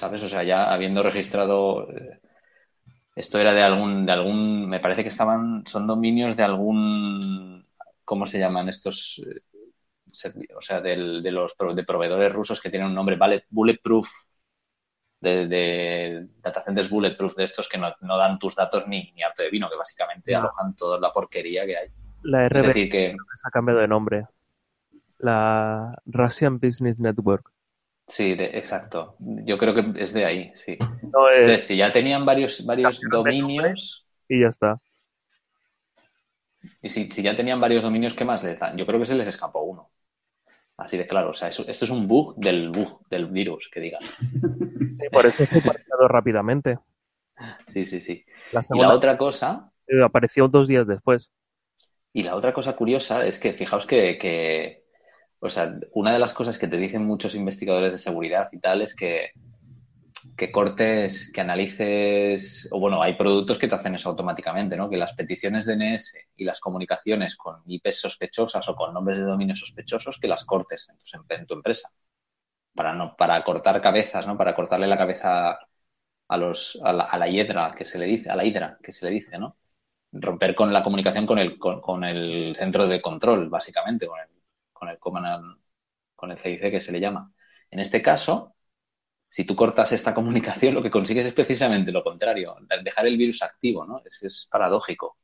¿Sabes? 0.00 0.22
O 0.22 0.28
sea, 0.30 0.42
ya 0.44 0.72
habiendo 0.72 1.02
registrado 1.02 1.90
eh, 1.90 2.20
esto 3.14 3.38
era 3.38 3.52
de 3.52 3.62
algún, 3.62 4.06
de 4.06 4.12
algún, 4.12 4.66
me 4.66 4.80
parece 4.80 5.02
que 5.02 5.10
estaban, 5.10 5.62
son 5.66 5.86
dominios 5.86 6.38
de 6.38 6.42
algún 6.42 7.66
¿cómo 8.06 8.26
se 8.26 8.38
llaman 8.38 8.70
estos? 8.70 9.22
Eh, 9.26 9.42
o 10.56 10.60
sea, 10.62 10.80
de 10.80 11.30
los 11.30 11.54
de 11.76 11.84
proveedores 11.84 12.32
rusos 12.32 12.62
que 12.62 12.70
tienen 12.70 12.88
un 12.88 12.94
nombre 12.94 13.18
bulletproof, 13.50 14.08
de, 15.20 15.46
de 15.46 16.28
data 16.38 16.64
centers 16.64 16.88
bulletproof, 16.88 17.36
de 17.36 17.44
estos 17.44 17.68
que 17.68 17.76
no, 17.76 18.16
dan 18.16 18.38
tus 18.38 18.56
datos 18.56 18.88
ni, 18.88 19.12
ni 19.12 19.22
harto 19.22 19.42
de 19.42 19.50
vino, 19.50 19.68
que 19.68 19.76
básicamente 19.76 20.34
alojan 20.34 20.74
toda 20.74 20.98
la 20.98 21.12
porquería 21.12 21.66
que 21.66 21.76
hay. 21.76 21.88
La 22.22 22.48
RB 22.48 22.56
es 22.56 22.66
decir, 22.68 22.90
que... 22.90 23.16
se 23.36 23.48
ha 23.48 23.50
cambiado 23.50 23.80
de 23.80 23.88
nombre. 23.88 24.26
La 25.18 25.94
Russian 26.06 26.58
Business 26.58 26.98
Network. 26.98 27.52
Sí, 28.10 28.34
de, 28.34 28.46
exacto. 28.58 29.14
Yo 29.20 29.56
creo 29.56 29.72
que 29.74 30.02
es 30.02 30.12
de 30.12 30.24
ahí, 30.24 30.50
sí. 30.54 30.76
No, 31.12 31.28
eh, 31.28 31.42
Entonces, 31.42 31.64
si 31.64 31.76
ya 31.76 31.92
tenían 31.92 32.26
varios, 32.26 32.64
varios 32.66 33.00
dominios, 33.08 34.04
y 34.28 34.40
ya 34.40 34.48
está. 34.48 34.80
y 36.82 36.88
si, 36.88 37.08
si 37.10 37.22
ya 37.22 37.36
tenían 37.36 37.60
varios 37.60 37.82
dominios, 37.84 38.14
¿qué 38.14 38.24
más 38.24 38.42
les 38.42 38.58
dan? 38.58 38.76
Yo 38.76 38.84
creo 38.86 38.98
que 38.98 39.06
se 39.06 39.14
les 39.14 39.28
escapó 39.28 39.62
uno. 39.62 39.90
Así 40.76 40.96
de 40.96 41.06
claro, 41.06 41.30
o 41.30 41.34
sea, 41.34 41.48
esto 41.48 41.64
es 41.68 41.90
un 41.90 42.08
bug 42.08 42.36
del 42.36 42.70
bug, 42.70 43.06
del 43.08 43.26
virus, 43.26 43.68
que 43.72 43.80
digan. 43.80 44.00
Sí, 44.98 45.08
por 45.12 45.26
eso 45.26 45.46
fue 45.46 45.62
parcheado 45.62 46.08
rápidamente. 46.08 46.78
Sí, 47.72 47.84
sí, 47.84 48.00
sí. 48.00 48.24
La 48.52 48.60
Y 48.72 48.78
la 48.80 48.94
otra 48.94 49.16
cosa, 49.16 49.70
eh, 49.86 50.02
apareció 50.02 50.48
dos 50.48 50.68
días 50.68 50.86
después. 50.86 51.30
y 52.12 52.22
la 52.24 52.34
otra 52.34 52.52
cosa 52.52 52.74
curiosa 52.74 53.24
es 53.26 53.38
que 53.38 53.52
fijaos 53.52 53.86
que, 53.86 54.18
que, 54.18 54.79
o 55.40 55.48
sea, 55.50 55.74
una 55.92 56.12
de 56.12 56.18
las 56.18 56.34
cosas 56.34 56.58
que 56.58 56.68
te 56.68 56.76
dicen 56.76 57.06
muchos 57.06 57.34
investigadores 57.34 57.92
de 57.92 57.98
seguridad 57.98 58.48
y 58.52 58.58
tal 58.58 58.82
es 58.82 58.94
que, 58.94 59.32
que 60.36 60.52
cortes, 60.52 61.30
que 61.32 61.40
analices, 61.40 62.68
o 62.72 62.78
bueno, 62.78 63.02
hay 63.02 63.14
productos 63.14 63.58
que 63.58 63.68
te 63.68 63.74
hacen 63.74 63.94
eso 63.94 64.10
automáticamente, 64.10 64.76
¿no? 64.76 64.90
Que 64.90 64.98
las 64.98 65.14
peticiones 65.14 65.66
DNS 65.66 66.14
y 66.36 66.44
las 66.44 66.60
comunicaciones 66.60 67.36
con 67.36 67.62
IPs 67.66 68.00
sospechosas 68.00 68.68
o 68.68 68.74
con 68.74 68.92
nombres 68.92 69.18
de 69.18 69.24
dominio 69.24 69.56
sospechosos, 69.56 70.18
que 70.18 70.28
las 70.28 70.44
cortes 70.44 70.88
en 70.90 70.98
tu, 70.98 71.34
en 71.34 71.46
tu 71.46 71.54
empresa. 71.54 71.90
Para 72.74 72.94
no, 72.94 73.16
para 73.16 73.42
cortar 73.44 73.80
cabezas, 73.82 74.26
¿no? 74.26 74.36
Para 74.36 74.54
cortarle 74.54 74.86
la 74.86 74.98
cabeza 74.98 75.58
a 76.28 76.36
los, 76.36 76.80
a 76.84 76.92
la, 76.92 77.04
a 77.04 77.18
la 77.18 77.28
hiedra 77.28 77.74
que 77.76 77.84
se 77.86 77.98
le 77.98 78.06
dice, 78.06 78.30
a 78.30 78.36
la 78.36 78.44
hidra 78.44 78.78
que 78.82 78.92
se 78.92 79.06
le 79.06 79.12
dice, 79.12 79.38
¿no? 79.38 79.56
Romper 80.12 80.54
con 80.54 80.72
la 80.72 80.82
comunicación 80.82 81.26
con 81.26 81.38
el, 81.38 81.58
con, 81.58 81.80
con 81.80 82.04
el 82.04 82.54
centro 82.56 82.86
de 82.86 83.02
control, 83.02 83.48
básicamente, 83.50 84.06
con 84.06 84.18
el, 84.20 84.28
con 84.80 84.90
el 84.90 84.98
command, 85.00 85.58
con 86.16 86.32
el 86.32 86.38
CIC 86.38 86.72
que 86.72 86.82
se 86.82 86.92
le 86.92 87.00
llama. 87.00 87.32
En 87.70 87.80
este 87.80 88.02
caso, 88.02 88.56
si 89.28 89.44
tú 89.44 89.56
cortas 89.56 89.92
esta 89.92 90.14
comunicación, 90.20 90.74
lo 90.74 90.82
que 90.82 90.90
consigues 90.92 91.26
es 91.26 91.34
precisamente 91.34 91.92
lo 91.92 92.04
contrario, 92.04 92.56
dejar 92.84 93.06
el 93.08 93.18
virus 93.18 93.42
activo, 93.42 93.86
¿no? 93.86 94.02
Es, 94.04 94.22
es 94.24 94.48
paradójico. 94.50 95.18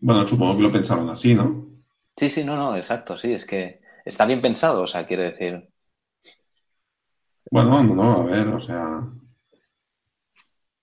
Bueno, 0.00 0.26
supongo 0.26 0.56
que 0.56 0.62
lo 0.62 0.72
pensaron 0.72 1.08
así, 1.10 1.34
¿no? 1.34 1.46
Sí, 2.18 2.28
sí, 2.28 2.44
no, 2.44 2.54
no, 2.56 2.76
exacto, 2.76 3.16
sí, 3.16 3.32
es 3.32 3.46
que 3.46 3.80
está 4.04 4.26
bien 4.26 4.42
pensado, 4.42 4.82
o 4.82 4.86
sea, 4.86 5.06
quiere 5.06 5.30
decir, 5.32 5.68
Bueno, 7.50 7.82
no, 7.82 7.94
no, 7.94 8.22
a 8.22 8.24
ver, 8.24 8.48
o 8.48 8.60
sea. 8.60 9.02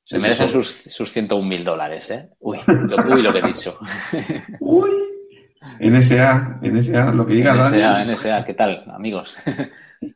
se 0.04 0.20
merecen 0.20 0.48
eso. 0.48 0.50
sus, 0.50 0.68
sus 0.70 1.12
101 1.12 1.48
mil 1.48 1.64
dólares, 1.64 2.10
¿eh? 2.12 2.30
Uy, 2.40 2.60
lo, 2.84 3.02
uy, 3.04 3.22
lo 3.22 3.32
que 3.34 3.40
he 3.40 3.44
dicho. 3.44 3.78
Uy, 4.60 4.92
NSA, 5.80 6.60
NSA, 6.62 7.12
lo 7.12 7.26
que 7.26 7.36
diga 7.36 7.56
Dani, 7.56 7.78
NSA, 7.78 8.06
NSA, 8.06 8.46
¿qué 8.46 8.54
tal, 8.54 8.84
amigos? 8.88 9.38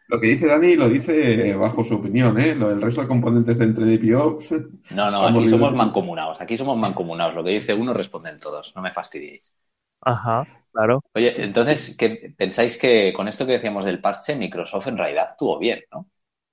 lo 0.10 0.20
que 0.20 0.28
dice 0.28 0.48
Dani 0.48 0.76
lo 0.76 0.90
dice 0.90 1.54
bajo 1.56 1.84
su 1.84 1.96
opinión, 1.96 2.40
¿eh? 2.40 2.56
Lo 2.56 2.70
del 2.70 2.82
resto 2.82 3.02
de 3.02 3.08
componentes 3.08 3.58
de 3.58 3.66
entre 3.66 3.98
DPOps. 3.98 4.56
No, 4.92 5.12
no, 5.12 5.28
aquí 5.28 5.48
somos 5.48 5.74
mancomunados, 5.74 6.40
aquí 6.42 6.58
somos 6.58 6.78
mancomunados, 6.78 7.36
lo 7.36 7.44
que 7.44 7.52
dice 7.52 7.74
uno 7.74 7.94
responden 7.94 8.40
todos, 8.40 8.74
no 8.76 8.82
me 8.82 8.92
fastidiéis. 8.92 9.54
Ajá, 10.02 10.48
claro. 10.72 11.04
Oye, 11.14 11.44
entonces, 11.44 11.96
¿qué, 11.98 12.34
¿pensáis 12.38 12.80
que 12.80 13.12
con 13.14 13.28
esto 13.28 13.46
que 13.46 13.54
decíamos 13.54 13.86
del 13.86 14.02
parche, 14.02 14.36
Microsoft 14.36 14.88
en 14.88 14.98
realidad 14.98 15.30
actuó 15.32 15.60
bien, 15.60 15.82
¿no? 15.92 16.00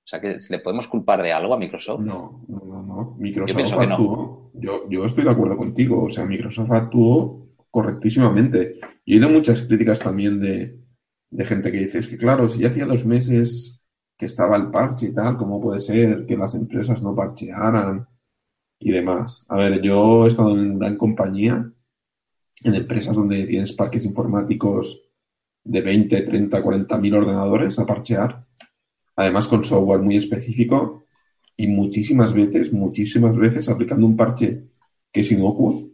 O 0.07 0.09
sea, 0.09 0.21
que 0.21 0.39
¿le 0.47 0.59
podemos 0.59 0.87
culpar 0.87 1.21
de 1.21 1.33
algo 1.33 1.53
a 1.53 1.57
Microsoft? 1.57 1.99
No, 1.99 2.41
no, 2.47 2.61
no, 2.65 2.81
no. 2.81 3.15
Microsoft 3.19 3.57
no. 3.57 3.93
actuó. 3.93 4.51
Yo, 4.53 4.87
yo 4.89 5.03
estoy 5.03 5.25
de 5.25 5.31
acuerdo 5.31 5.57
contigo. 5.57 6.05
O 6.05 6.09
sea, 6.09 6.25
Microsoft 6.25 6.71
actuó 6.71 7.46
correctísimamente. 7.77 8.79
Yo 9.05 9.13
he 9.13 9.17
oído 9.17 9.29
muchas 9.29 9.61
críticas 9.61 9.99
también 9.99 10.39
de, 10.39 10.79
de 11.29 11.45
gente 11.45 11.71
que 11.71 11.81
dice, 11.81 11.99
es 11.99 12.07
que 12.07 12.17
claro, 12.17 12.47
si 12.47 12.61
ya 12.61 12.69
hacía 12.69 12.87
dos 12.87 13.05
meses 13.05 13.83
que 14.17 14.25
estaba 14.25 14.57
el 14.57 14.71
parche 14.71 15.05
y 15.05 15.13
tal, 15.13 15.37
¿cómo 15.37 15.61
puede 15.61 15.79
ser 15.79 16.25
que 16.25 16.35
las 16.35 16.55
empresas 16.55 17.03
no 17.03 17.13
parchearan 17.13 18.07
y 18.79 18.91
demás? 18.91 19.45
A 19.47 19.57
ver, 19.57 19.79
yo 19.79 20.25
he 20.25 20.29
estado 20.29 20.59
en 20.59 20.79
gran 20.79 20.97
compañía, 20.97 21.71
en 22.63 22.73
empresas 22.73 23.15
donde 23.15 23.45
tienes 23.45 23.73
parques 23.73 24.05
informáticos 24.05 24.99
de 25.63 25.81
20, 25.81 26.21
30, 26.23 26.63
40 26.63 26.97
mil 26.97 27.13
ordenadores 27.13 27.77
a 27.77 27.85
parchear, 27.85 28.43
además 29.15 29.45
con 29.45 29.63
software 29.63 30.01
muy 30.01 30.17
específico 30.17 31.05
y 31.55 31.67
muchísimas 31.67 32.33
veces, 32.33 32.73
muchísimas 32.73 33.35
veces 33.35 33.69
aplicando 33.69 34.07
un 34.07 34.17
parche 34.17 34.71
que 35.11 35.19
es 35.19 35.31
inocuo, 35.31 35.91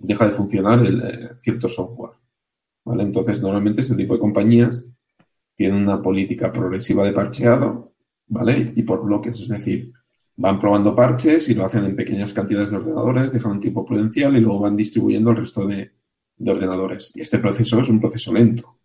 deja 0.00 0.26
de 0.26 0.32
funcionar 0.32 0.84
el, 0.84 1.02
eh, 1.02 1.30
cierto 1.36 1.68
software. 1.68 2.12
¿vale? 2.84 3.02
Entonces, 3.02 3.40
normalmente 3.40 3.80
este 3.80 3.96
tipo 3.96 4.14
de 4.14 4.20
compañías 4.20 4.88
tienen 5.54 5.82
una 5.82 6.02
política 6.02 6.52
progresiva 6.52 7.04
de 7.04 7.12
parcheado, 7.12 7.92
¿vale? 8.28 8.72
Y 8.76 8.82
por 8.82 9.02
bloques, 9.02 9.40
es 9.40 9.48
decir, 9.48 9.92
van 10.36 10.60
probando 10.60 10.94
parches 10.94 11.48
y 11.48 11.54
lo 11.54 11.64
hacen 11.64 11.84
en 11.84 11.96
pequeñas 11.96 12.32
cantidades 12.32 12.70
de 12.70 12.76
ordenadores, 12.76 13.32
dejan 13.32 13.52
un 13.52 13.60
tiempo 13.60 13.84
prudencial 13.84 14.36
y 14.36 14.40
luego 14.40 14.60
van 14.60 14.76
distribuyendo 14.76 15.30
el 15.30 15.38
resto 15.38 15.66
de, 15.66 15.92
de 16.36 16.50
ordenadores. 16.50 17.12
Y 17.14 17.22
este 17.22 17.38
proceso 17.38 17.80
es 17.80 17.88
un 17.88 18.00
proceso 18.00 18.32
lento, 18.32 18.78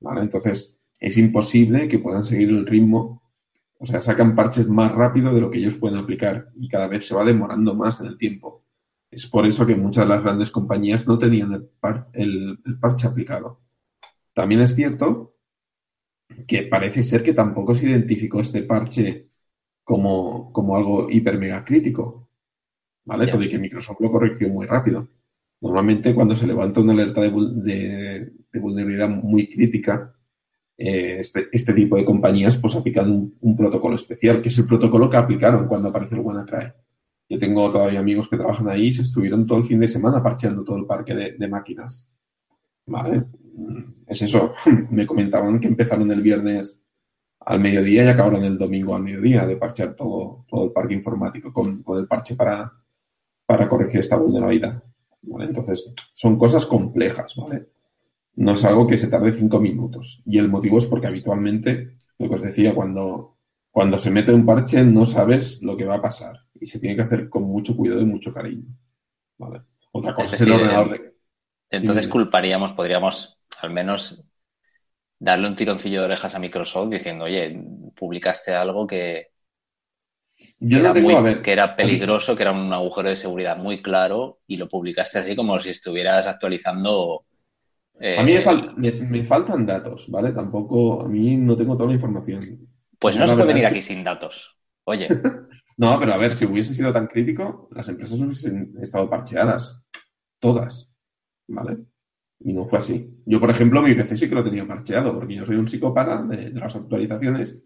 ¿vale? 0.00 0.22
Entonces, 0.22 0.76
es 0.98 1.18
imposible 1.18 1.86
que 1.88 1.98
puedan 1.98 2.24
seguir 2.24 2.48
el 2.48 2.66
ritmo 2.66 3.22
o 3.78 3.86
sea, 3.86 4.00
sacan 4.00 4.34
parches 4.34 4.68
más 4.68 4.92
rápido 4.92 5.32
de 5.32 5.40
lo 5.40 5.50
que 5.50 5.58
ellos 5.58 5.76
pueden 5.76 5.98
aplicar 5.98 6.48
y 6.56 6.68
cada 6.68 6.88
vez 6.88 7.06
se 7.06 7.14
va 7.14 7.24
demorando 7.24 7.74
más 7.74 8.00
en 8.00 8.08
el 8.08 8.18
tiempo. 8.18 8.64
Es 9.10 9.26
por 9.26 9.46
eso 9.46 9.66
que 9.66 9.74
muchas 9.76 10.04
de 10.04 10.14
las 10.14 10.22
grandes 10.22 10.50
compañías 10.50 11.06
no 11.06 11.18
tenían 11.18 11.52
el, 11.52 11.64
par- 11.80 12.08
el- 12.12 12.58
el 12.64 12.78
parche 12.78 13.06
aplicado. 13.06 13.60
También 14.34 14.62
es 14.62 14.74
cierto 14.74 15.34
que 16.46 16.62
parece 16.64 17.02
ser 17.02 17.22
que 17.22 17.34
tampoco 17.34 17.74
se 17.74 17.88
identificó 17.88 18.40
este 18.40 18.62
parche 18.62 19.28
como, 19.84 20.52
como 20.52 20.76
algo 20.76 21.10
hiper 21.10 21.38
mega 21.38 21.64
crítico. 21.64 22.28
¿Vale? 23.04 23.26
Ya. 23.26 23.32
Todo 23.32 23.42
y 23.42 23.50
que 23.50 23.58
Microsoft 23.58 24.00
lo 24.00 24.12
corrigió 24.12 24.48
muy 24.48 24.66
rápido. 24.66 25.08
Normalmente 25.60 26.14
cuando 26.14 26.34
se 26.36 26.46
levanta 26.46 26.80
una 26.80 26.92
alerta 26.92 27.20
de, 27.22 27.32
vul- 27.32 27.54
de- 27.62 28.32
de 28.52 28.60
vulnerabilidad 28.60 29.08
muy 29.08 29.48
crítica, 29.48 30.14
eh, 30.78 31.18
este, 31.20 31.48
este 31.52 31.74
tipo 31.74 31.96
de 31.96 32.04
compañías 32.04 32.58
pues 32.58 32.76
aplican 32.76 33.10
un, 33.10 33.36
un 33.40 33.56
protocolo 33.56 33.96
especial, 33.96 34.42
que 34.42 34.48
es 34.50 34.58
el 34.58 34.66
protocolo 34.66 35.10
que 35.10 35.16
aplicaron 35.18 35.68
cuando 35.68 35.88
apareció 35.88 36.18
el 36.18 36.24
WannaCry. 36.24 36.72
Yo 37.28 37.38
tengo 37.38 37.70
todavía 37.70 38.00
amigos 38.00 38.28
que 38.28 38.36
trabajan 38.36 38.68
ahí 38.68 38.86
y 38.86 38.92
se 38.92 39.02
estuvieron 39.02 39.46
todo 39.46 39.58
el 39.58 39.64
fin 39.64 39.80
de 39.80 39.88
semana 39.88 40.22
parcheando 40.22 40.64
todo 40.64 40.76
el 40.76 40.86
parque 40.86 41.14
de, 41.14 41.48
máquinas. 41.48 42.08
¿Vale? 42.86 43.24
Mm, 43.54 44.04
Es 44.06 44.22
eso. 44.22 44.52
Me 44.90 45.06
comentaban 45.06 45.60
que 45.60 45.68
empezaron 45.68 46.10
el 46.10 46.22
viernes 46.22 46.82
al 47.40 47.60
mediodía 47.60 48.04
y 48.04 48.08
acabaron 48.08 48.44
el 48.44 48.58
domingo 48.58 48.94
al 48.94 49.02
mediodía 49.02 49.46
de 49.46 49.56
parchear 49.56 49.94
todo, 49.94 50.44
todo 50.48 50.64
el 50.64 50.72
parque 50.72 50.94
informático 50.94 51.52
con, 51.52 51.82
con 51.82 51.98
el 51.98 52.06
parche 52.06 52.34
para, 52.34 52.72
para 53.46 53.68
corregir 53.68 54.00
esta 54.00 54.16
vulnerabilidad. 54.16 54.82
Entonces, 55.40 55.92
son 56.12 56.38
cosas 56.38 56.66
complejas, 56.66 57.34
¿vale? 57.36 57.68
No 58.36 58.52
es 58.52 58.64
algo 58.64 58.86
que 58.86 58.96
se 58.96 59.08
tarde 59.08 59.32
cinco 59.32 59.58
minutos. 59.58 60.22
Y 60.24 60.38
el 60.38 60.48
motivo 60.48 60.78
es 60.78 60.86
porque 60.86 61.06
habitualmente, 61.06 61.96
lo 62.18 62.28
que 62.28 62.34
os 62.34 62.42
decía, 62.42 62.74
cuando, 62.74 63.36
cuando 63.70 63.98
se 63.98 64.10
mete 64.10 64.32
un 64.32 64.46
parche 64.46 64.84
no 64.84 65.04
sabes 65.04 65.60
lo 65.62 65.76
que 65.76 65.84
va 65.84 65.96
a 65.96 66.02
pasar. 66.02 66.36
Y 66.60 66.66
se 66.66 66.78
tiene 66.80 66.96
que 66.96 67.02
hacer 67.02 67.28
con 67.28 67.44
mucho 67.44 67.76
cuidado 67.76 68.00
y 68.00 68.06
mucho 68.06 68.32
cariño. 68.32 68.64
¿Vale? 69.38 69.62
Otra 69.92 70.14
cosa 70.14 70.36
es, 70.36 70.42
Es 70.42 70.42
el 70.42 70.52
ordenador 70.52 70.90
eh, 70.90 71.00
de... 71.00 71.14
Entonces 71.70 72.08
culparíamos, 72.08 72.72
podríamos 72.74 73.38
al 73.60 73.70
menos 73.72 74.24
darle 75.20 75.48
un 75.48 75.56
tironcillo 75.56 76.00
de 76.00 76.06
orejas 76.06 76.34
a 76.34 76.38
Microsoft 76.40 76.90
diciendo, 76.90 77.24
oye, 77.26 77.60
publicaste 77.96 78.54
algo 78.54 78.86
que, 78.86 79.28
Yo 80.60 80.80
no 80.80 80.92
era, 80.92 80.92
tengo, 80.92 81.08
muy- 81.08 81.18
a 81.18 81.20
ver, 81.20 81.42
que 81.42 81.52
era 81.52 81.76
peligroso, 81.76 82.36
que 82.36 82.42
era 82.42 82.52
un 82.52 82.72
agujero 82.72 83.08
de 83.08 83.16
seguridad 83.16 83.56
muy 83.56 83.82
claro 83.82 84.40
y 84.46 84.56
lo 84.56 84.68
publicaste 84.68 85.18
así 85.18 85.36
como 85.36 85.58
si 85.60 85.70
estuvieras 85.70 86.26
actualizando. 86.26 87.24
eh, 88.00 88.20
a 88.20 88.22
mí 88.24 88.32
me, 88.34 88.42
fal- 88.42 88.74
me- 88.76 88.92
me 88.92 89.24
faltan 89.24 89.64
datos, 89.66 90.10
¿vale? 90.10 90.32
Tampoco, 90.32 91.02
a 91.02 91.08
mí 91.08 91.36
no 91.36 91.56
tengo 91.56 91.74
toda 91.76 91.88
la 91.88 91.94
información. 91.94 92.68
Pues 93.00 93.16
no 93.16 93.26
la 93.26 93.26
se 93.28 93.36
puede 93.36 93.48
venir 93.48 93.66
que- 93.66 93.66
aquí 93.66 93.82
sin 93.82 94.04
datos. 94.04 94.56
Oye, 94.84 95.20
No, 95.78 95.96
pero 95.98 96.12
a 96.12 96.16
ver, 96.16 96.34
si 96.34 96.44
hubiese 96.44 96.74
sido 96.74 96.92
tan 96.92 97.06
crítico, 97.06 97.68
las 97.72 97.88
empresas 97.88 98.20
hubiesen 98.20 98.74
estado 98.82 99.08
parcheadas. 99.08 99.80
Todas. 100.40 100.92
¿Vale? 101.48 101.78
Y 102.40 102.52
no 102.52 102.66
fue 102.66 102.80
así. 102.80 103.22
Yo, 103.26 103.40
por 103.40 103.50
ejemplo, 103.50 103.80
mi 103.82 103.94
PC 103.94 104.16
sí 104.16 104.28
que 104.28 104.34
lo 104.34 104.44
tenía 104.44 104.66
parcheado, 104.66 105.14
porque 105.14 105.36
yo 105.36 105.46
soy 105.46 105.56
un 105.56 105.68
psicópata 105.68 106.22
de, 106.22 106.50
las 106.50 106.74
actualizaciones 106.76 107.62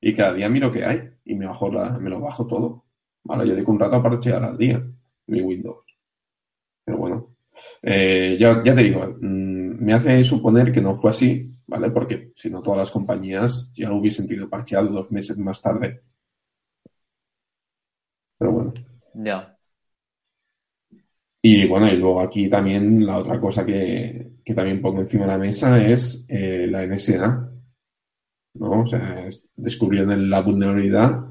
y 0.00 0.14
cada 0.14 0.34
día 0.34 0.48
miro 0.48 0.70
qué 0.70 0.84
hay 0.84 1.10
y 1.24 1.34
me, 1.34 1.46
bajo 1.46 1.72
la, 1.72 1.98
me 1.98 2.10
lo 2.10 2.20
bajo 2.20 2.46
todo. 2.46 2.84
¿Vale? 3.24 3.46
Yo 3.48 3.54
dedico 3.54 3.72
un 3.72 3.80
rato 3.80 3.96
a 3.96 4.02
parchear 4.02 4.44
al 4.44 4.58
día 4.58 4.84
mi 5.26 5.40
Windows. 5.40 5.84
Pero 6.84 6.98
bueno, 6.98 7.36
eh, 7.82 8.36
ya, 8.38 8.62
ya 8.64 8.74
te 8.74 8.82
digo, 8.82 9.06
mm, 9.20 9.82
me 9.84 9.94
hace 9.94 10.22
suponer 10.24 10.70
que 10.72 10.80
no 10.82 10.96
fue 10.96 11.10
así, 11.10 11.46
¿vale? 11.66 11.90
Porque 11.90 12.32
si 12.34 12.50
no, 12.50 12.60
todas 12.60 12.78
las 12.78 12.90
compañías 12.90 13.72
ya 13.74 13.88
lo 13.88 13.96
hubiesen 13.96 14.26
tenido 14.28 14.50
parcheado 14.50 14.88
dos 14.88 15.10
meses 15.10 15.38
más 15.38 15.62
tarde. 15.62 16.02
Pero 18.38 18.52
bueno. 18.52 18.74
Ya. 19.14 19.56
Y 21.42 21.66
bueno, 21.66 21.88
y 21.88 21.96
luego 21.96 22.20
aquí 22.20 22.48
también 22.48 23.04
la 23.04 23.18
otra 23.18 23.38
cosa 23.38 23.66
que, 23.66 24.32
que 24.44 24.54
también 24.54 24.80
pongo 24.80 25.00
encima 25.00 25.24
de 25.24 25.30
la 25.32 25.38
mesa 25.38 25.84
es 25.84 26.24
eh, 26.28 26.66
la 26.68 26.86
NSA. 26.86 27.50
¿no? 28.54 28.82
O 28.82 28.86
sea, 28.86 29.28
descubrieron 29.56 30.30
la 30.30 30.40
vulnerabilidad 30.40 31.24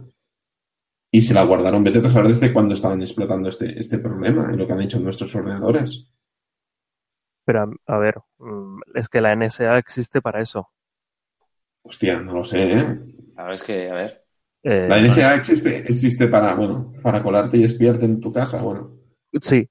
y 1.12 1.22
se 1.22 1.34
la 1.34 1.44
guardaron, 1.44 1.84
vete 1.84 2.00
a 2.00 2.10
saber 2.10 2.30
desde 2.30 2.52
cuándo 2.52 2.74
estaban 2.74 3.02
explotando 3.02 3.50
este, 3.50 3.78
este 3.78 4.00
problema 4.00 4.52
y 4.52 4.58
lo 4.58 4.66
que 4.66 4.74
han 4.74 4.82
hecho 4.82 5.00
nuestros 5.00 5.34
ordenadores. 5.36 6.08
Pero, 7.46 7.72
a 7.86 7.98
ver, 7.98 8.16
mm, 8.40 8.80
es 8.96 9.10
que 9.10 9.22
la 9.22 9.36
NSA 9.36 9.78
existe 9.78 10.22
para 10.22 10.42
eso. 10.42 10.70
Hostia, 11.84 12.20
no 12.20 12.34
lo 12.34 12.44
sé, 12.44 12.72
¿eh? 12.72 13.00
A 13.36 13.44
ver, 13.44 13.54
es 13.54 13.64
que, 13.64 13.90
a 13.90 13.94
ver. 13.94 14.23
Eh, 14.64 14.88
La 14.88 15.00
NSA 15.02 15.36
existe, 15.36 15.80
existe 15.80 16.28
para, 16.28 16.56
bueno, 16.56 16.94
para 17.02 17.22
colarte 17.22 17.58
y 17.58 17.64
espiarte 17.66 18.06
en 18.06 18.22
tu 18.22 18.32
casa, 18.34 18.62
bueno. 18.64 18.92
Sí, 19.42 19.68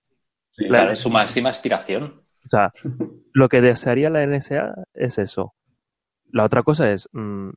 Sí, 0.54 0.66
Claro, 0.68 0.92
es 0.92 0.98
su 0.98 1.08
máxima 1.08 1.48
aspiración. 1.48 2.02
o 2.02 2.06
sea, 2.06 2.70
lo 3.32 3.48
que 3.48 3.62
desearía 3.62 4.10
la 4.10 4.22
NSA 4.26 4.74
es 4.92 5.18
eso. 5.18 5.54
La 6.30 6.44
otra 6.44 6.62
cosa 6.62 6.92
es, 6.92 7.08
mm, 7.12 7.48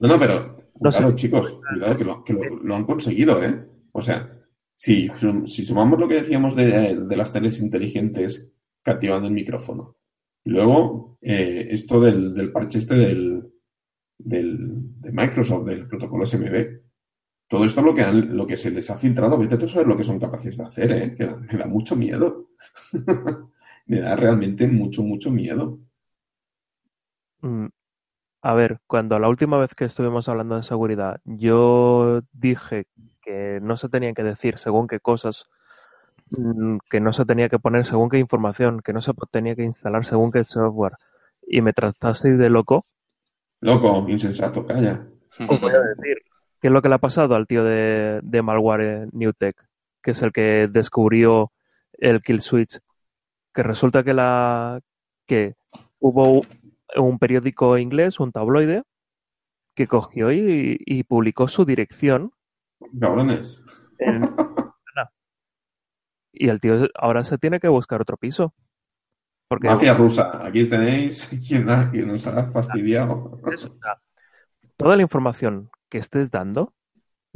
No, 0.00 0.08
no, 0.08 0.18
pero 0.20 0.56
No 0.80 0.92
sé. 0.92 0.98
claro, 1.00 1.14
chicos, 1.16 1.58
cuidado 1.68 1.96
que, 1.96 2.04
lo, 2.04 2.22
que 2.22 2.32
lo, 2.32 2.44
lo 2.62 2.76
han 2.76 2.84
conseguido, 2.84 3.42
¿eh? 3.42 3.66
O 3.90 4.00
sea, 4.00 4.30
si, 4.76 5.08
si 5.46 5.64
sumamos 5.64 5.98
lo 5.98 6.06
que 6.06 6.14
decíamos 6.20 6.54
de, 6.54 6.96
de 7.00 7.16
las 7.16 7.32
teles 7.32 7.60
inteligentes 7.60 8.52
captivando 8.84 9.26
el 9.26 9.34
micrófono, 9.34 9.96
y 10.44 10.50
luego 10.50 11.18
eh, 11.20 11.66
esto 11.72 12.00
del, 12.00 12.32
del 12.34 12.52
parche 12.52 12.78
este 12.78 12.94
del, 12.94 13.50
del, 14.18 15.00
de 15.00 15.12
Microsoft, 15.12 15.66
del 15.66 15.88
protocolo 15.88 16.24
SMB, 16.24 16.82
todo 17.48 17.64
esto 17.64 17.82
lo 17.82 17.94
que, 17.94 18.02
han- 18.02 18.36
lo 18.36 18.46
que 18.46 18.56
se 18.56 18.70
les 18.70 18.90
ha 18.90 18.98
filtrado, 18.98 19.38
vete 19.38 19.56
a 19.64 19.68
saber 19.68 19.86
lo 19.88 19.96
que 19.96 20.04
son 20.04 20.20
capaces 20.20 20.56
de 20.58 20.64
hacer, 20.64 20.92
¿eh? 20.92 21.14
Que 21.16 21.26
me 21.26 21.58
da 21.58 21.66
mucho 21.66 21.96
miedo. 21.96 22.50
me 23.86 24.00
da 24.00 24.16
realmente 24.16 24.66
mucho, 24.68 25.02
mucho 25.02 25.30
miedo. 25.30 25.80
mm, 27.42 27.66
a 28.42 28.54
ver, 28.54 28.80
cuando 28.86 29.18
la 29.20 29.28
última 29.28 29.58
vez 29.58 29.74
que 29.74 29.84
estuvimos 29.86 30.28
hablando 30.30 30.56
de 30.56 30.62
seguridad, 30.64 31.20
yo 31.24 32.22
dije 32.32 32.86
que 33.22 33.60
no 33.62 33.76
se 33.78 33.88
tenían 33.88 34.14
que 34.14 34.22
decir 34.24 34.58
según 34.58 34.88
qué 34.88 35.00
cosas, 35.00 35.48
mm, 36.32 36.78
que 36.90 37.00
no 37.00 37.12
se 37.14 37.24
tenía 37.26 37.48
que 37.48 37.58
poner 37.58 37.86
según 37.86 38.10
qué 38.10 38.18
información, 38.18 38.80
que 38.82 38.92
no 38.92 39.00
se 39.02 39.12
tenía 39.32 39.54
que 39.56 39.64
instalar 39.64 40.06
según 40.06 40.32
qué 40.32 40.44
software, 40.44 40.94
y 41.48 41.62
me 41.62 41.72
tratasteis 41.74 42.38
de 42.38 42.50
loco, 42.50 42.84
Loco, 43.60 44.04
insensato, 44.08 44.66
calla. 44.66 45.06
os 45.48 45.60
voy 45.60 45.72
a 45.72 45.80
decir 45.80 46.18
qué 46.60 46.68
es 46.68 46.72
lo 46.72 46.80
que 46.82 46.88
le 46.88 46.94
ha 46.96 46.98
pasado 46.98 47.34
al 47.34 47.46
tío 47.46 47.64
de, 47.64 48.20
de 48.22 48.42
malware 48.42 49.08
Newtek, 49.12 49.66
que 50.02 50.12
es 50.12 50.22
el 50.22 50.32
que 50.32 50.68
descubrió 50.70 51.52
el 51.92 52.20
kill 52.22 52.40
switch, 52.40 52.78
que 53.52 53.62
resulta 53.62 54.02
que 54.04 54.14
la 54.14 54.80
que 55.26 55.54
hubo 55.98 56.42
un 56.96 57.18
periódico 57.18 57.76
inglés, 57.78 58.18
un 58.20 58.32
tabloide, 58.32 58.82
que 59.74 59.86
cogió 59.86 60.32
y, 60.32 60.76
y 60.84 61.02
publicó 61.04 61.46
su 61.48 61.64
dirección 61.64 62.32
Cabrones. 63.00 63.60
en- 64.00 64.22
y 66.32 66.48
el 66.48 66.60
tío 66.60 66.88
ahora 66.94 67.24
se 67.24 67.38
tiene 67.38 67.58
que 67.60 67.68
buscar 67.68 68.00
otro 68.00 68.16
piso. 68.16 68.54
Porque 69.48 69.68
Mafia 69.68 69.94
rusa, 69.94 70.24
aquí 70.46 70.64
tenéis 70.68 71.26
quien, 71.46 71.68
ha- 71.70 71.90
quien 71.90 72.08
nos 72.08 72.26
ha 72.26 72.50
fastidiado. 72.50 73.38
Eso, 73.54 73.68
toda 74.76 74.96
la 74.96 75.02
información 75.02 75.70
que 75.90 75.98
estés 75.98 76.30
dando, 76.30 76.74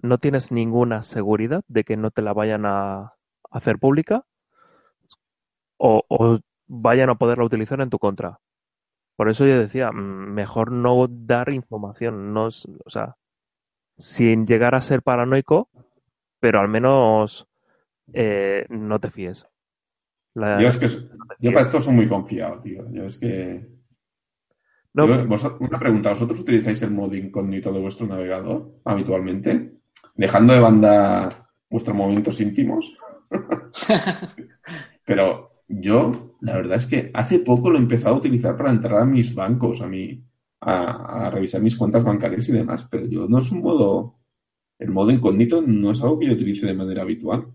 no 0.02 0.18
tienes 0.18 0.52
ninguna 0.52 1.02
seguridad 1.02 1.62
de 1.68 1.84
que 1.84 1.96
no 1.96 2.10
te 2.10 2.22
la 2.22 2.32
vayan 2.34 2.66
a 2.66 3.12
hacer 3.50 3.78
pública 3.78 4.24
o, 5.78 6.02
o 6.08 6.38
vayan 6.66 7.10
a 7.10 7.16
poderla 7.16 7.44
utilizar 7.44 7.80
en 7.80 7.90
tu 7.90 7.98
contra. 7.98 8.38
Por 9.16 9.30
eso 9.30 9.46
yo 9.46 9.58
decía, 9.58 9.92
mm, 9.92 10.34
mejor 10.34 10.72
no 10.72 11.06
dar 11.08 11.52
información, 11.52 12.34
no, 12.34 12.46
o 12.48 12.90
sea, 12.90 13.16
sin 13.98 14.46
llegar 14.46 14.74
a 14.74 14.80
ser 14.82 15.02
paranoico, 15.02 15.70
pero 16.40 16.60
al 16.60 16.68
menos 16.68 17.46
eh, 18.14 18.66
no 18.70 19.00
te 19.00 19.10
fíes. 19.10 19.46
La- 20.34 20.60
Yo 20.60 20.68
es 20.68 20.76
que 20.76 20.86
yo 21.40 21.50
para 21.52 21.62
esto 21.62 21.80
soy 21.80 21.94
muy 21.94 22.08
confiado, 22.08 22.60
tío. 22.60 22.84
Yo 22.92 23.04
es 23.06 23.16
que. 23.18 23.66
No, 24.94 25.06
Yo- 25.06 25.26
vos- 25.26 25.56
una 25.60 25.78
pregunta, 25.78 26.10
¿vosotros 26.10 26.40
utilizáis 26.40 26.82
el 26.82 26.90
modo 26.90 27.14
incógnito 27.16 27.72
de 27.72 27.80
vuestro 27.80 28.06
navegador 28.06 28.72
habitualmente? 28.84 29.78
Dejando 30.14 30.52
de 30.52 30.60
banda 30.60 31.48
vuestros 31.70 31.96
momentos 31.96 32.40
íntimos. 32.40 32.92
Pero 35.04 35.50
yo, 35.68 36.36
la 36.40 36.56
verdad 36.56 36.76
es 36.78 36.86
que 36.86 37.10
hace 37.14 37.38
poco 37.40 37.70
lo 37.70 37.78
he 37.78 37.80
empezado 37.82 38.14
a 38.14 38.18
utilizar 38.18 38.56
para 38.56 38.70
entrar 38.70 39.00
a 39.00 39.04
mis 39.06 39.34
bancos, 39.34 39.80
a 39.80 39.88
mi, 39.88 40.22
a, 40.60 41.26
a 41.26 41.30
revisar 41.30 41.60
mis 41.62 41.76
cuentas 41.76 42.04
bancarias 42.04 42.48
y 42.48 42.52
demás, 42.52 42.86
pero 42.90 43.06
yo 43.06 43.26
no 43.28 43.38
es 43.38 43.50
un 43.50 43.62
modo, 43.62 44.18
el 44.78 44.90
modo 44.90 45.10
incógnito 45.12 45.62
no 45.62 45.92
es 45.92 46.02
algo 46.02 46.18
que 46.18 46.26
yo 46.28 46.34
utilice 46.34 46.66
de 46.66 46.74
manera 46.74 47.02
habitual. 47.02 47.46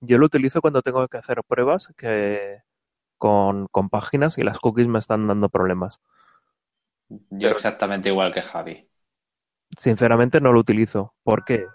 Yo 0.00 0.18
lo 0.18 0.26
utilizo 0.26 0.60
cuando 0.60 0.82
tengo 0.82 1.06
que 1.08 1.18
hacer 1.18 1.42
pruebas 1.46 1.92
que 1.96 2.62
con, 3.18 3.66
con 3.68 3.88
páginas 3.90 4.38
y 4.38 4.42
las 4.42 4.58
cookies 4.58 4.88
me 4.88 4.98
están 4.98 5.26
dando 5.28 5.48
problemas. 5.48 6.00
Yo 7.30 7.48
exactamente 7.48 8.08
igual 8.08 8.32
que 8.32 8.42
Javi. 8.42 8.88
Sinceramente 9.76 10.40
no 10.40 10.52
lo 10.52 10.60
utilizo. 10.60 11.14
¿Por 11.22 11.44
qué? 11.44 11.66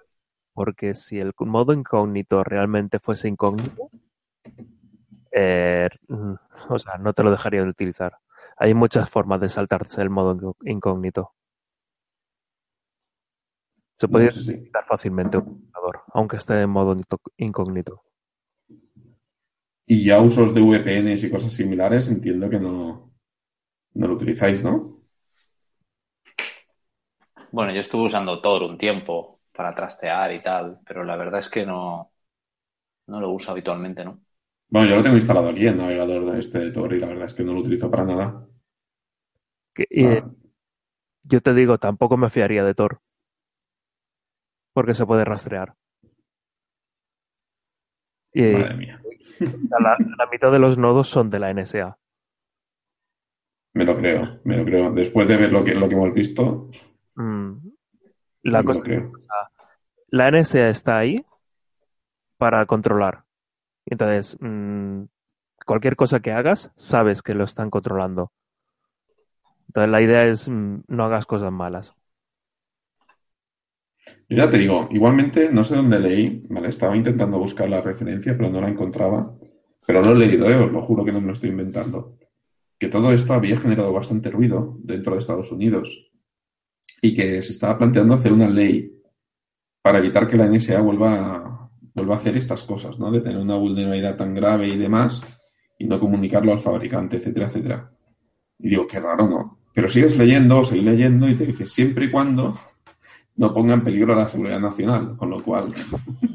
Porque 0.54 0.96
si 0.96 1.20
el 1.20 1.34
modo 1.40 1.74
incógnito 1.74 2.44
realmente 2.44 3.00
fuese 3.00 3.28
incógnito, 3.28 3.90
eh, 5.32 5.90
mm, 6.08 6.34
o 6.70 6.80
sea, 6.80 6.98
no 6.98 7.14
te 7.14 7.24
lo 7.24 7.32
dejaría 7.32 7.64
de 7.64 7.70
utilizar. 7.70 8.18
Hay 8.58 8.74
muchas 8.74 9.10
formas 9.10 9.42
de 9.42 9.50
saltarse 9.50 10.02
el 10.02 10.10
modo 10.10 10.56
incógnito. 10.64 11.34
Se 13.96 14.08
si- 14.08 14.14
identificar 14.14 14.86
fácilmente 14.86 15.38
un 15.38 15.70
ordenador, 15.74 16.04
aunque 16.14 16.38
esté 16.38 16.62
en 16.62 16.70
modo 16.70 16.96
incógnito. 17.38 18.04
Y 19.88 20.04
ya 20.06 20.20
usos 20.22 20.54
de 20.54 20.62
VPNs 20.62 21.24
y 21.24 21.30
cosas 21.32 21.54
similares, 21.54 22.08
entiendo 22.08 22.50
que 22.50 22.60
no, 22.60 23.12
no 23.96 24.08
lo 24.08 24.16
utilizáis, 24.16 24.64
¿no? 24.64 24.72
Bueno, 27.52 27.72
yo 27.74 27.80
estuve 27.82 28.04
usando 28.06 28.42
Tor 28.42 28.64
un 28.64 28.78
tiempo 28.78 29.42
para 29.52 29.74
trastear 29.74 30.32
y 30.34 30.42
tal, 30.42 30.80
pero 30.86 31.04
la 31.04 31.16
verdad 31.16 31.40
es 31.40 31.50
que 31.50 31.66
no, 31.66 32.12
no 33.08 33.20
lo 33.22 33.32
uso 33.32 33.52
habitualmente, 33.52 34.06
¿no? 34.06 34.22
Bueno, 34.70 34.90
yo 34.90 34.96
lo 34.98 35.02
tengo 35.04 35.16
instalado 35.16 35.50
aquí, 35.50 35.66
el 35.66 35.76
navegador 35.78 36.32
de 36.32 36.40
este 36.40 36.60
de 36.60 36.72
Tor, 36.72 36.94
y 36.94 37.00
la 37.00 37.08
verdad 37.08 37.26
es 37.26 37.34
que 37.34 37.44
no 37.44 37.54
lo 37.54 37.62
utilizo 37.62 37.90
para 37.90 38.06
nada. 38.06 38.48
Que- 39.74 39.88
y, 39.90 40.06
Ah, 40.06 40.32
Yo 41.24 41.42
te 41.42 41.54
digo, 41.54 41.78
tampoco 41.78 42.16
me 42.18 42.30
fiaría 42.30 42.64
de 42.64 42.74
Tor. 42.74 43.00
Porque 44.74 44.94
se 44.94 45.08
puede 45.08 45.26
rastrear. 45.26 45.74
Y 48.34 48.42
madre 48.54 48.76
mía. 48.76 49.02
La, 49.80 49.98
la 50.18 50.26
mitad 50.32 50.52
de 50.52 50.60
los 50.60 50.78
nodos 50.78 51.10
son 51.10 51.30
de 51.30 51.40
la 51.40 51.54
NSA. 51.54 51.98
Me 53.74 53.84
lo 53.84 53.98
creo, 53.98 54.40
me 54.46 54.58
lo 54.58 54.66
creo. 54.66 54.92
Después 54.92 55.28
de 55.28 55.38
ver 55.38 55.52
lo 55.52 55.64
que, 55.64 55.74
lo 55.76 55.88
que 55.90 55.96
hemos 55.96 56.14
visto, 56.14 56.70
Mm, 57.18 57.54
La, 58.44 58.60
me 58.60 58.66
cosa- 58.66 58.80
lo 58.80 58.84
creo. 58.84 59.12
la 60.10 60.28
NSA 60.32 60.70
está 60.70 60.98
ahí 60.98 61.26
para 62.38 62.66
controlar. 62.66 63.24
Entonces, 63.86 64.38
mm, 64.42 65.04
cualquier 65.66 65.96
cosa 65.96 66.20
que 66.20 66.32
hagas, 66.32 66.72
sabes 66.76 67.22
que 67.22 67.34
lo 67.34 67.44
están 67.46 67.70
controlando. 67.70 68.32
Entonces, 69.68 69.92
la 69.92 70.02
idea 70.02 70.26
es 70.26 70.50
mm, 70.50 70.82
no 70.88 71.06
hagas 71.06 71.26
cosas 71.26 71.52
malas. 71.52 71.96
Yo 74.28 74.38
ya 74.38 74.50
te 74.50 74.58
digo, 74.58 74.88
igualmente, 74.92 75.52
no 75.52 75.64
sé 75.64 75.76
dónde 75.76 76.00
leí, 76.00 76.44
¿vale? 76.50 76.70
Estaba 76.70 76.96
intentando 76.96 77.38
buscar 77.38 77.70
la 77.70 77.82
referencia, 77.82 78.36
pero 78.36 78.50
no 78.50 78.60
la 78.60 78.70
encontraba. 78.70 79.36
Pero 79.86 80.02
lo 80.02 80.12
he 80.12 80.16
leído, 80.16 80.50
¿eh? 80.50 80.56
Os 80.56 80.72
lo 80.72 80.82
juro 80.82 81.06
que 81.06 81.12
no 81.12 81.22
me 81.22 81.28
lo 81.28 81.34
estoy 81.34 81.50
inventando. 81.50 82.18
Que 82.80 82.88
todo 82.88 83.12
esto 83.12 83.34
había 83.34 83.58
generado 83.58 83.94
bastante 83.94 84.32
ruido 84.32 84.78
dentro 84.80 85.14
de 85.14 85.20
Estados 85.20 85.52
Unidos 85.52 86.12
y 87.02 87.14
que 87.14 87.42
se 87.42 87.52
estaba 87.52 87.78
planteando 87.78 88.16
hacer 88.16 88.34
una 88.34 88.50
ley 88.50 88.92
para 89.82 90.00
evitar 90.00 90.28
que 90.28 90.38
la 90.38 90.48
NSA 90.48 90.82
vuelva 90.82 91.14
a, 91.14 91.70
vuelva 91.94 92.16
a 92.16 92.18
hacer 92.18 92.36
estas 92.36 92.64
cosas, 92.64 92.98
¿no? 92.98 93.12
De 93.12 93.22
tener 93.22 93.38
una 93.38 93.56
vulnerabilidad 93.56 94.18
tan 94.18 94.34
grave 94.34 94.68
y 94.68 94.76
demás 94.76 95.22
y 95.78 95.86
no 95.86 96.00
comunicarlo 96.00 96.52
al 96.52 96.60
fabricante, 96.60 97.18
etcétera, 97.18 97.46
etcétera. 97.46 97.92
Y 98.58 98.70
digo, 98.70 98.88
qué 98.88 99.00
raro, 99.00 99.28
¿no? 99.28 99.60
Pero 99.74 99.88
sigues 99.88 100.18
leyendo, 100.18 100.64
sigues 100.64 100.86
leyendo 100.86 101.30
y 101.30 101.36
te 101.36 101.46
dice 101.46 101.68
siempre 101.68 102.06
y 102.06 102.12
cuando 102.12 102.58
no 103.38 103.54
ponga 103.54 103.74
en 103.74 103.84
peligro 103.84 104.16
la 104.16 104.28
seguridad 104.30 104.60
nacional, 104.60 105.16
con 105.18 105.30
lo 105.30 105.44
cual 105.44 105.74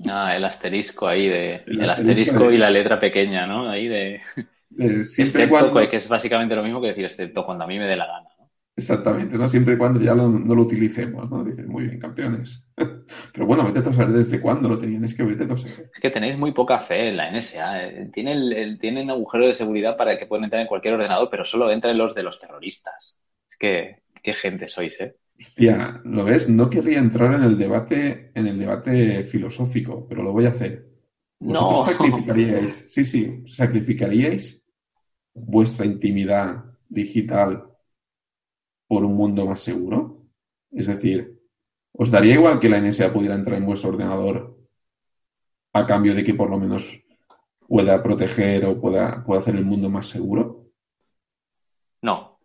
Ah, 0.08 0.34
el 0.36 0.44
asterisco 0.44 1.06
ahí 1.06 1.28
de. 1.28 1.56
El 1.66 1.80
El, 1.82 1.90
asterisco 1.90 2.32
asterisco 2.32 2.48
de- 2.48 2.54
y 2.54 2.56
la 2.58 2.70
letra 2.70 2.98
pequeña, 2.98 3.46
¿no? 3.46 3.68
Ahí 3.68 3.88
de. 3.88 4.20
eh, 4.78 5.00
Excepto, 5.16 5.48
cuando 5.48 5.88
que 5.88 5.96
es 5.96 6.08
básicamente 6.08 6.54
lo 6.56 6.62
mismo 6.62 6.80
que 6.80 6.88
decir 6.88 7.04
excepto 7.04 7.44
cuando 7.44 7.64
a 7.64 7.66
mí 7.66 7.78
me 7.78 7.86
dé 7.86 7.96
la 7.96 8.06
gana. 8.06 8.28
¿no? 8.38 8.50
exactamente, 8.76 9.36
¿no? 9.36 9.48
Siempre 9.48 9.74
y 9.74 9.78
cuando 9.78 10.00
ya 10.00 10.14
lo- 10.14 10.28
no 10.28 10.54
lo 10.54 10.62
utilicemos, 10.62 11.30
¿no? 11.30 11.44
Dices, 11.44 11.66
muy 11.66 11.84
bien, 11.84 11.98
campeones. 12.00 12.64
Pero 13.32 13.46
bueno, 13.46 13.64
vete 13.72 13.88
a 13.88 13.92
saber 13.92 14.08
desde 14.12 14.40
cuándo 14.40 14.68
lo 14.68 14.78
tenían, 14.78 15.04
es 15.04 15.14
que 15.14 15.22
vete 15.22 15.44
a 15.44 15.56
saber. 15.56 15.74
Es 15.78 16.00
que 16.00 16.10
tenéis 16.10 16.36
muy 16.38 16.52
poca 16.52 16.78
fe 16.78 17.08
en 17.08 17.16
la 17.16 17.28
NSA. 17.28 17.82
eh. 17.86 18.10
Tiene 18.12 18.32
el, 18.32 18.52
el- 18.52 18.78
tienen 18.78 19.10
agujero 19.10 19.46
de 19.46 19.54
seguridad 19.54 19.96
para 19.96 20.16
que 20.18 20.26
puedan 20.26 20.44
entrar 20.44 20.62
en 20.62 20.68
cualquier 20.68 20.94
ordenador, 20.94 21.28
pero 21.30 21.44
solo 21.44 21.70
entran 21.70 21.98
los 21.98 22.14
de 22.14 22.22
los 22.22 22.38
terroristas. 22.40 23.18
Es 23.48 23.56
que, 23.56 24.02
qué 24.22 24.32
gente 24.32 24.68
sois, 24.68 25.00
¿eh? 25.00 25.16
Hostia, 25.40 26.02
¿lo 26.04 26.24
ves? 26.24 26.48
No 26.50 26.68
querría 26.68 26.98
entrar 26.98 27.34
en 27.34 27.42
el 27.42 27.56
debate, 27.56 28.30
en 28.34 28.46
el 28.46 28.58
debate 28.58 29.24
filosófico, 29.24 30.06
pero 30.06 30.22
lo 30.22 30.32
voy 30.32 30.44
a 30.46 30.50
hacer. 30.50 30.86
¿Vosotros 31.38 31.78
No. 31.78 31.84
sacrificaríais, 31.92 32.86
sí, 32.92 33.04
sí, 33.04 33.42
sacrificaríais 33.46 34.62
vuestra 35.32 35.86
intimidad 35.86 36.64
digital 36.88 37.64
por 38.86 39.04
un 39.04 39.14
mundo 39.14 39.46
más 39.46 39.60
seguro? 39.60 40.26
Es 40.72 40.86
decir, 40.86 41.40
¿os 41.92 42.10
daría 42.10 42.34
igual 42.34 42.60
que 42.60 42.68
la 42.68 42.78
NSA 42.78 43.12
pudiera 43.12 43.34
entrar 43.34 43.56
en 43.56 43.66
vuestro 43.66 43.90
ordenador 43.90 44.58
a 45.72 45.86
cambio 45.86 46.14
de 46.14 46.22
que 46.24 46.34
por 46.34 46.50
lo 46.50 46.58
menos 46.58 47.02
pueda 47.66 48.02
proteger 48.02 48.66
o 48.66 48.78
pueda, 48.78 49.24
pueda 49.24 49.40
hacer 49.40 49.56
el 49.56 49.64
mundo 49.64 49.88
más 49.88 50.06
seguro? 50.06 50.66
No, 52.02 52.38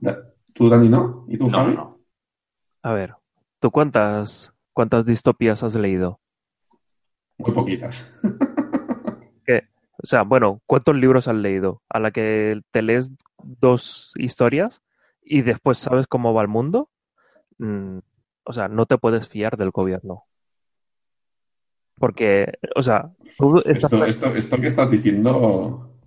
¿Tú, 0.53 0.69
Dani, 0.69 0.87
no? 0.87 1.25
¿Y 1.27 1.37
tú, 1.37 1.49
no, 1.49 1.57
Javi? 1.57 1.75
no. 1.75 1.94
A 2.85 2.93
ver, 2.93 3.15
¿tú 3.59 3.71
cuántas, 3.71 4.53
cuántas 4.71 5.07
distopías 5.07 5.63
has 5.63 5.73
leído? 5.73 6.19
Muy 7.39 7.51
poquitas. 7.51 8.05
O 10.03 10.07
sea, 10.07 10.21
bueno, 10.23 10.61
¿cuántos 10.67 10.95
libros 10.95 11.27
has 11.29 11.35
leído? 11.35 11.81
A 11.89 11.99
la 11.99 12.11
que 12.11 12.61
te 12.71 12.81
lees 12.83 13.11
dos 13.41 14.11
historias 14.17 14.81
y 15.21 15.41
después 15.41 15.79
sabes 15.79 16.05
cómo 16.05 16.33
va 16.33 16.43
el 16.43 16.47
mundo. 16.49 16.89
Mm, 17.57 17.99
o 18.43 18.53
sea, 18.53 18.67
no 18.67 18.85
te 18.85 18.97
puedes 18.99 19.29
fiar 19.29 19.55
del 19.57 19.71
gobierno. 19.71 20.25
Porque, 21.97 22.59
o 22.75 22.83
sea, 22.83 23.09
tú 23.37 23.59
estás... 23.65 23.91
Esto, 23.93 24.05
esto, 24.05 24.27
esto 24.35 24.61
que 24.61 24.67
estás 24.67 24.91
diciendo 24.91 25.97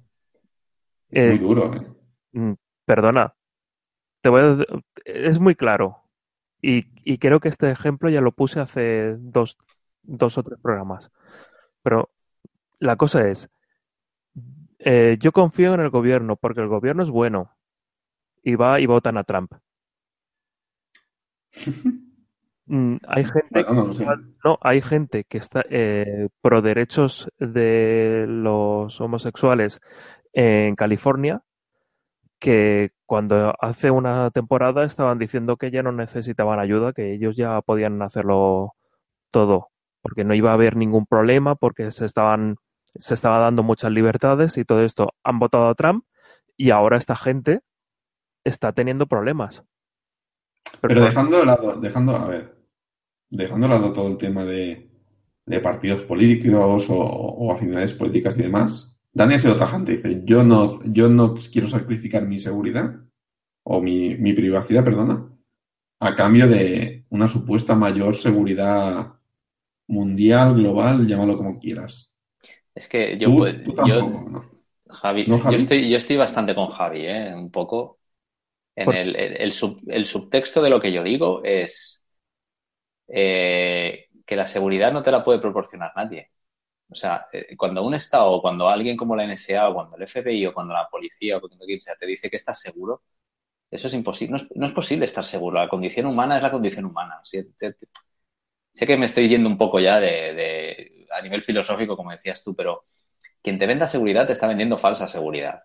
es 1.08 1.24
Eh, 1.24 1.28
muy 1.30 1.38
duro, 1.38 1.74
¿eh? 1.74 1.86
Mm, 2.32 2.52
Perdona, 2.84 3.34
te 4.20 4.28
voy 4.28 4.42
a... 4.42 4.64
es 5.06 5.40
muy 5.40 5.56
claro. 5.56 6.07
Y, 6.60 6.86
y 7.04 7.18
creo 7.18 7.40
que 7.40 7.48
este 7.48 7.70
ejemplo 7.70 8.10
ya 8.10 8.20
lo 8.20 8.32
puse 8.32 8.60
hace 8.60 9.16
dos, 9.18 9.56
dos 10.02 10.38
o 10.38 10.42
tres 10.42 10.58
programas. 10.60 11.10
Pero 11.82 12.10
la 12.80 12.96
cosa 12.96 13.28
es, 13.28 13.48
eh, 14.78 15.16
yo 15.20 15.32
confío 15.32 15.74
en 15.74 15.80
el 15.80 15.90
gobierno 15.90 16.36
porque 16.36 16.60
el 16.60 16.68
gobierno 16.68 17.02
es 17.02 17.10
bueno 17.10 17.50
y 18.42 18.54
va 18.54 18.80
y 18.80 18.86
votan 18.86 19.18
a 19.18 19.24
Trump. 19.24 19.52
Mm, 22.70 22.96
hay 23.06 23.24
gente 23.24 23.64
Bueno, 23.64 23.94
no, 24.44 24.58
hay 24.60 24.82
gente 24.82 25.24
que 25.24 25.38
está 25.38 25.64
eh, 25.70 26.28
pro 26.42 26.60
derechos 26.60 27.30
de 27.38 28.26
los 28.28 29.00
homosexuales 29.00 29.80
en 30.34 30.76
California 30.76 31.42
que 32.38 32.90
cuando 33.06 33.54
hace 33.60 33.90
una 33.90 34.30
temporada 34.30 34.84
estaban 34.84 35.18
diciendo 35.18 35.56
que 35.56 35.70
ya 35.70 35.82
no 35.82 35.92
necesitaban 35.92 36.60
ayuda, 36.60 36.92
que 36.92 37.14
ellos 37.14 37.36
ya 37.36 37.60
podían 37.62 38.00
hacerlo 38.02 38.74
todo, 39.30 39.68
porque 40.02 40.24
no 40.24 40.34
iba 40.34 40.50
a 40.50 40.54
haber 40.54 40.76
ningún 40.76 41.06
problema, 41.06 41.54
porque 41.56 41.90
se 41.90 42.06
estaban 42.06 42.56
se 42.94 43.14
estaba 43.14 43.38
dando 43.38 43.62
muchas 43.62 43.92
libertades 43.92 44.58
y 44.58 44.64
todo 44.64 44.82
esto. 44.82 45.14
Han 45.22 45.38
votado 45.38 45.68
a 45.68 45.74
Trump 45.74 46.04
y 46.56 46.70
ahora 46.70 46.96
esta 46.96 47.16
gente 47.16 47.60
está 48.44 48.72
teniendo 48.72 49.06
problemas. 49.06 49.64
Pero 50.80 51.02
dejando 51.02 51.38
de 51.38 51.46
lado, 51.46 51.76
dejando, 51.76 52.16
a 52.16 52.26
ver, 52.26 52.56
dejando 53.30 53.68
de 53.68 53.74
lado 53.74 53.92
todo 53.92 54.08
el 54.08 54.16
tema 54.16 54.44
de, 54.44 54.90
de 55.46 55.60
partidos 55.60 56.02
políticos 56.02 56.90
o, 56.90 56.98
o 56.98 57.52
afinidades 57.52 57.94
políticas 57.94 58.38
y 58.38 58.42
demás, 58.42 58.97
Dani 59.12 59.34
ha 59.34 59.38
sido 59.38 59.56
tajante, 59.56 59.92
dice, 59.92 60.22
yo 60.24 60.42
no, 60.44 60.80
yo 60.84 61.08
no 61.08 61.34
quiero 61.52 61.66
sacrificar 61.68 62.26
mi 62.26 62.38
seguridad 62.38 62.94
o 63.64 63.80
mi, 63.82 64.16
mi 64.16 64.32
privacidad, 64.34 64.84
perdona, 64.84 65.28
a 66.00 66.16
cambio 66.16 66.48
de 66.48 67.06
una 67.10 67.28
supuesta 67.28 67.74
mayor 67.76 68.16
seguridad 68.16 69.14
mundial, 69.88 70.54
global, 70.56 71.06
llámalo 71.06 71.36
como 71.36 71.58
quieras. 71.60 72.10
Es 72.74 72.88
que 72.88 73.18
yo, 73.18 73.30
Tú, 73.64 73.74
yo-. 73.84 74.02
Javi, 74.90 75.26
¿No, 75.26 75.38
Javi? 75.38 75.48
Yo, 75.48 75.56
estoy, 75.56 75.90
yo 75.90 75.96
estoy 75.98 76.16
bastante 76.16 76.54
con 76.54 76.70
Javi, 76.70 77.06
¿eh? 77.06 77.34
Un 77.34 77.50
poco. 77.50 77.98
En 78.76 78.92
el- 78.92 79.16
el 79.16 79.52
sub- 79.52 79.82
el 79.88 80.06
subtexto 80.06 80.62
de 80.62 80.70
lo 80.70 80.80
que 80.80 80.92
yo 80.92 81.02
digo 81.04 81.42
es 81.44 82.04
eh, 83.08 84.08
que 84.26 84.36
la 84.36 84.46
seguridad 84.46 84.92
no 84.92 85.02
te 85.02 85.10
la 85.10 85.24
puede 85.24 85.40
proporcionar 85.40 85.92
nadie. 85.96 86.30
O 86.90 86.94
sea, 86.94 87.26
eh, 87.32 87.56
cuando 87.56 87.84
un 87.84 87.94
Estado, 87.94 88.30
o 88.32 88.42
cuando 88.42 88.68
alguien 88.68 88.96
como 88.96 89.16
la 89.16 89.24
NSA, 89.24 89.68
o 89.68 89.74
cuando 89.74 89.96
el 89.96 90.02
FBI, 90.04 90.46
o 90.46 90.54
cuando 90.54 90.74
la 90.74 90.88
policía, 90.88 91.36
o 91.38 91.40
cuando 91.40 91.64
quien 91.66 91.80
sea, 91.80 91.96
te 91.96 92.06
dice 92.06 92.30
que 92.30 92.36
estás 92.36 92.60
seguro, 92.60 93.02
eso 93.70 93.88
es 93.88 93.94
imposible. 93.94 94.48
No 94.56 94.66
es, 94.68 94.72
posible 94.74 95.06
estar 95.06 95.24
seguro. 95.24 95.58
La 95.58 95.68
condición 95.68 96.06
humana 96.06 96.38
es 96.38 96.42
la 96.44 96.50
condición 96.52 96.86
humana. 96.86 97.20
Sé 98.72 98.86
que 98.86 98.96
me 98.96 99.06
estoy 99.06 99.28
yendo 99.28 99.48
un 99.48 99.58
poco 99.58 99.80
ya 99.80 99.98
de- 100.00 101.06
a 101.10 101.20
nivel 101.22 101.42
filosófico, 101.42 101.96
como 101.96 102.10
decías 102.12 102.42
tú, 102.44 102.54
pero 102.54 102.86
quien 103.42 103.58
te 103.58 103.66
venda 103.66 103.88
seguridad 103.88 104.26
te 104.26 104.32
está 104.32 104.46
vendiendo 104.48 104.78
falsa 104.78 105.08
seguridad. 105.08 105.64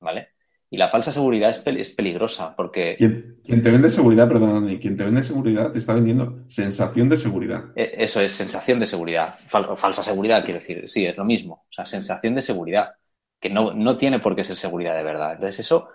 ¿Vale? 0.00 0.31
Y 0.72 0.76
la 0.78 0.88
falsa 0.88 1.12
seguridad 1.12 1.50
es, 1.50 1.64
pel- 1.64 1.78
es 1.78 1.90
peligrosa 1.90 2.54
porque 2.56 2.94
Quien, 2.96 3.36
quien 3.44 3.62
te 3.62 3.70
vende 3.70 3.90
seguridad, 3.90 4.28
perdona, 4.28 4.54
Dani, 4.54 4.78
quien 4.80 4.96
te 4.96 5.04
vende 5.04 5.22
seguridad 5.22 5.72
te 5.72 5.78
está 5.78 5.94
vendiendo 5.94 6.44
sensación 6.48 7.08
de 7.08 7.16
seguridad. 7.16 7.64
eh, 7.74 7.94
eso 7.98 8.20
es 8.20 8.32
sensación 8.32 8.80
de 8.80 8.86
seguridad. 8.86 9.38
Fal- 9.48 9.76
falsa 9.76 10.02
seguridad, 10.02 10.44
quiero 10.44 10.60
decir. 10.60 10.88
Sí, 10.88 11.06
es 11.06 11.16
lo 11.16 11.24
mismo. 11.24 11.66
O 11.70 11.72
sea, 11.72 11.86
sensación 11.86 12.34
de 12.34 12.42
seguridad. 12.42 12.94
Que 13.40 13.50
no, 13.50 13.72
no 13.74 13.96
tiene 13.96 14.20
por 14.20 14.36
qué 14.36 14.44
ser 14.44 14.56
seguridad 14.56 14.94
de 14.96 15.02
verdad. 15.02 15.32
Entonces, 15.34 15.60
eso 15.60 15.88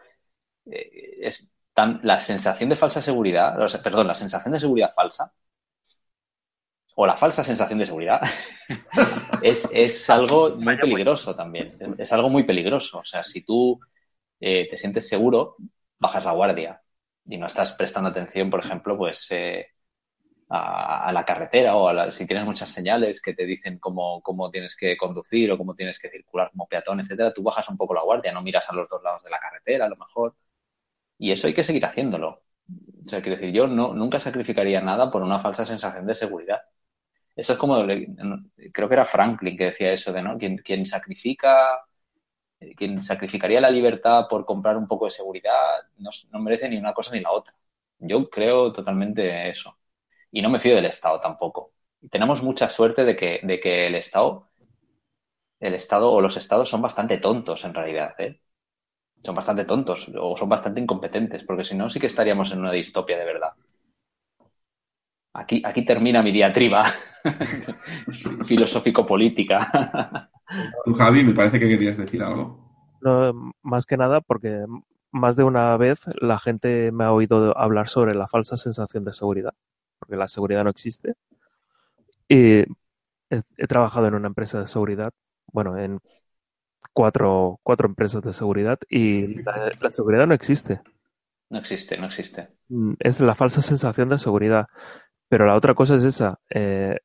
eh, 0.71 1.17
es 1.21 1.51
tan. 1.73 1.99
La 2.03 2.19
sensación 2.21 2.69
de 2.69 2.75
falsa 2.77 3.01
seguridad, 3.01 3.59
o 3.61 3.67
sea, 3.69 3.83
perdón, 3.83 4.07
la 4.07 4.15
sensación 4.15 4.53
de 4.53 4.59
seguridad 4.61 4.93
falsa, 4.95 5.33
o 6.95 7.05
la 7.05 7.15
falsa 7.15 7.43
sensación 7.43 7.79
de 7.79 7.85
seguridad, 7.85 8.21
es, 9.43 9.69
es 9.73 10.09
algo 10.09 10.55
muy 10.57 10.77
peligroso 10.77 11.35
también. 11.35 11.73
Es, 11.79 11.89
es 11.99 12.13
algo 12.13 12.29
muy 12.29 12.43
peligroso. 12.43 12.99
O 12.99 13.05
sea, 13.05 13.23
si 13.23 13.43
tú 13.43 13.79
eh, 14.39 14.67
te 14.69 14.77
sientes 14.77 15.07
seguro, 15.07 15.55
bajas 15.99 16.25
la 16.25 16.33
guardia 16.33 16.81
y 17.25 17.37
no 17.37 17.47
estás 17.47 17.73
prestando 17.73 18.09
atención, 18.09 18.49
por 18.49 18.59
ejemplo, 18.61 18.97
pues 18.97 19.27
eh, 19.31 19.67
a, 20.49 21.11
la 21.13 21.25
carretera 21.25 21.75
o 21.75 21.87
a 21.89 21.93
la- 21.93 22.11
si 22.11 22.25
tienes 22.25 22.45
muchas 22.45 22.69
señales 22.69 23.21
que 23.21 23.33
te 23.33 23.45
dicen 23.45 23.79
cómo, 23.79 24.21
cómo 24.21 24.49
tienes 24.49 24.75
que 24.77 24.95
conducir 24.97 25.51
o 25.51 25.57
cómo 25.57 25.75
tienes 25.75 25.99
que 25.99 26.09
circular 26.09 26.49
como 26.51 26.67
peatón, 26.67 26.99
etcétera, 27.01 27.33
tú 27.33 27.43
bajas 27.43 27.67
un 27.69 27.77
poco 27.77 27.93
la 27.93 28.03
guardia, 28.03 28.31
no 28.31 28.41
miras 28.41 28.69
a 28.69 28.73
los 28.75 28.87
dos 28.89 29.03
lados 29.03 29.23
de 29.23 29.29
la 29.29 29.39
carretera, 29.39 29.85
a 29.85 29.89
lo 29.89 29.97
mejor. 29.97 30.35
Y 31.17 31.31
eso 31.31 31.47
hay 31.47 31.53
que 31.53 31.63
seguir 31.63 31.85
haciéndolo. 31.85 32.43
O 33.01 33.05
sea, 33.09 33.21
quiero 33.21 33.37
decir, 33.37 33.53
yo 33.53 33.67
no, 33.67 33.93
nunca 33.93 34.19
sacrificaría 34.19 34.81
nada 34.81 35.11
por 35.11 35.23
una 35.23 35.39
falsa 35.39 35.65
sensación 35.65 36.05
de 36.07 36.15
seguridad. 36.15 36.61
Eso 37.35 37.53
es 37.53 37.59
como, 37.59 37.77
creo 38.73 38.87
que 38.89 38.93
era 38.95 39.05
Franklin 39.05 39.57
que 39.57 39.65
decía 39.65 39.91
eso 39.93 40.11
de, 40.13 40.21
¿no? 40.23 40.37
Quien, 40.37 40.57
quien 40.59 40.85
sacrifica, 40.85 41.81
quien 42.75 43.01
sacrificaría 43.01 43.61
la 43.61 43.69
libertad 43.69 44.27
por 44.29 44.45
comprar 44.45 44.77
un 44.77 44.87
poco 44.87 45.05
de 45.05 45.11
seguridad 45.11 45.83
no, 45.97 46.39
merece 46.39 46.69
ni 46.69 46.77
una 46.77 46.93
cosa 46.93 47.11
ni 47.11 47.21
la 47.21 47.31
otra. 47.31 47.55
Yo 47.99 48.29
creo 48.29 48.71
totalmente 48.71 49.49
eso. 49.49 49.77
Y 50.31 50.41
no 50.41 50.49
me 50.49 50.59
fío 50.59 50.75
del 50.75 50.85
Estado 50.85 51.19
tampoco. 51.19 51.73
Tenemos 52.09 52.43
mucha 52.43 52.69
suerte 52.69 53.05
de 53.05 53.15
que, 53.15 53.39
de 53.43 53.59
que 53.59 53.87
el 53.87 53.95
Estado, 53.95 54.49
el 55.59 55.73
Estado 55.73 56.11
o 56.11 56.21
los 56.21 56.37
Estados 56.37 56.69
son 56.69 56.81
bastante 56.81 57.17
tontos 57.17 57.65
en 57.65 57.73
realidad, 57.73 58.13
¿eh? 58.19 58.41
Son 59.23 59.33
bastante 59.35 59.65
tontos 59.65 60.11
o 60.15 60.37
son 60.37 60.49
bastante 60.49 60.79
incompetentes, 60.79 61.43
porque 61.43 61.65
si 61.65 61.75
no 61.75 61.89
sí 61.89 61.99
que 61.99 62.07
estaríamos 62.07 62.51
en 62.51 62.59
una 62.59 62.71
distopia 62.71 63.17
de 63.17 63.25
verdad. 63.25 63.53
Aquí, 65.33 65.61
aquí 65.65 65.85
termina 65.85 66.21
mi 66.21 66.31
diatriba 66.31 66.85
filosófico-política. 68.45 70.29
Tú, 70.85 70.93
Javi, 70.93 71.23
me 71.23 71.33
parece 71.33 71.59
que 71.59 71.67
querías 71.69 71.97
decir 71.97 72.21
algo. 72.23 72.57
No, 73.01 73.53
más 73.63 73.85
que 73.85 73.97
nada 73.97 74.21
porque 74.21 74.65
más 75.11 75.35
de 75.35 75.43
una 75.43 75.75
vez 75.77 76.01
la 76.21 76.39
gente 76.39 76.91
me 76.91 77.03
ha 77.05 77.11
oído 77.13 77.57
hablar 77.57 77.87
sobre 77.89 78.15
la 78.15 78.27
falsa 78.27 78.57
sensación 78.57 79.03
de 79.03 79.13
seguridad, 79.13 79.53
porque 79.99 80.15
la 80.15 80.27
seguridad 80.27 80.63
no 80.63 80.69
existe. 80.71 81.15
Y 82.27 82.59
he, 82.61 82.65
he 83.57 83.67
trabajado 83.67 84.07
en 84.07 84.15
una 84.15 84.27
empresa 84.27 84.59
de 84.61 84.67
seguridad, 84.67 85.11
bueno, 85.51 85.77
en 85.77 85.99
cuatro, 86.93 87.59
cuatro 87.63 87.87
empresas 87.87 88.23
de 88.23 88.33
seguridad 88.33 88.79
y 88.89 89.41
la, 89.43 89.71
la 89.81 89.91
seguridad 89.91 90.27
no 90.27 90.33
existe. 90.35 90.81
No 91.55 91.59
existe, 91.63 91.97
no 91.97 92.05
existe. 92.05 92.47
Mm, 92.69 92.93
Es 92.99 93.19
la 93.19 93.35
falsa 93.35 93.61
sensación 93.61 94.09
de 94.09 94.17
seguridad. 94.17 94.67
Pero 95.29 95.45
la 95.47 95.55
otra 95.55 95.75
cosa 95.75 95.95
es 95.95 96.03
esa. 96.03 96.39
eh, 96.49 96.97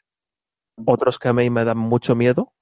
otros 0.87 1.19
que 1.19 1.29
a 1.29 1.33
mí 1.35 1.51
me 1.51 1.65
dan 1.65 1.79
mucho 1.79 2.15
miedo. 2.17 2.53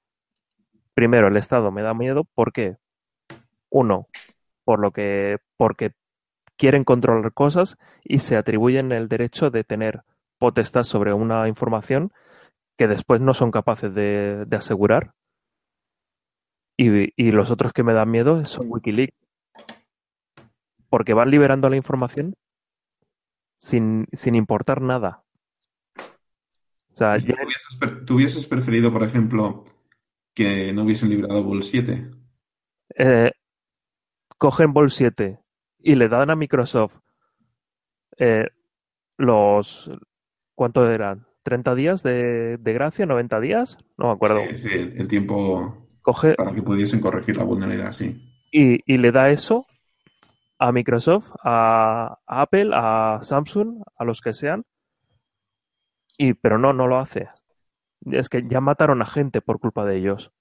Primero, 1.01 1.29
el 1.29 1.37
Estado 1.37 1.71
me 1.71 1.81
da 1.81 1.95
miedo. 1.95 2.25
¿Por 2.35 2.53
qué? 2.53 2.77
Uno, 3.71 4.07
por 4.63 4.79
lo 4.79 4.91
que, 4.91 5.39
porque 5.57 5.93
quieren 6.57 6.83
controlar 6.83 7.33
cosas 7.33 7.75
y 8.03 8.19
se 8.19 8.37
atribuyen 8.37 8.91
el 8.91 9.07
derecho 9.07 9.49
de 9.49 9.63
tener 9.63 10.03
potestad 10.37 10.83
sobre 10.83 11.11
una 11.11 11.47
información 11.47 12.11
que 12.77 12.87
después 12.87 13.19
no 13.19 13.33
son 13.33 13.49
capaces 13.49 13.95
de, 13.95 14.45
de 14.45 14.55
asegurar. 14.55 15.15
Y, 16.77 17.11
y 17.19 17.31
los 17.31 17.49
otros 17.49 17.73
que 17.73 17.81
me 17.81 17.93
dan 17.93 18.11
miedo 18.11 18.45
son 18.45 18.67
Wikileaks. 18.69 19.17
Porque 20.87 21.15
van 21.15 21.31
liberando 21.31 21.67
la 21.67 21.77
información 21.77 22.35
sin, 23.57 24.05
sin 24.13 24.35
importar 24.35 24.83
nada. 24.83 25.23
O 25.97 26.95
sea, 26.95 27.17
¿Tú, 27.17 27.33
hubieses, 27.33 28.05
¿Tú 28.05 28.15
hubieses 28.17 28.45
preferido, 28.45 28.93
por 28.93 29.01
ejemplo, 29.01 29.65
que 30.33 30.71
no 30.73 30.83
hubiesen 30.83 31.09
librado 31.09 31.43
Vol 31.43 31.63
7? 31.63 32.11
Eh, 32.97 33.31
cogen 34.37 34.73
Vol 34.73 34.91
7 34.91 35.39
y 35.79 35.95
le 35.95 36.07
dan 36.09 36.29
a 36.29 36.35
Microsoft 36.35 36.99
eh, 38.17 38.47
los... 39.17 39.91
¿Cuánto 40.55 40.89
eran? 40.89 41.25
¿30 41.43 41.75
días 41.75 42.03
de, 42.03 42.57
de, 42.57 42.73
gracia? 42.73 43.05
¿90 43.05 43.39
días? 43.39 43.77
No 43.97 44.07
me 44.07 44.13
acuerdo. 44.13 44.41
Sí, 44.51 44.57
sí 44.57 44.69
el 44.69 45.07
tiempo 45.07 45.87
Coge, 46.01 46.33
para 46.35 46.53
que 46.53 46.63
pudiesen 46.63 46.99
corregir 46.99 47.37
la 47.37 47.43
vulnerabilidad, 47.43 47.91
sí. 47.91 48.19
Y, 48.51 48.79
y 48.91 48.97
le 48.97 49.11
da 49.11 49.29
eso 49.29 49.65
a 50.57 50.71
Microsoft, 50.71 51.31
a, 51.43 52.17
a, 52.25 52.41
Apple, 52.41 52.71
a 52.73 53.19
Samsung, 53.23 53.83
a 53.95 54.03
los 54.03 54.21
que 54.21 54.33
sean. 54.33 54.63
Y, 56.17 56.33
pero 56.33 56.57
no, 56.57 56.73
no 56.73 56.87
lo 56.87 56.99
hace. 56.99 57.29
Es 58.05 58.29
que 58.29 58.41
ya 58.41 58.61
mataron 58.61 59.01
a 59.01 59.05
gente 59.05 59.41
por 59.41 59.59
culpa 59.59 59.85
de 59.85 59.97
ellos. 59.97 60.31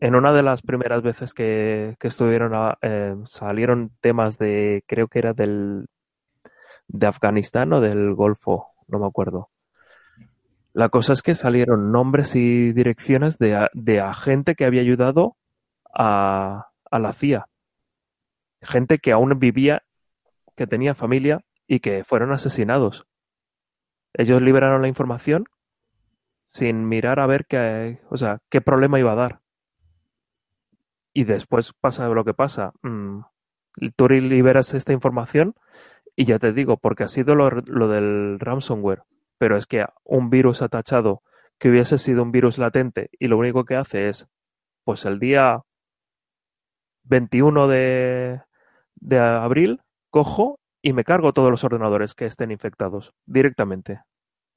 En 0.00 0.14
una 0.14 0.32
de 0.32 0.42
las 0.42 0.62
primeras 0.62 1.02
veces 1.02 1.34
que, 1.34 1.96
estuvieron, 2.00 2.54
a, 2.54 2.78
eh, 2.82 3.14
salieron 3.26 3.92
temas 4.00 4.38
de, 4.38 4.82
creo 4.86 5.08
que 5.08 5.20
era 5.20 5.32
del, 5.32 5.86
de 6.88 7.06
Afganistán 7.06 7.72
o 7.72 7.80
del 7.80 8.14
Golfo, 8.14 8.72
no 8.88 8.98
me 8.98 9.06
acuerdo. 9.06 9.50
La 10.72 10.88
cosa 10.88 11.12
es 11.12 11.22
que 11.22 11.36
salieron 11.36 11.92
nombres 11.92 12.34
y 12.34 12.72
direcciones 12.72 13.38
de, 13.38 13.68
de 13.72 14.00
a 14.00 14.12
gente 14.12 14.56
que 14.56 14.64
había 14.64 14.80
ayudado 14.80 15.36
a, 15.94 16.66
a 16.90 16.98
la 16.98 17.12
CIA. 17.12 17.46
Gente 18.60 18.98
que 18.98 19.12
aún 19.12 19.38
vivía, 19.38 19.84
que 20.56 20.66
tenía 20.66 20.94
familia 20.94 21.44
y 21.68 21.78
que 21.80 22.02
fueron 22.02 22.32
asesinados. 22.32 23.06
Ellos 24.14 24.42
liberaron 24.42 24.82
la 24.82 24.88
información 24.88 25.44
sin 26.46 26.88
mirar 26.88 27.20
a 27.20 27.26
ver 27.26 27.46
qué, 27.46 28.00
o 28.10 28.16
sea, 28.16 28.40
qué 28.50 28.60
problema 28.60 28.98
iba 28.98 29.12
a 29.12 29.16
dar. 29.16 29.40
Y 31.12 31.24
después 31.24 31.72
pasa 31.72 32.08
lo 32.08 32.24
que 32.24 32.34
pasa. 32.34 32.72
Mm, 32.82 33.20
tú 33.96 34.08
liberas 34.08 34.74
esta 34.74 34.92
información 34.92 35.54
y 36.16 36.24
ya 36.26 36.38
te 36.38 36.52
digo, 36.52 36.76
porque 36.76 37.04
ha 37.04 37.08
sido 37.08 37.34
lo, 37.34 37.88
del 37.88 38.38
ransomware 38.38 39.02
pero 39.38 39.56
es 39.56 39.66
que 39.66 39.84
un 40.04 40.30
virus 40.30 40.62
atachado 40.62 41.22
que 41.58 41.68
hubiese 41.68 41.98
sido 41.98 42.22
un 42.22 42.32
virus 42.32 42.58
latente 42.58 43.10
y 43.18 43.28
lo 43.28 43.36
único 43.38 43.64
que 43.64 43.76
hace 43.76 44.08
es, 44.08 44.26
pues 44.84 45.04
el 45.04 45.18
día 45.18 45.62
21 47.04 47.68
de, 47.68 48.40
de 48.96 49.18
abril, 49.18 49.82
cojo 50.10 50.60
y 50.82 50.92
me 50.92 51.04
cargo 51.04 51.32
todos 51.32 51.50
los 51.50 51.64
ordenadores 51.64 52.14
que 52.14 52.26
estén 52.26 52.50
infectados 52.50 53.12
directamente. 53.26 54.00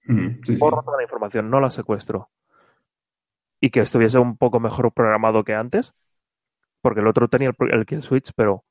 Mm, 0.07 0.43
sí, 0.43 0.57
sí. 0.57 0.63
Borro 0.63 0.83
toda 0.83 0.97
la 0.97 1.03
información, 1.03 1.49
no 1.49 1.59
la 1.61 1.71
secuestro. 1.71 2.29
Y 3.61 3.69
que 3.69 3.81
estuviese 3.81 4.19
un 4.19 4.37
poco 4.37 4.59
mejor 4.59 4.91
programado 4.93 5.43
que 5.43 5.53
antes, 5.53 5.93
porque 6.81 7.01
el 7.01 7.07
otro 7.07 7.29
tenía 7.29 7.51
el, 7.57 7.73
el 7.73 7.85
kill 7.87 8.03
switch, 8.03 8.31
pero 8.35 8.65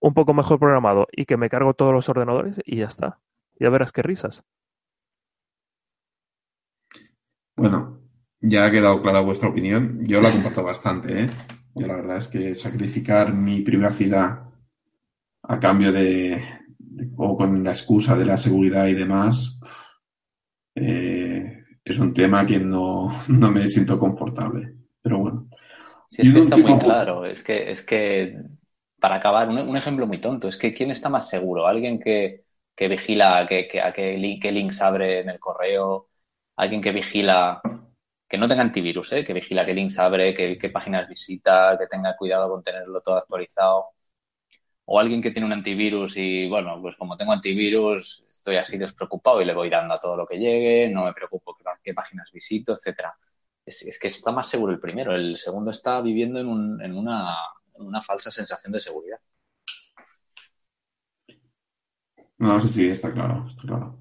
un 0.00 0.12
poco 0.14 0.34
mejor 0.34 0.58
programado 0.58 1.06
y 1.12 1.24
que 1.26 1.36
me 1.36 1.48
cargo 1.50 1.74
todos 1.74 1.92
los 1.92 2.08
ordenadores 2.08 2.60
y 2.64 2.78
ya 2.78 2.86
está. 2.86 3.20
Ya 3.60 3.70
verás 3.70 3.92
qué 3.92 4.02
risas. 4.02 4.42
Bueno, 7.56 8.00
ya 8.40 8.64
ha 8.66 8.70
quedado 8.70 9.02
clara 9.02 9.20
vuestra 9.20 9.48
opinión. 9.50 10.04
Yo 10.06 10.20
la 10.22 10.30
comparto 10.30 10.62
bastante, 10.62 11.24
¿eh? 11.24 11.30
Yo 11.74 11.86
la 11.86 11.96
verdad 11.96 12.16
es 12.18 12.28
que 12.28 12.54
sacrificar 12.54 13.34
mi 13.34 13.60
privacidad 13.60 14.44
a 15.42 15.58
cambio 15.60 15.92
de 15.92 16.42
o 17.16 17.36
con 17.36 17.62
la 17.64 17.70
excusa 17.70 18.16
de 18.16 18.24
la 18.24 18.38
seguridad 18.38 18.86
y 18.86 18.94
demás, 18.94 19.60
eh, 20.74 21.64
es 21.84 21.98
un 21.98 22.12
tema 22.12 22.44
que 22.46 22.58
no, 22.58 23.08
no, 23.28 23.50
me 23.50 23.68
siento 23.68 23.98
confortable. 23.98 24.74
Pero 25.02 25.18
bueno. 25.18 25.48
Sí, 26.06 26.22
es 26.22 26.30
que 26.30 26.38
está 26.40 26.56
muy 26.56 26.78
claro. 26.78 27.24
Es 27.24 27.42
que, 27.42 27.70
es 27.70 27.84
que 27.84 28.36
para 28.98 29.16
acabar, 29.16 29.48
un, 29.48 29.58
un 29.58 29.76
ejemplo 29.76 30.06
muy 30.06 30.18
tonto, 30.18 30.48
es 30.48 30.56
que 30.56 30.72
¿quién 30.72 30.90
está 30.90 31.08
más 31.08 31.28
seguro? 31.28 31.66
¿Alguien 31.66 32.00
que, 32.00 32.44
que 32.78 32.88
vigila 32.88 33.46
que, 33.48 33.66
que, 33.68 33.80
a 33.80 33.92
qué, 33.92 34.16
link, 34.16 34.40
qué, 34.40 34.52
links 34.52 34.80
abre 34.82 35.20
en 35.20 35.30
el 35.30 35.40
correo, 35.40 36.08
alguien 36.56 36.80
que 36.80 36.92
vigila, 36.92 37.60
que 38.28 38.38
no 38.38 38.46
tenga 38.46 38.62
antivirus, 38.62 39.12
¿eh? 39.12 39.24
que 39.24 39.32
vigila 39.32 39.66
qué 39.66 39.74
links 39.74 39.98
abre, 39.98 40.34
qué, 40.34 40.56
qué, 40.58 40.70
páginas 40.70 41.08
visita, 41.08 41.76
que 41.78 41.88
tenga 41.88 42.16
cuidado 42.16 42.48
con 42.48 42.62
tenerlo 42.62 43.00
todo 43.00 43.16
actualizado, 43.16 43.86
o 44.90 44.98
alguien 44.98 45.22
que 45.22 45.30
tiene 45.30 45.46
un 45.46 45.52
antivirus 45.52 46.16
y, 46.16 46.48
bueno, 46.48 46.80
pues 46.80 46.96
como 46.96 47.16
tengo 47.16 47.32
antivirus, 47.32 48.24
estoy 48.30 48.56
así 48.56 48.78
despreocupado 48.78 49.42
y 49.42 49.44
le 49.44 49.54
voy 49.54 49.68
dando 49.68 49.94
a 49.94 50.00
todo 50.00 50.16
lo 50.16 50.26
que 50.26 50.38
llegue, 50.38 50.90
no 50.90 51.04
me 51.04 51.12
preocupo 51.12 51.54
qué, 51.56 51.64
qué 51.82 51.94
páginas 51.94 52.30
visito, 52.32 52.72
etcétera. 52.72 53.14
Es, 53.64 53.98
que 54.00 54.08
está 54.08 54.32
más 54.32 54.48
seguro 54.48 54.72
el 54.72 54.80
primero, 54.80 55.14
el 55.14 55.36
segundo 55.36 55.70
está 55.70 56.00
viviendo 56.00 56.40
en 56.40 56.96
una 56.96 58.02
falsa 58.02 58.30
sensación 58.30 58.72
de 58.72 58.80
seguridad. 58.80 59.18
No, 62.38 62.58
sí, 62.60 62.68
sí, 62.68 62.88
está 62.88 63.12
claro, 63.12 63.46
está 63.48 63.62
claro. 63.62 63.98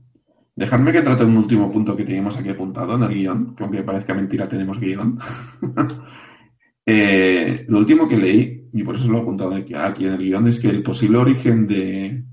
Dejadme 0.56 0.92
que 0.92 1.02
trate 1.02 1.24
un 1.24 1.38
último 1.38 1.70
punto 1.70 1.96
que 1.96 2.04
teníamos 2.04 2.38
aquí 2.38 2.50
apuntado 2.50 2.96
en 2.96 3.04
el 3.04 3.14
guion, 3.14 3.56
que 3.56 3.64
aunque 3.64 3.84
parezca 3.84 4.14
mentira, 4.14 4.48
tenemos 4.48 4.80
guion. 4.80 5.20
eh, 6.86 7.66
lo 7.68 7.80
último 7.80 8.08
que 8.08 8.18
leí, 8.18 8.57
y 8.74 8.84
por 8.84 8.96
eso 8.96 9.08
lo 9.08 9.18
he 9.18 9.22
apuntado 9.22 9.56
aquí, 9.56 9.74
aquí 9.74 10.06
en 10.06 10.14
el 10.14 10.20
guion, 10.20 10.48
es 10.48 10.60
que 10.60 10.70
el 10.70 10.84
posible 10.84 11.18
origen 11.18 11.68
de, 11.68 12.24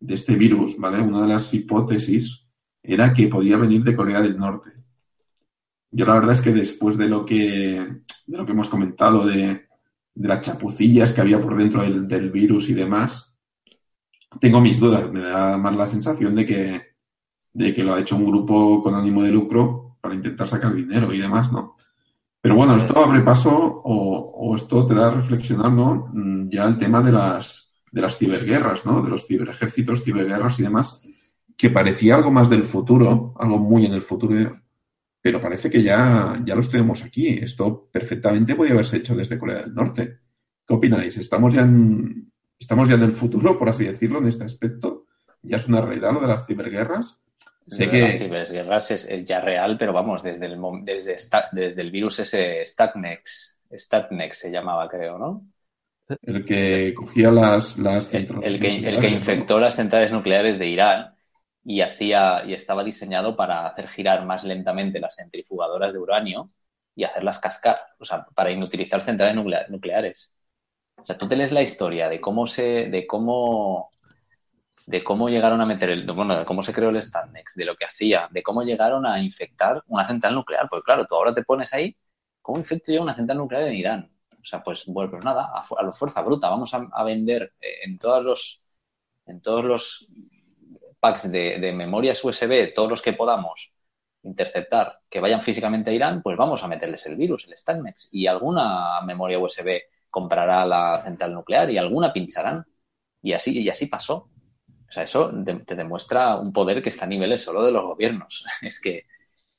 de, 0.00 0.14
este 0.14 0.36
virus, 0.36 0.76
¿vale? 0.76 1.00
Una 1.00 1.22
de 1.22 1.28
las 1.28 1.52
hipótesis 1.54 2.46
era 2.82 3.12
que 3.12 3.28
podía 3.28 3.56
venir 3.56 3.82
de 3.82 3.94
Corea 3.94 4.20
del 4.20 4.38
Norte. 4.38 4.70
Yo 5.90 6.04
la 6.06 6.14
verdad 6.14 6.32
es 6.32 6.42
que 6.42 6.52
después 6.52 6.96
de 6.98 7.08
lo 7.08 7.24
que, 7.24 8.02
de 8.26 8.38
lo 8.38 8.44
que 8.44 8.52
hemos 8.52 8.68
comentado, 8.68 9.26
de, 9.26 9.68
de 10.14 10.28
las 10.28 10.40
chapucillas 10.42 11.12
que 11.12 11.20
había 11.20 11.40
por 11.40 11.56
dentro 11.56 11.82
del, 11.82 12.06
del 12.06 12.30
virus 12.30 12.68
y 12.68 12.74
demás, 12.74 13.34
tengo 14.40 14.60
mis 14.60 14.78
dudas. 14.78 15.10
Me 15.10 15.20
da 15.20 15.56
más 15.56 15.76
la 15.76 15.86
sensación 15.86 16.34
de 16.34 16.44
que, 16.44 16.82
de 17.52 17.74
que 17.74 17.82
lo 17.82 17.94
ha 17.94 18.00
hecho 18.00 18.16
un 18.16 18.26
grupo 18.26 18.82
con 18.82 18.94
ánimo 18.94 19.22
de 19.22 19.30
lucro 19.30 19.96
para 20.00 20.14
intentar 20.14 20.48
sacar 20.48 20.74
dinero 20.74 21.12
y 21.12 21.18
demás, 21.18 21.50
¿no? 21.50 21.76
Pero 22.40 22.54
bueno, 22.54 22.76
esto 22.76 22.98
abre 22.98 23.20
paso 23.22 23.50
o, 23.84 24.54
esto 24.54 24.86
te 24.86 24.94
da 24.94 25.08
a 25.08 25.10
reflexionar, 25.10 25.72
¿no? 25.72 26.10
Ya 26.50 26.64
el 26.66 26.78
tema 26.78 27.02
de 27.02 27.12
las, 27.12 27.72
de 27.90 28.00
las 28.00 28.16
ciberguerras, 28.16 28.86
¿no? 28.86 29.02
De 29.02 29.10
los 29.10 29.26
ciberejércitos, 29.26 30.04
ciberguerras 30.04 30.58
y 30.60 30.62
demás, 30.62 31.02
que 31.56 31.70
parecía 31.70 32.14
algo 32.14 32.30
más 32.30 32.48
del 32.48 32.62
futuro, 32.62 33.34
algo 33.38 33.58
muy 33.58 33.86
en 33.86 33.94
el 33.94 34.02
futuro, 34.02 34.60
pero 35.20 35.40
parece 35.40 35.68
que 35.68 35.82
ya, 35.82 36.40
ya 36.44 36.54
los 36.54 36.70
tenemos 36.70 37.02
aquí. 37.02 37.28
Esto 37.28 37.88
perfectamente 37.90 38.54
podía 38.54 38.72
haberse 38.72 38.98
hecho 38.98 39.16
desde 39.16 39.38
Corea 39.38 39.62
del 39.62 39.74
Norte. 39.74 40.20
¿Qué 40.66 40.74
opináis? 40.74 41.16
¿Estamos 41.16 41.52
ya 41.54 41.62
en, 41.62 42.32
estamos 42.58 42.88
ya 42.88 42.94
en 42.94 43.02
el 43.02 43.12
futuro, 43.12 43.58
por 43.58 43.68
así 43.68 43.84
decirlo, 43.84 44.18
en 44.18 44.28
este 44.28 44.44
aspecto. 44.44 45.06
Ya 45.42 45.56
es 45.56 45.68
una 45.68 45.80
realidad 45.80 46.12
lo 46.12 46.20
de 46.20 46.28
las 46.28 46.46
ciberguerras. 46.46 47.20
Sé 47.68 47.86
de 47.86 47.90
que... 47.90 48.12
Ciberguerras 48.12 48.90
es, 48.90 49.04
es, 49.06 49.24
ya 49.24 49.40
real, 49.40 49.76
pero 49.78 49.92
vamos, 49.92 50.22
desde 50.22 50.46
el, 50.46 50.58
desde, 50.82 51.16
desde 51.52 51.82
el 51.82 51.90
virus 51.90 52.20
ese 52.20 52.64
Statnex, 52.64 53.60
Statnex 53.70 54.38
se 54.38 54.50
llamaba, 54.50 54.88
creo, 54.88 55.18
¿no? 55.18 55.46
El 56.22 56.44
que 56.44 56.94
cogía 56.94 57.30
las, 57.30 57.76
las 57.76 58.08
centrales 58.08 58.46
el, 58.46 58.54
el, 58.54 58.60
que, 58.60 58.88
el 58.88 59.00
que 59.00 59.08
infectó 59.08 59.60
las 59.60 59.76
centrales 59.76 60.10
nucleares 60.10 60.58
de 60.58 60.66
Irán 60.66 61.14
y 61.62 61.82
hacía 61.82 62.44
y 62.46 62.54
estaba 62.54 62.82
diseñado 62.82 63.36
para 63.36 63.66
hacer 63.66 63.88
girar 63.88 64.24
más 64.24 64.42
lentamente 64.42 65.00
las 65.00 65.16
centrifugadoras 65.16 65.92
de 65.92 65.98
uranio 65.98 66.50
y 66.94 67.04
hacerlas 67.04 67.38
cascar, 67.38 67.78
o 67.98 68.04
sea, 68.04 68.24
para 68.34 68.50
inutilizar 68.50 69.02
centrales 69.02 69.36
nucleares. 69.68 70.32
O 70.96 71.04
sea, 71.04 71.18
tú 71.18 71.28
te 71.28 71.36
lees 71.36 71.52
la 71.52 71.62
historia 71.62 72.08
de 72.08 72.20
cómo 72.20 72.46
se, 72.46 72.88
de 72.88 73.06
cómo, 73.06 73.90
de 74.86 75.04
cómo 75.04 75.28
llegaron 75.28 75.60
a 75.60 75.66
meter 75.66 75.90
el, 75.90 76.06
bueno, 76.06 76.38
de 76.38 76.44
cómo 76.44 76.62
se 76.62 76.72
creó 76.72 76.90
el 76.90 77.00
Statnex, 77.02 77.54
de 77.54 77.64
lo 77.64 77.76
que 77.76 77.84
hacía, 77.86 78.28
de 78.30 78.42
cómo 78.42 78.62
llegaron 78.62 79.06
a 79.06 79.20
infectar 79.20 79.82
una 79.86 80.04
central 80.06 80.34
nuclear. 80.34 80.66
Pues 80.68 80.82
claro, 80.82 81.06
tú 81.06 81.14
ahora 81.14 81.34
te 81.34 81.44
pones 81.44 81.72
ahí, 81.72 81.96
¿cómo 82.42 82.58
infecto 82.58 82.92
yo 82.92 83.02
una 83.02 83.14
central 83.14 83.38
nuclear 83.38 83.64
en 83.64 83.74
Irán? 83.74 84.12
O 84.40 84.44
sea, 84.44 84.62
pues, 84.62 84.84
bueno, 84.86 85.10
pues 85.10 85.24
nada, 85.24 85.50
a, 85.52 85.82
la 85.82 85.92
fuerza 85.92 86.22
bruta, 86.22 86.48
vamos 86.48 86.72
a, 86.74 87.04
vender 87.04 87.52
en 87.60 87.98
todos 87.98 88.24
los, 88.24 88.62
en 89.26 89.40
todos 89.42 89.64
los 89.64 90.08
packs 91.00 91.30
de, 91.30 91.58
de 91.58 91.72
memorias 91.72 92.24
USB, 92.24 92.72
todos 92.74 92.90
los 92.90 93.02
que 93.02 93.12
podamos 93.12 93.72
interceptar, 94.22 95.00
que 95.08 95.20
vayan 95.20 95.42
físicamente 95.42 95.90
a 95.90 95.92
Irán, 95.92 96.22
pues 96.22 96.36
vamos 96.36 96.62
a 96.62 96.68
meterles 96.68 97.06
el 97.06 97.16
virus, 97.16 97.46
el 97.46 97.56
Statnex, 97.56 98.08
y 98.12 98.26
alguna 98.26 99.00
memoria 99.02 99.38
USB 99.38 99.82
comprará 100.10 100.64
la 100.66 101.02
central 101.02 101.34
nuclear 101.34 101.70
y 101.70 101.78
alguna 101.78 102.12
pincharán. 102.12 102.64
Y 103.22 103.32
así, 103.32 103.58
y 103.58 103.68
así 103.68 103.86
pasó. 103.86 104.30
O 104.88 104.92
sea, 104.92 105.02
eso 105.02 105.30
te 105.66 105.76
demuestra 105.76 106.36
un 106.36 106.52
poder 106.52 106.82
que 106.82 106.88
está 106.88 107.04
a 107.04 107.08
niveles 107.08 107.42
solo 107.42 107.62
de 107.62 107.72
los 107.72 107.84
gobiernos. 107.84 108.44
Es 108.62 108.80
que. 108.80 109.06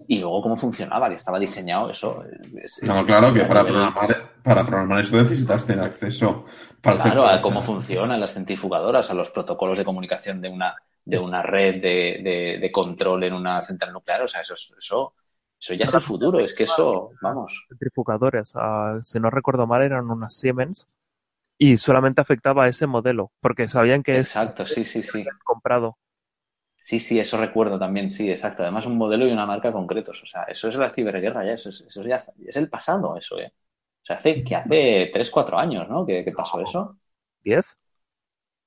Y 0.08 0.18
luego 0.20 0.42
cómo 0.42 0.56
funcionaba, 0.56 1.10
que 1.10 1.16
estaba 1.16 1.38
diseñado 1.38 1.90
eso. 1.90 2.24
Es, 2.64 2.82
no, 2.84 3.06
claro, 3.06 3.34
que 3.34 3.42
para 3.42 3.64
programar, 3.66 4.32
para 4.42 4.66
programar 4.66 5.02
esto 5.02 5.18
necesitas 5.18 5.66
tener 5.66 5.84
acceso. 5.84 6.46
Para 6.82 7.02
claro, 7.02 7.28
a 7.28 7.42
cómo 7.42 7.62
funcionan 7.62 8.18
las 8.18 8.34
centrifugadoras, 8.34 9.12
a 9.12 9.14
los 9.14 9.30
protocolos 9.30 9.78
de 9.78 9.84
comunicación 9.84 10.40
de 10.40 10.48
una, 10.48 10.74
de 11.04 11.20
una 11.20 11.42
red 11.42 11.82
de, 11.82 12.22
de, 12.24 12.60
de 12.62 12.72
control 12.72 13.26
en 13.26 13.34
una 13.34 13.60
central 13.62 13.92
nuclear. 13.92 14.22
O 14.22 14.28
sea, 14.30 14.40
eso, 14.40 14.54
eso, 14.54 15.14
eso 15.60 15.74
ya 15.74 15.86
es 15.86 15.94
el 15.94 16.02
futuro. 16.02 16.40
Es 16.40 16.56
que 16.56 16.64
eso, 16.64 17.12
vamos. 17.22 17.66
Centrifugadores, 17.68 18.54
ah, 18.56 19.00
si 19.04 19.20
no 19.20 19.30
recuerdo 19.30 19.68
mal, 19.68 19.82
eran 19.82 20.10
unas 20.10 20.34
Siemens 20.34 20.88
y 21.60 21.78
solamente 21.78 22.22
afectaba 22.22 22.66
a 22.66 22.70
ese 22.70 22.88
modelo 22.88 23.34
porque 23.42 23.70
sabían 23.70 24.04
que 24.04 24.22
Exacto, 24.22 24.68
sí, 24.68 24.86
sí, 24.86 25.02
sí. 25.02 25.26
comprado. 25.46 25.98
Sí, 26.82 27.00
sí, 27.00 27.20
eso 27.20 27.38
recuerdo 27.38 27.78
también, 27.78 28.12
sí, 28.12 28.30
exacto. 28.30 28.64
Además, 28.64 28.86
un 28.88 28.98
modelo 28.98 29.28
y 29.28 29.32
una 29.32 29.46
marca 29.46 29.72
concretos. 29.72 30.24
O 30.24 30.26
sea, 30.26 30.44
eso 30.44 30.68
es 30.70 30.76
la 30.76 30.92
ciberguerra 30.94 31.46
ya, 31.46 31.54
eso 31.54 31.70
es, 31.70 31.82
eso 31.82 32.02
ya 32.04 32.16
está- 32.16 32.34
es 32.48 32.56
el 32.58 32.70
pasado, 32.70 33.16
eso, 33.18 33.38
¿eh? 33.40 33.54
O 34.04 34.06
sea, 34.06 34.16
hace, 34.18 34.44
que 34.44 34.56
hace 34.56 35.10
3, 35.14 35.30
4 35.30 35.60
años, 35.60 35.88
¿no? 35.90 36.06
¿Qué, 36.06 36.24
qué 36.26 36.32
pasó 36.32 36.62
eso? 36.62 36.98
¿10? 37.44 37.66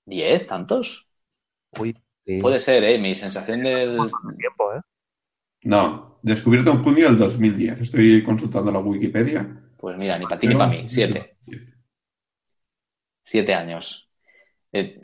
¿10? 0.07 0.47
¿Tantos? 0.47 1.09
Uy, 1.73 1.97
sí. 2.25 2.39
Puede 2.39 2.59
ser, 2.59 2.85
¿eh? 2.85 2.99
Mi 2.99 3.15
sensación 3.15 3.63
del... 3.63 4.11
tiempo, 4.39 4.75
¿eh? 4.75 4.81
No, 5.65 5.97
descubierto 6.23 6.71
en 6.71 6.83
junio 6.85 7.07
del 7.09 7.19
2010. 7.19 7.81
Estoy 7.81 8.23
consultando 8.23 8.71
la 8.71 8.79
Wikipedia. 8.79 9.61
Pues 9.77 9.99
mira, 9.99 10.17
ni 10.19 10.27
para 10.27 10.41
ti 10.41 10.49
ni 10.49 10.55
para 10.55 10.71
mí, 10.71 10.89
siete. 10.89 11.32
Siete 13.23 13.55
años. 13.55 14.11
Eh, 14.73 15.01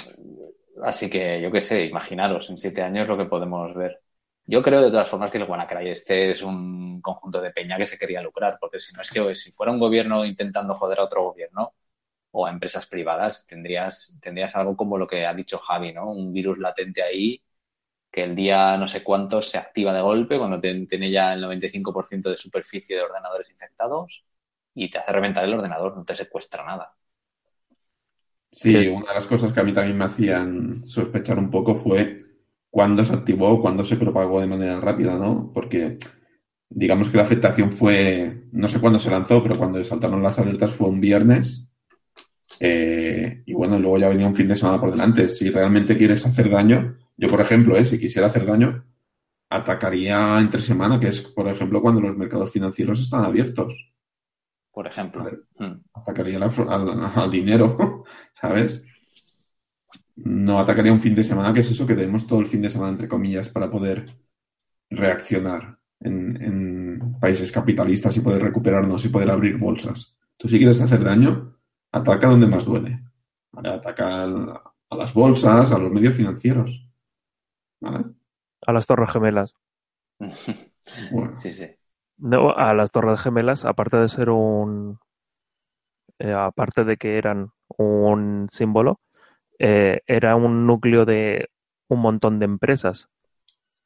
así 0.82 1.10
que 1.10 1.40
yo 1.40 1.50
qué 1.52 1.60
sé, 1.60 1.84
imaginaros 1.86 2.50
en 2.50 2.58
siete 2.58 2.82
años 2.82 3.08
lo 3.08 3.16
que 3.18 3.26
podemos 3.26 3.74
ver. 3.74 4.02
Yo 4.46 4.62
creo 4.62 4.82
de 4.82 4.90
todas 4.90 5.08
formas 5.10 5.30
que 5.30 5.38
el 5.38 5.44
WannaCry 5.44 5.90
este 5.90 6.30
es 6.32 6.42
un 6.42 7.00
conjunto 7.02 7.40
de 7.40 7.50
peña 7.52 7.76
que 7.78 7.86
se 7.86 7.98
quería 7.98 8.22
lucrar, 8.22 8.58
porque 8.60 8.80
si 8.80 8.94
no 8.94 9.02
es 9.02 9.10
que 9.10 9.34
si 9.36 9.52
fuera 9.52 9.72
un 9.72 9.78
gobierno 9.80 10.24
intentando 10.24 10.74
joder 10.74 11.00
a 11.00 11.04
otro 11.04 11.22
gobierno 11.24 11.74
o 12.32 12.46
a 12.46 12.50
empresas 12.50 12.86
privadas, 12.86 13.46
tendrías, 13.46 14.18
tendrías 14.22 14.56
algo 14.56 14.76
como 14.76 14.98
lo 14.98 15.06
que 15.08 15.26
ha 15.26 15.34
dicho 15.34 15.58
Javi, 15.58 15.92
¿no? 15.94 16.10
Un 16.10 16.32
virus 16.32 16.58
latente 16.58 17.02
ahí 17.02 17.42
que 18.10 18.24
el 18.24 18.36
día 18.36 18.76
no 18.76 18.88
sé 18.88 19.02
cuántos 19.04 19.50
se 19.50 19.58
activa 19.58 19.92
de 19.92 20.00
golpe 20.02 20.38
cuando 20.38 20.60
tiene 20.60 21.10
ya 21.10 21.34
el 21.34 21.40
95% 21.40 22.30
de 22.30 22.36
superficie 22.36 22.96
de 22.96 23.02
ordenadores 23.02 23.50
infectados 23.50 24.24
y 24.74 24.90
te 24.90 24.98
hace 24.98 25.12
reventar 25.12 25.44
el 25.44 25.54
ordenador, 25.54 25.96
no 25.96 26.04
te 26.04 26.16
secuestra 26.16 26.64
nada. 26.64 26.94
Sí, 28.50 28.74
una 28.88 29.08
de 29.08 29.14
las 29.14 29.26
cosas 29.26 29.52
que 29.52 29.60
a 29.60 29.62
mí 29.62 29.72
también 29.72 29.96
me 29.98 30.04
hacían 30.04 30.74
sospechar 30.74 31.38
un 31.38 31.50
poco 31.50 31.74
fue 31.74 32.18
cuándo 32.70 33.04
se 33.04 33.14
activó, 33.14 33.60
cuándo 33.60 33.84
se 33.84 33.96
propagó 33.96 34.40
de 34.40 34.46
manera 34.46 34.80
rápida, 34.80 35.16
¿no? 35.16 35.50
Porque 35.52 35.98
digamos 36.70 37.10
que 37.10 37.16
la 37.18 37.24
afectación 37.24 37.72
fue, 37.72 38.44
no 38.52 38.68
sé 38.68 38.80
cuándo 38.80 38.98
se 38.98 39.10
lanzó, 39.10 39.42
pero 39.42 39.58
cuando 39.58 39.82
saltaron 39.84 40.22
las 40.22 40.38
alertas 40.38 40.72
fue 40.72 40.88
un 40.88 41.00
viernes. 41.00 41.70
Eh, 42.60 43.42
y 43.46 43.52
bueno, 43.54 43.78
luego 43.78 43.98
ya 43.98 44.08
venía 44.08 44.26
un 44.26 44.34
fin 44.34 44.48
de 44.48 44.56
semana 44.56 44.80
por 44.80 44.90
delante. 44.90 45.28
Si 45.28 45.50
realmente 45.50 45.96
quieres 45.96 46.24
hacer 46.26 46.50
daño, 46.50 46.96
yo 47.16 47.28
por 47.28 47.40
ejemplo, 47.40 47.76
eh, 47.76 47.84
si 47.84 47.98
quisiera 47.98 48.28
hacer 48.28 48.46
daño, 48.46 48.84
atacaría 49.50 50.38
entre 50.40 50.60
semana, 50.60 51.00
que 51.00 51.08
es 51.08 51.20
por 51.22 51.48
ejemplo 51.48 51.82
cuando 51.82 52.00
los 52.00 52.16
mercados 52.16 52.50
financieros 52.52 53.00
están 53.00 53.24
abiertos. 53.24 53.92
Por 54.78 54.86
ejemplo. 54.86 55.24
Vale. 55.24 55.38
Mm. 55.58 55.80
atacaría 55.92 56.38
la 56.38 56.46
al, 56.46 57.04
al 57.16 57.30
dinero, 57.32 58.04
¿sabes? 58.32 58.84
No 60.14 60.60
atacaría 60.60 60.92
un 60.92 61.00
fin 61.00 61.16
de 61.16 61.24
semana, 61.24 61.52
que 61.52 61.58
es 61.60 61.70
eso 61.72 61.84
que 61.84 61.96
tenemos 61.96 62.28
todo 62.28 62.38
el 62.38 62.46
fin 62.46 62.62
de 62.62 62.70
semana, 62.70 62.92
entre 62.92 63.08
comillas, 63.08 63.48
para 63.48 63.68
poder 63.68 64.06
reaccionar 64.88 65.80
en, 65.98 66.40
en 66.40 67.18
países 67.18 67.50
capitalistas 67.50 68.16
y 68.16 68.20
poder 68.20 68.40
recuperarnos 68.40 69.04
y 69.04 69.08
poder 69.08 69.32
abrir 69.32 69.58
bolsas. 69.58 70.16
Tú 70.36 70.46
si 70.46 70.58
quieres 70.58 70.80
hacer 70.80 71.02
daño, 71.02 71.56
ataca 71.90 72.28
donde 72.28 72.46
más 72.46 72.64
duele. 72.64 73.02
¿vale? 73.50 73.70
Ataca 73.70 74.22
al- 74.22 74.60
a 74.90 74.96
las 74.96 75.12
bolsas, 75.12 75.72
a 75.72 75.78
los 75.78 75.90
medios 75.90 76.14
financieros. 76.14 76.88
¿vale? 77.80 78.04
A 78.64 78.72
las 78.72 78.86
Torres 78.86 79.10
Gemelas. 79.10 79.56
Bueno, 81.10 81.34
Sí, 81.34 81.50
sí. 81.50 81.66
No, 82.18 82.50
a 82.52 82.74
las 82.74 82.92
Torres 82.92 83.18
Gemelas, 83.20 83.64
aparte 83.64 83.96
de 83.96 84.08
ser 84.08 84.30
un. 84.30 85.00
eh, 86.18 86.32
aparte 86.32 86.84
de 86.84 86.96
que 86.96 87.18
eran 87.18 87.50
un 87.76 88.48
símbolo, 88.50 89.00
eh, 89.58 90.00
era 90.06 90.36
un 90.36 90.66
núcleo 90.66 91.04
de 91.04 91.50
un 91.88 92.00
montón 92.00 92.38
de 92.38 92.46
empresas. 92.46 93.08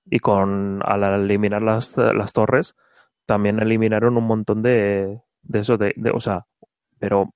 Y 0.07 0.21
con 0.21 0.83
al 0.85 1.05
eliminar 1.05 1.63
las, 1.63 1.97
las 1.99 2.33
torres, 2.33 2.77
también 3.27 3.61
eliminaron 3.61 4.17
un 4.19 4.25
montón 4.27 4.63
de, 4.63 5.21
de 5.43 5.61
eso, 5.61 5.79
de, 5.79 5.95
de- 5.97 6.11
o 6.13 6.21
sea, 6.21 6.47
pero 7.01 7.31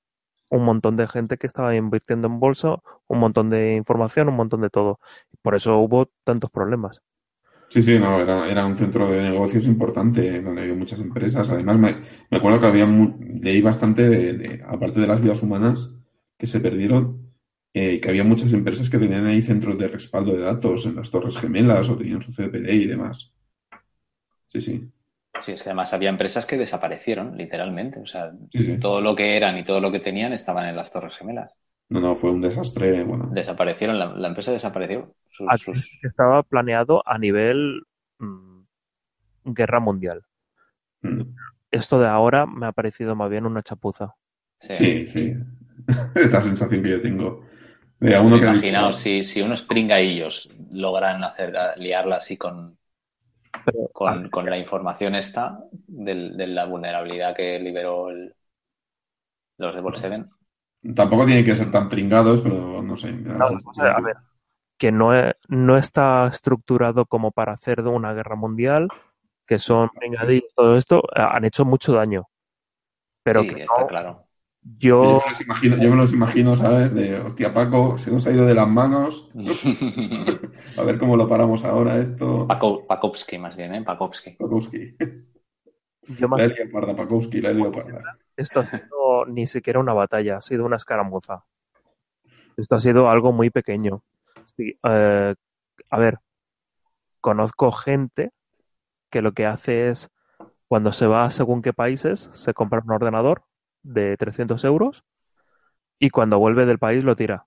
un 0.51 0.65
montón 0.65 0.97
de 0.97 1.09
gente 1.09 1.39
que 1.39 1.47
estaba 1.49 1.77
invirtiendo 1.77 2.29
en 2.29 2.41
bolsa, 2.41 2.77
un 3.09 3.21
montón 3.21 3.51
de 3.51 3.77
información, 3.77 4.29
un 4.31 4.37
montón 4.37 4.63
de 4.63 4.71
todo. 4.71 5.01
Por 5.43 5.57
eso 5.57 5.79
hubo 5.79 6.11
tantos 6.25 6.51
problemas. 6.53 7.03
Sí, 7.69 7.83
sí, 7.83 7.99
no, 7.99 8.21
era, 8.21 8.49
era 8.49 8.65
un 8.65 8.77
centro 8.77 9.09
de 9.11 9.23
negocios 9.23 9.67
importante 9.67 10.41
donde 10.41 10.63
había 10.63 10.75
muchas 10.75 11.01
empresas. 11.01 11.51
Además, 11.51 11.79
me, 11.79 11.97
me 12.31 12.37
acuerdo 12.39 12.61
que 12.61 12.67
había 12.67 12.87
mu- 12.87 13.19
leí 13.43 13.61
bastante, 13.61 14.09
de, 14.09 14.33
de- 14.35 14.63
aparte 14.67 15.01
de 15.01 15.07
las 15.09 15.21
vidas 15.21 15.43
humanas 15.43 15.91
que 16.39 16.47
se 16.47 16.61
perdieron, 16.61 17.33
eh, 17.75 18.01
que 18.01 18.09
había 18.09 18.25
muchas 18.25 18.53
empresas 18.53 18.89
que 18.89 18.99
tenían 18.99 19.27
ahí 19.27 19.43
centros 19.43 19.77
de 19.79 19.89
respaldo 19.89 20.33
de 20.33 20.43
datos 20.43 20.87
en 20.87 20.97
las 20.97 21.11
Torres 21.11 21.37
Gemelas 21.39 21.89
o 21.91 21.97
tenían 21.99 22.23
su 22.23 22.33
CPD 22.33 22.75
y 22.75 22.87
demás. 22.87 23.33
Sí, 24.49 24.61
sí, 24.61 24.93
Sí, 25.43 25.53
es 25.53 25.63
que 25.63 25.69
además 25.71 25.93
había 25.95 26.09
empresas 26.11 26.45
que 26.47 26.57
desaparecieron, 26.59 27.37
literalmente. 27.37 28.01
O 28.01 28.07
sea, 28.07 28.33
sí, 28.53 28.63
sí. 28.63 28.77
todo 28.79 29.01
lo 29.01 29.15
que 29.17 29.37
eran 29.37 29.57
y 29.59 29.65
todo 29.65 29.81
lo 29.81 29.91
que 29.93 30.01
tenían 30.01 30.33
estaban 30.33 30.67
en 30.69 30.77
las 30.77 30.93
Torres 30.93 31.17
Gemelas. 31.17 31.57
No, 31.89 32.01
no, 32.01 32.15
fue 32.17 32.31
un 32.31 32.41
desastre, 32.41 33.03
bueno. 33.05 33.29
Desaparecieron, 33.35 33.99
la, 33.99 34.07
la 34.15 34.29
empresa 34.29 34.53
desapareció. 34.53 35.15
Sus- 35.31 35.49
Aquí 35.51 35.65
sus- 35.75 35.91
estaba 36.03 36.43
planeado 36.43 37.03
a 37.07 37.19
nivel 37.19 37.83
mm, 38.19 38.61
guerra 39.47 39.81
mundial. 39.81 40.25
Mm. 41.03 41.37
Esto 41.71 41.99
de 42.01 42.09
ahora 42.09 42.47
me 42.47 42.67
ha 42.67 42.73
parecido 42.73 43.15
más 43.15 43.31
bien 43.31 43.47
una 43.47 43.63
chapuza. 43.63 44.15
sí. 44.61 44.75
Sí, 44.75 45.07
sí. 45.07 45.35
Es 46.15 46.31
la 46.33 46.43
sensación 46.43 46.83
que 46.83 46.91
yo 46.91 47.01
tengo. 47.01 47.43
De 48.01 48.19
uno 48.19 48.41
que 48.41 48.47
dicho, 48.49 48.77
Imaginaos, 48.77 48.99
si, 48.99 49.25
si 49.25 49.41
unos 49.43 49.63
pringaillos 49.63 50.49
logran 50.71 51.25
hacer, 51.25 51.55
liarla 51.79 52.17
así 52.17 52.37
con, 52.37 52.79
Pero, 53.65 53.91
con, 53.93 54.31
con 54.31 54.49
la 54.51 54.59
información 54.59 55.15
esta 55.17 55.59
del- 55.73 56.37
de, 56.37 56.47
la 56.49 56.67
vulnerabilidad 56.67 57.35
que 57.35 57.59
liberó 57.59 58.11
el- 58.11 58.35
los 59.59 59.75
de 59.75 59.81
Volkswagen. 59.83 60.31
Tampoco 60.95 61.27
tiene 61.27 61.45
que 61.45 61.57
ser 61.57 61.71
tan 61.71 61.89
pringados, 61.89 62.41
pero 62.41 62.83
no 62.83 62.97
sé. 62.97 63.13
No, 63.13 63.47
sensación 63.47 63.71
o 63.71 63.75
sea, 63.75 63.93
a 63.93 63.97
que- 63.97 64.03
ver, 64.03 64.17
que 64.79 64.93
no, 64.93 65.15
e- 65.17 65.37
no 65.49 65.77
está 65.79 66.27
estructurado 66.29 67.07
como 67.07 67.33
para 67.33 67.53
hacer 67.53 67.83
de 67.83 67.91
una 67.91 68.13
guerra 68.15 68.37
mundial, 68.37 68.89
que 69.47 69.59
son 69.59 69.91
vengadillos, 70.01 70.53
todo 70.55 70.77
esto, 70.77 71.03
han 71.15 71.45
hecho 71.45 71.65
mucho 71.65 71.93
daño. 71.95 72.25
Pero 73.23 73.43
sí, 73.43 73.49
que 73.49 73.63
está 73.65 73.83
no, 73.83 73.87
claro. 73.87 74.25
Yo 74.79 75.03
yo, 75.03 75.21
me 75.25 75.31
los 75.31 75.41
imagino, 75.41 75.77
yo 75.77 75.91
me 75.91 75.97
los 75.97 76.13
imagino, 76.13 76.57
¿sabes? 76.57 76.93
De, 76.95 77.21
hostia, 77.21 77.53
Paco, 77.53 77.99
se 77.99 78.11
nos 78.11 78.27
ha 78.27 78.33
ido 78.33 78.47
de 78.47 78.55
las 78.55 78.69
manos. 78.69 79.29
A 80.77 80.83
ver 80.83 80.99
cómo 80.99 81.17
lo 81.17 81.29
paramos 81.29 81.65
ahora 81.65 81.99
esto. 81.99 82.47
Pakowski, 82.89 83.39
más 83.39 83.57
bien, 83.57 83.75
¿eh? 83.75 83.83
Pakowski. 83.83 84.33
Pakowski. 84.33 84.97
Yo 86.09 86.29
más 86.29 86.39
La 86.39 86.45
he 86.45 86.55
liado 86.55 86.71
parda, 86.73 86.97
Pakowski, 86.97 87.41
la 87.41 87.51
he 87.51 87.55
liado 87.55 87.73
parda. 87.73 88.17
esto 88.37 88.61
ha 88.61 88.67
sido 88.67 89.27
ni 89.27 89.47
siquiera 89.47 89.81
una 89.81 89.93
batalla, 89.93 90.39
ha 90.39 90.41
sido 90.41 90.65
una 90.65 90.77
escaramuza. 90.77 91.45
Esto 92.57 92.77
ha 92.77 92.81
sido 92.81 93.11
algo 93.11 93.33
muy 93.33 93.51
pequeño. 93.51 94.03
Sí, 94.57 94.79
eh, 94.83 95.35
a 95.91 95.99
ver, 95.99 96.19
conozco 97.21 97.71
gente 97.73 98.31
que 99.11 99.23
lo 99.23 99.33
que 99.33 99.47
hace 99.47 99.91
es, 99.91 100.09
cuando 100.69 100.93
se 100.93 101.07
va 101.07 101.25
a 101.25 101.31
según 101.31 101.63
qué 101.63 101.73
países, 101.73 102.31
se 102.33 102.55
compra 102.55 102.83
un 102.85 102.93
ordenador 102.93 103.43
de 103.83 104.17
300 104.17 104.65
euros 104.65 105.05
y 105.99 106.11
cuando 106.11 106.39
vuelve 106.39 106.67
del 106.67 106.79
país 106.79 107.05
lo 107.05 107.17
tira. 107.17 107.47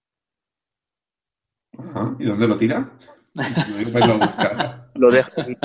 Ajá. 1.77 2.15
¿Y 2.19 2.25
dónde 2.25 2.47
lo 2.47 2.57
tira? 2.57 2.91
Buscar. 4.19 4.89
Lo 4.95 5.11
deja 5.11 5.31
ahí 5.37 5.57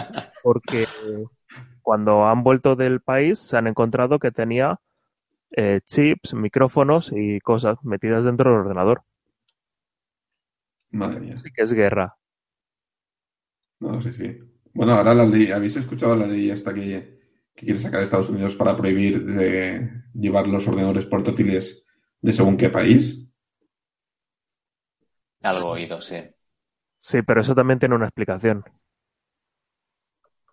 porque 0.43 0.87
cuando 1.83 2.27
han 2.27 2.43
vuelto 2.43 2.77
del 2.77 3.01
país 3.01 3.39
se 3.39 3.57
han 3.57 3.67
encontrado 3.67 4.19
que 4.19 4.31
tenía 4.31 4.81
eh, 5.51 5.81
chips, 5.85 6.35
micrófonos 6.35 7.13
y 7.15 7.41
cosas 7.41 7.77
metidas 7.85 8.25
dentro 8.25 8.51
del 8.51 8.61
ordenador. 8.61 9.03
Madre 10.91 11.21
mía. 11.21 11.35
Así 11.37 11.51
que 11.53 11.63
es 11.63 11.73
guerra. 11.73 12.17
No, 13.81 14.01
sí, 14.01 14.13
sí. 14.13 14.39
Bueno, 14.73 14.93
ahora 14.93 15.15
la 15.15 15.27
ley, 15.27 15.51
¿habéis 15.53 15.77
escuchado 15.77 16.17
la 16.17 16.27
ley 16.27 16.51
esta 16.51 16.73
que, 16.73 17.21
que 17.55 17.67
quiere 17.67 17.79
sacar 17.79 18.03
Estados 18.03 18.31
Unidos 18.31 18.55
para 18.57 18.77
prohibir 18.77 19.25
de 19.25 20.03
llevar 20.15 20.49
los 20.49 20.67
ordenadores 20.67 21.07
portátiles 21.07 21.87
de 22.21 22.33
según 22.33 22.57
qué 22.57 22.71
país? 22.71 23.29
Algo 25.43 25.71
oído, 25.71 26.01
sí. 26.01 26.17
Sí, 26.99 27.23
pero 27.23 27.43
eso 27.43 27.55
también 27.55 27.79
tiene 27.79 27.95
una 27.95 28.07
explicación. 28.07 28.65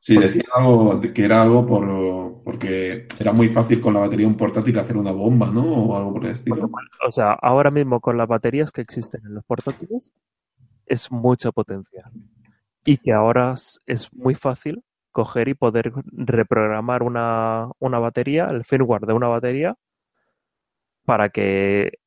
Sí, 0.02 0.18
decía 0.18 0.43
algo 0.56 0.99
que 0.99 1.24
era 1.24 1.43
algo 1.43 1.64
por, 1.64 2.41
porque 2.43 3.08
era 3.20 3.34
muy 3.34 3.49
fácil 3.49 3.80
con 3.80 3.93
la 3.93 3.99
batería 3.99 4.26
un 4.26 4.36
portátil 4.36 4.80
hacer 4.80 4.97
una 4.97 5.12
bomba, 5.12 5.52
¿no? 5.52 5.62
O 5.62 5.95
algo 5.95 6.14
por 6.14 6.26
el 6.26 6.32
estilo. 6.32 6.72
O 7.08 7.12
sea, 7.12 7.34
ahora 7.34 7.70
mismo 7.70 7.99
con 7.99 8.18
las 8.18 8.28
baterías 8.28 8.72
que 8.72 8.82
existen 8.82 9.22
en 9.24 9.36
los 9.36 9.45
portátiles, 9.45 10.12
es 10.88 11.12
mucha 11.12 11.52
potencia. 11.52 12.10
Y 12.84 12.97
que 12.97 13.14
ahora 13.14 13.54
es 13.86 14.12
muy 14.12 14.34
fácil 14.34 14.84
coger 15.12 15.49
y 15.49 15.54
poder 15.54 15.93
reprogramar 16.06 17.04
una, 17.04 17.70
una 17.78 17.99
batería, 17.99 18.45
el 18.49 18.66
firmware 18.66 19.06
de 19.06 19.14
una 19.14 19.28
batería, 19.28 19.76
para 21.06 21.30
que 21.30 21.99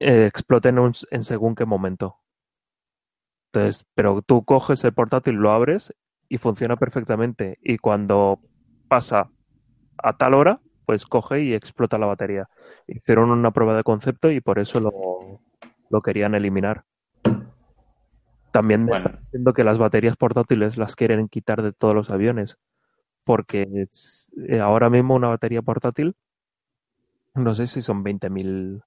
eh, 0.00 0.26
explote 0.26 0.70
en, 0.70 0.78
en 1.10 1.22
según 1.22 1.54
qué 1.54 1.66
momento. 1.66 2.16
Entonces, 3.52 3.84
pero 3.92 4.22
tú 4.22 4.46
coges 4.46 4.82
el 4.84 4.94
portátil, 4.94 5.34
lo 5.34 5.50
abres 5.50 5.92
y 6.28 6.38
funciona 6.38 6.76
perfectamente. 6.76 7.58
Y 7.62 7.78
cuando 7.78 8.38
pasa 8.88 9.30
a 9.98 10.16
tal 10.16 10.34
hora, 10.34 10.60
pues 10.86 11.06
coge 11.06 11.42
y 11.42 11.54
explota 11.54 11.98
la 11.98 12.06
batería. 12.06 12.48
Hicieron 12.86 13.30
una 13.30 13.50
prueba 13.50 13.76
de 13.76 13.82
concepto 13.82 14.30
y 14.30 14.40
por 14.40 14.58
eso 14.58 14.80
lo, 14.80 15.40
lo 15.90 16.02
querían 16.02 16.34
eliminar. 16.34 16.84
También 18.52 18.88
están 18.92 19.20
diciendo 19.24 19.52
que 19.52 19.64
las 19.64 19.78
baterías 19.78 20.16
portátiles 20.16 20.78
las 20.78 20.96
quieren 20.96 21.28
quitar 21.28 21.62
de 21.62 21.72
todos 21.72 21.94
los 21.94 22.10
aviones. 22.10 22.56
Porque 23.24 23.88
eh, 24.48 24.60
ahora 24.60 24.88
mismo 24.88 25.14
una 25.14 25.28
batería 25.28 25.60
portátil, 25.60 26.14
no 27.34 27.54
sé 27.54 27.66
si 27.66 27.82
son 27.82 28.02
20.000 28.02 28.82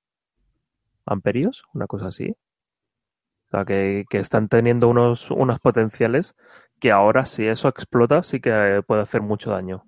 amperios, 1.06 1.66
una 1.74 1.86
cosa 1.86 2.08
así. 2.08 2.32
O 2.32 3.50
sea, 3.52 3.66
que, 3.66 4.06
están 4.12 4.48
teniendo 4.48 4.88
unos, 4.88 5.30
unas 5.32 5.60
potenciales 5.60 6.36
que 6.80 6.92
ahora 6.92 7.26
si 7.26 7.46
eso 7.46 7.68
explota 7.68 8.24
sí 8.24 8.40
que 8.40 8.82
puede 8.88 9.02
hacer 9.02 9.22
mucho 9.22 9.52
daño. 9.52 9.86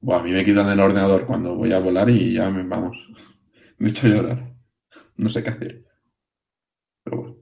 Bueno, 0.00 0.20
a 0.20 0.24
mí 0.24 0.30
me 0.32 0.44
quitan 0.44 0.68
el 0.68 0.80
ordenador 0.80 1.26
cuando 1.26 1.54
voy 1.54 1.72
a 1.72 1.80
volar 1.80 2.08
y 2.08 2.34
ya 2.34 2.48
me 2.50 2.62
vamos. 2.62 3.08
Me 3.78 3.88
he 3.88 3.90
hecho 3.90 4.08
llorar. 4.08 4.54
No 5.16 5.28
sé 5.28 5.42
qué 5.42 5.50
hacer. 5.50 5.84
Pero 7.04 7.16
bueno. 7.16 7.36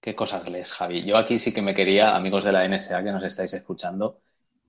¿Qué 0.00 0.14
cosas 0.14 0.48
lees, 0.50 0.72
Javi? 0.72 1.02
Yo 1.02 1.16
aquí 1.16 1.38
sí 1.38 1.52
que 1.52 1.62
me 1.62 1.74
quería, 1.74 2.16
amigos 2.16 2.44
de 2.44 2.52
la 2.52 2.64
NSA 2.66 3.02
que 3.02 3.12
nos 3.12 3.22
estáis 3.22 3.52
escuchando, 3.54 4.20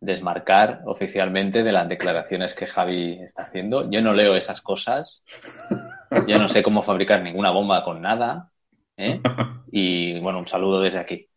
desmarcar 0.01 0.81
oficialmente 0.85 1.63
de 1.63 1.71
las 1.71 1.87
declaraciones 1.87 2.53
que 2.53 2.67
Javi 2.67 3.19
está 3.21 3.43
haciendo. 3.43 3.89
Yo 3.89 4.01
no 4.01 4.13
leo 4.13 4.35
esas 4.35 4.61
cosas. 4.61 5.23
Yo 6.27 6.37
no 6.37 6.49
sé 6.49 6.63
cómo 6.63 6.83
fabricar 6.83 7.21
ninguna 7.21 7.51
bomba 7.51 7.83
con 7.83 8.01
nada. 8.01 8.51
¿eh? 8.97 9.21
Y 9.73 10.19
bueno, 10.19 10.39
un 10.39 10.47
saludo 10.47 10.81
desde 10.81 10.99
aquí. 10.99 11.29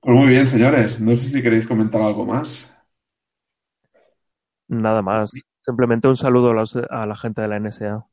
Pues 0.00 0.16
muy 0.16 0.28
bien, 0.28 0.46
señores. 0.46 1.00
No 1.00 1.14
sé 1.14 1.28
si 1.28 1.42
queréis 1.42 1.66
comentar 1.66 2.02
algo 2.02 2.26
más. 2.26 2.70
Nada 4.68 5.02
más. 5.02 5.30
Simplemente 5.64 6.08
un 6.08 6.16
saludo 6.16 6.50
a, 6.90 7.06
la 7.06 7.16
gente 7.16 7.42
de 7.42 7.48
la 7.48 7.60
NSA. 7.60 8.04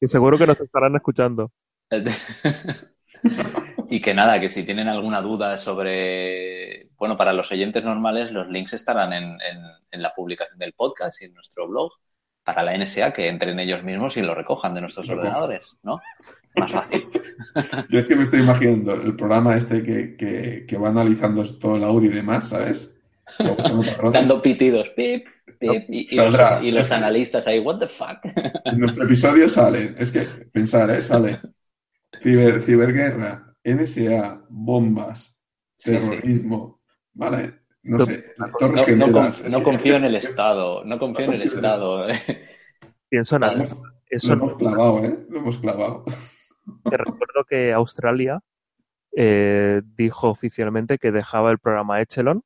Y 0.00 0.06
seguro 0.08 0.36
que 0.38 0.46
nos 0.46 0.60
estarán 0.60 0.96
escuchando. 0.96 1.52
y 3.88 4.00
que 4.00 4.12
nada, 4.12 4.40
que 4.40 4.50
si 4.50 4.64
tienen 4.64 4.88
alguna 4.88 5.20
duda 5.20 5.56
sobre, 5.56 6.88
bueno, 6.96 7.16
para 7.16 7.32
los 7.32 7.52
oyentes 7.52 7.84
normales, 7.84 8.32
los 8.32 8.48
links 8.48 8.72
estarán 8.72 9.12
en, 9.12 9.38
en 9.90 10.02
la 10.02 10.12
publicación 10.14 10.58
del 10.58 10.72
podcast 10.72 11.22
y 11.22 11.26
en 11.26 11.34
nuestro 11.34 11.68
blog 11.68 11.92
para 12.46 12.62
la 12.62 12.78
NSA 12.78 13.12
que 13.12 13.28
entren 13.28 13.58
ellos 13.58 13.82
mismos 13.82 14.16
y 14.16 14.22
lo 14.22 14.32
recojan 14.32 14.72
de 14.72 14.80
nuestros 14.80 15.08
ordenadores, 15.08 15.76
¿no? 15.82 16.00
Más 16.54 16.70
fácil. 16.70 17.08
Yo 17.90 17.98
es 17.98 18.06
que 18.06 18.14
me 18.14 18.22
estoy 18.22 18.40
imaginando 18.40 18.94
el 18.94 19.16
programa 19.16 19.56
este 19.56 19.82
que, 19.82 20.64
que, 20.64 20.76
va 20.78 20.90
analizando 20.90 21.42
todo 21.58 21.74
el 21.74 21.82
audio 21.82 22.08
y 22.08 22.14
demás, 22.14 22.50
¿sabes? 22.50 22.94
Dando 24.12 24.40
pitidos, 24.40 24.90
pip, 24.90 25.26
pip, 25.58 25.82
y, 25.88 26.14
los, 26.70 26.92
analistas 26.92 27.48
ahí, 27.48 27.58
what 27.58 27.80
the 27.80 27.88
fuck. 27.88 28.18
En 28.64 28.78
nuestro 28.78 29.04
episodio 29.06 29.48
sale, 29.48 29.96
es 29.98 30.12
que 30.12 30.20
pensar, 30.52 30.88
¿eh? 30.90 31.02
Sale 31.02 31.40
ciber, 32.22 32.62
ciberguerra, 32.62 33.56
NSA, 33.64 34.44
bombas, 34.48 35.42
terrorismo, 35.82 36.80
¿vale? 37.12 37.65
No 37.86 38.04
sé, 38.04 38.34
no, 38.36 39.62
confío 39.62 39.96
en 39.96 40.04
el 40.04 40.16
Estado, 40.16 40.84
no 40.84 40.98
confío 40.98 41.26
en 41.26 41.34
el 41.34 41.42
Estado. 41.42 42.06
Pienso 43.08 43.36
en 43.36 43.44
algo. 43.44 43.64
Eso 44.08 44.34
lo 44.34 44.44
hemos 44.44 44.54
clavado, 44.56 45.04
¿eh? 45.04 45.26
Lo 45.28 45.38
hemos 45.38 45.58
clavado. 45.58 46.04
Te 46.88 46.96
recuerdo 46.96 47.44
que 47.48 47.72
Australia 47.72 48.40
eh, 49.16 49.82
dijo 49.96 50.28
oficialmente 50.28 50.98
que 50.98 51.12
dejaba 51.12 51.50
el 51.50 51.58
programa 51.58 52.00
Echelon, 52.00 52.42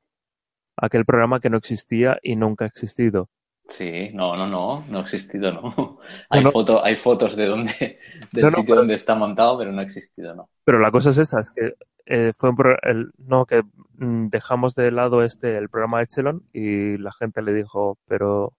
aquel 0.76 1.04
programa 1.04 1.40
que 1.40 1.50
no 1.50 1.56
existía 1.56 2.18
y 2.22 2.36
nunca 2.36 2.64
ha 2.64 2.68
existido. 2.68 3.28
Sí, 3.70 4.10
no, 4.12 4.36
no, 4.36 4.48
no, 4.48 4.84
no 4.88 4.98
ha 4.98 5.02
existido, 5.02 5.52
no. 5.52 6.00
Hay, 6.28 6.42
Foto, 6.42 6.84
hay 6.84 6.96
fotos 6.96 7.36
de 7.36 7.46
donde, 7.46 8.00
del 8.32 8.50
sitio 8.50 8.74
donde 8.74 8.94
está 8.94 9.14
montado, 9.14 9.58
pero 9.58 9.72
no 9.72 9.80
ha 9.80 9.84
existido, 9.84 10.34
no. 10.34 10.50
Pero 10.64 10.80
la 10.80 10.90
cosa 10.90 11.10
es 11.10 11.18
esa, 11.18 11.40
es 11.40 11.50
que 11.52 11.74
eh, 12.06 12.32
fue 12.36 12.50
el, 12.82 13.12
no, 13.18 13.46
que 13.46 13.62
mm, 13.98 14.28
dejamos 14.28 14.74
de 14.74 14.90
lado 14.90 15.22
este, 15.22 15.56
el 15.56 15.68
programa 15.68 16.02
Echelon 16.02 16.42
y 16.52 16.98
la 16.98 17.12
gente 17.12 17.42
le 17.42 17.54
dijo, 17.54 17.96
pero 18.08 18.52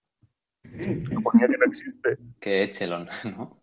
que 0.63 1.57
no 1.57 1.65
existe. 1.65 2.17
Que 2.39 2.63
Echelon, 2.63 3.09
¿no? 3.25 3.57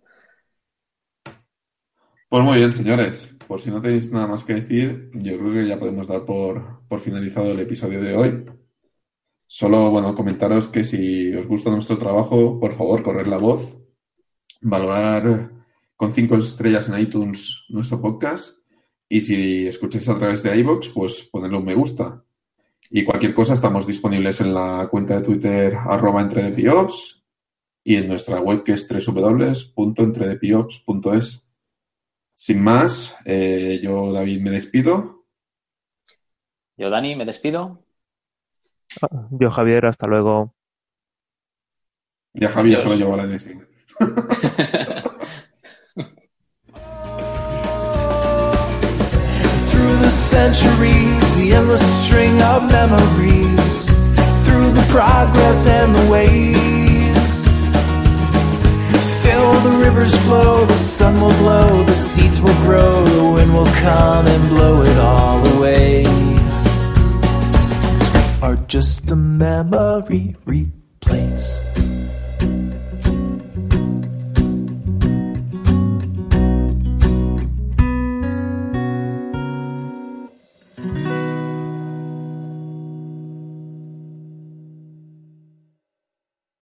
Pues 2.29 2.45
muy 2.45 2.59
bien, 2.59 2.73
señores. 2.73 3.35
Por 3.47 3.59
si 3.59 3.71
no 3.71 3.81
tenéis 3.81 4.13
nada 4.13 4.27
más 4.27 4.45
que 4.45 4.55
decir, 4.55 5.11
yo 5.15 5.39
creo 5.39 5.53
que 5.55 5.67
ya 5.67 5.79
podemos 5.79 6.07
dar 6.07 6.27
por, 6.27 6.87
por 6.87 7.01
finalizado 7.01 7.53
el 7.53 7.61
episodio 7.61 8.03
de 8.03 8.15
hoy. 8.15 8.45
Solo, 9.51 9.91
bueno, 9.91 10.15
comentaros 10.15 10.69
que 10.69 10.85
si 10.85 11.35
os 11.35 11.47
gusta 11.47 11.71
nuestro 11.71 11.97
trabajo, 11.97 12.61
por 12.61 12.75
favor, 12.75 13.03
correr 13.03 13.29
la 13.29 13.39
voz, 13.39 13.79
valorar 14.61 15.53
con 15.97 16.13
cinco 16.13 16.37
estrellas 16.37 16.91
en 16.91 17.01
iTunes 17.01 17.65
nuestro 17.71 17.99
podcast 17.99 18.59
y 19.09 19.23
si 19.23 19.67
escucháis 19.67 20.07
a 20.11 20.19
través 20.19 20.43
de 20.43 20.55
iVoox, 20.59 20.91
pues 20.91 21.27
ponerle 21.33 21.57
un 21.57 21.65
me 21.65 21.75
gusta. 21.75 22.23
Y 22.91 23.05
cualquier 23.05 23.33
cosa, 23.33 23.55
estamos 23.55 23.87
disponibles 23.87 24.43
en 24.43 24.53
la 24.53 24.87
cuenta 24.91 25.19
de 25.19 25.25
Twitter 25.25 25.77
arroba 25.77 26.21
entredepiops 26.21 27.25
y 27.83 27.97
en 27.97 28.07
nuestra 28.07 28.41
web 28.41 28.65
que 28.65 28.75
es 28.75 28.87
www.entredepiops.es. 28.87 31.51
Sin 32.35 32.63
más, 32.63 33.17
eh, 33.25 33.81
yo, 33.83 34.13
David, 34.13 34.43
me 34.43 34.51
despido. 34.51 35.25
Yo, 36.77 36.91
Dani, 36.91 37.17
me 37.17 37.25
despido. 37.25 37.88
Yo, 39.39 39.51
Javier, 39.51 39.87
hasta 39.87 40.07
luego. 40.07 40.55
Ya 42.35 42.49
Javier 42.49 42.83
se 42.83 42.89
lo 42.89 42.95
llevó 42.95 43.15
a 43.15 43.17
la 43.17 43.25
Through 49.69 49.99
the 49.99 50.11
centuries, 50.11 51.37
the 51.37 51.53
endless 51.55 52.07
string 52.07 52.41
of 52.43 52.71
memories, 52.71 53.93
through 54.45 54.71
the 54.73 54.87
progress 54.91 55.67
and 55.67 55.95
the 55.95 56.11
waste. 56.11 57.57
Still 59.01 59.53
the 59.63 59.71
rivers 59.85 60.17
flow, 60.25 60.65
the 60.65 60.79
sun 60.79 61.21
will 61.21 61.37
blow, 61.39 61.83
the 61.85 61.95
seeds 61.95 62.41
will 62.41 62.55
grow, 62.63 63.05
the 63.05 63.25
wind 63.33 63.53
will 63.53 63.73
come 63.83 64.27
and 64.27 64.49
blow 64.49 64.83
it 64.83 64.99
all 64.99 65.45
away 65.57 66.05
are 66.05 66.28
just 68.69 69.11
a 69.11 69.17
memory 69.17 70.37
replaced. 70.45 71.98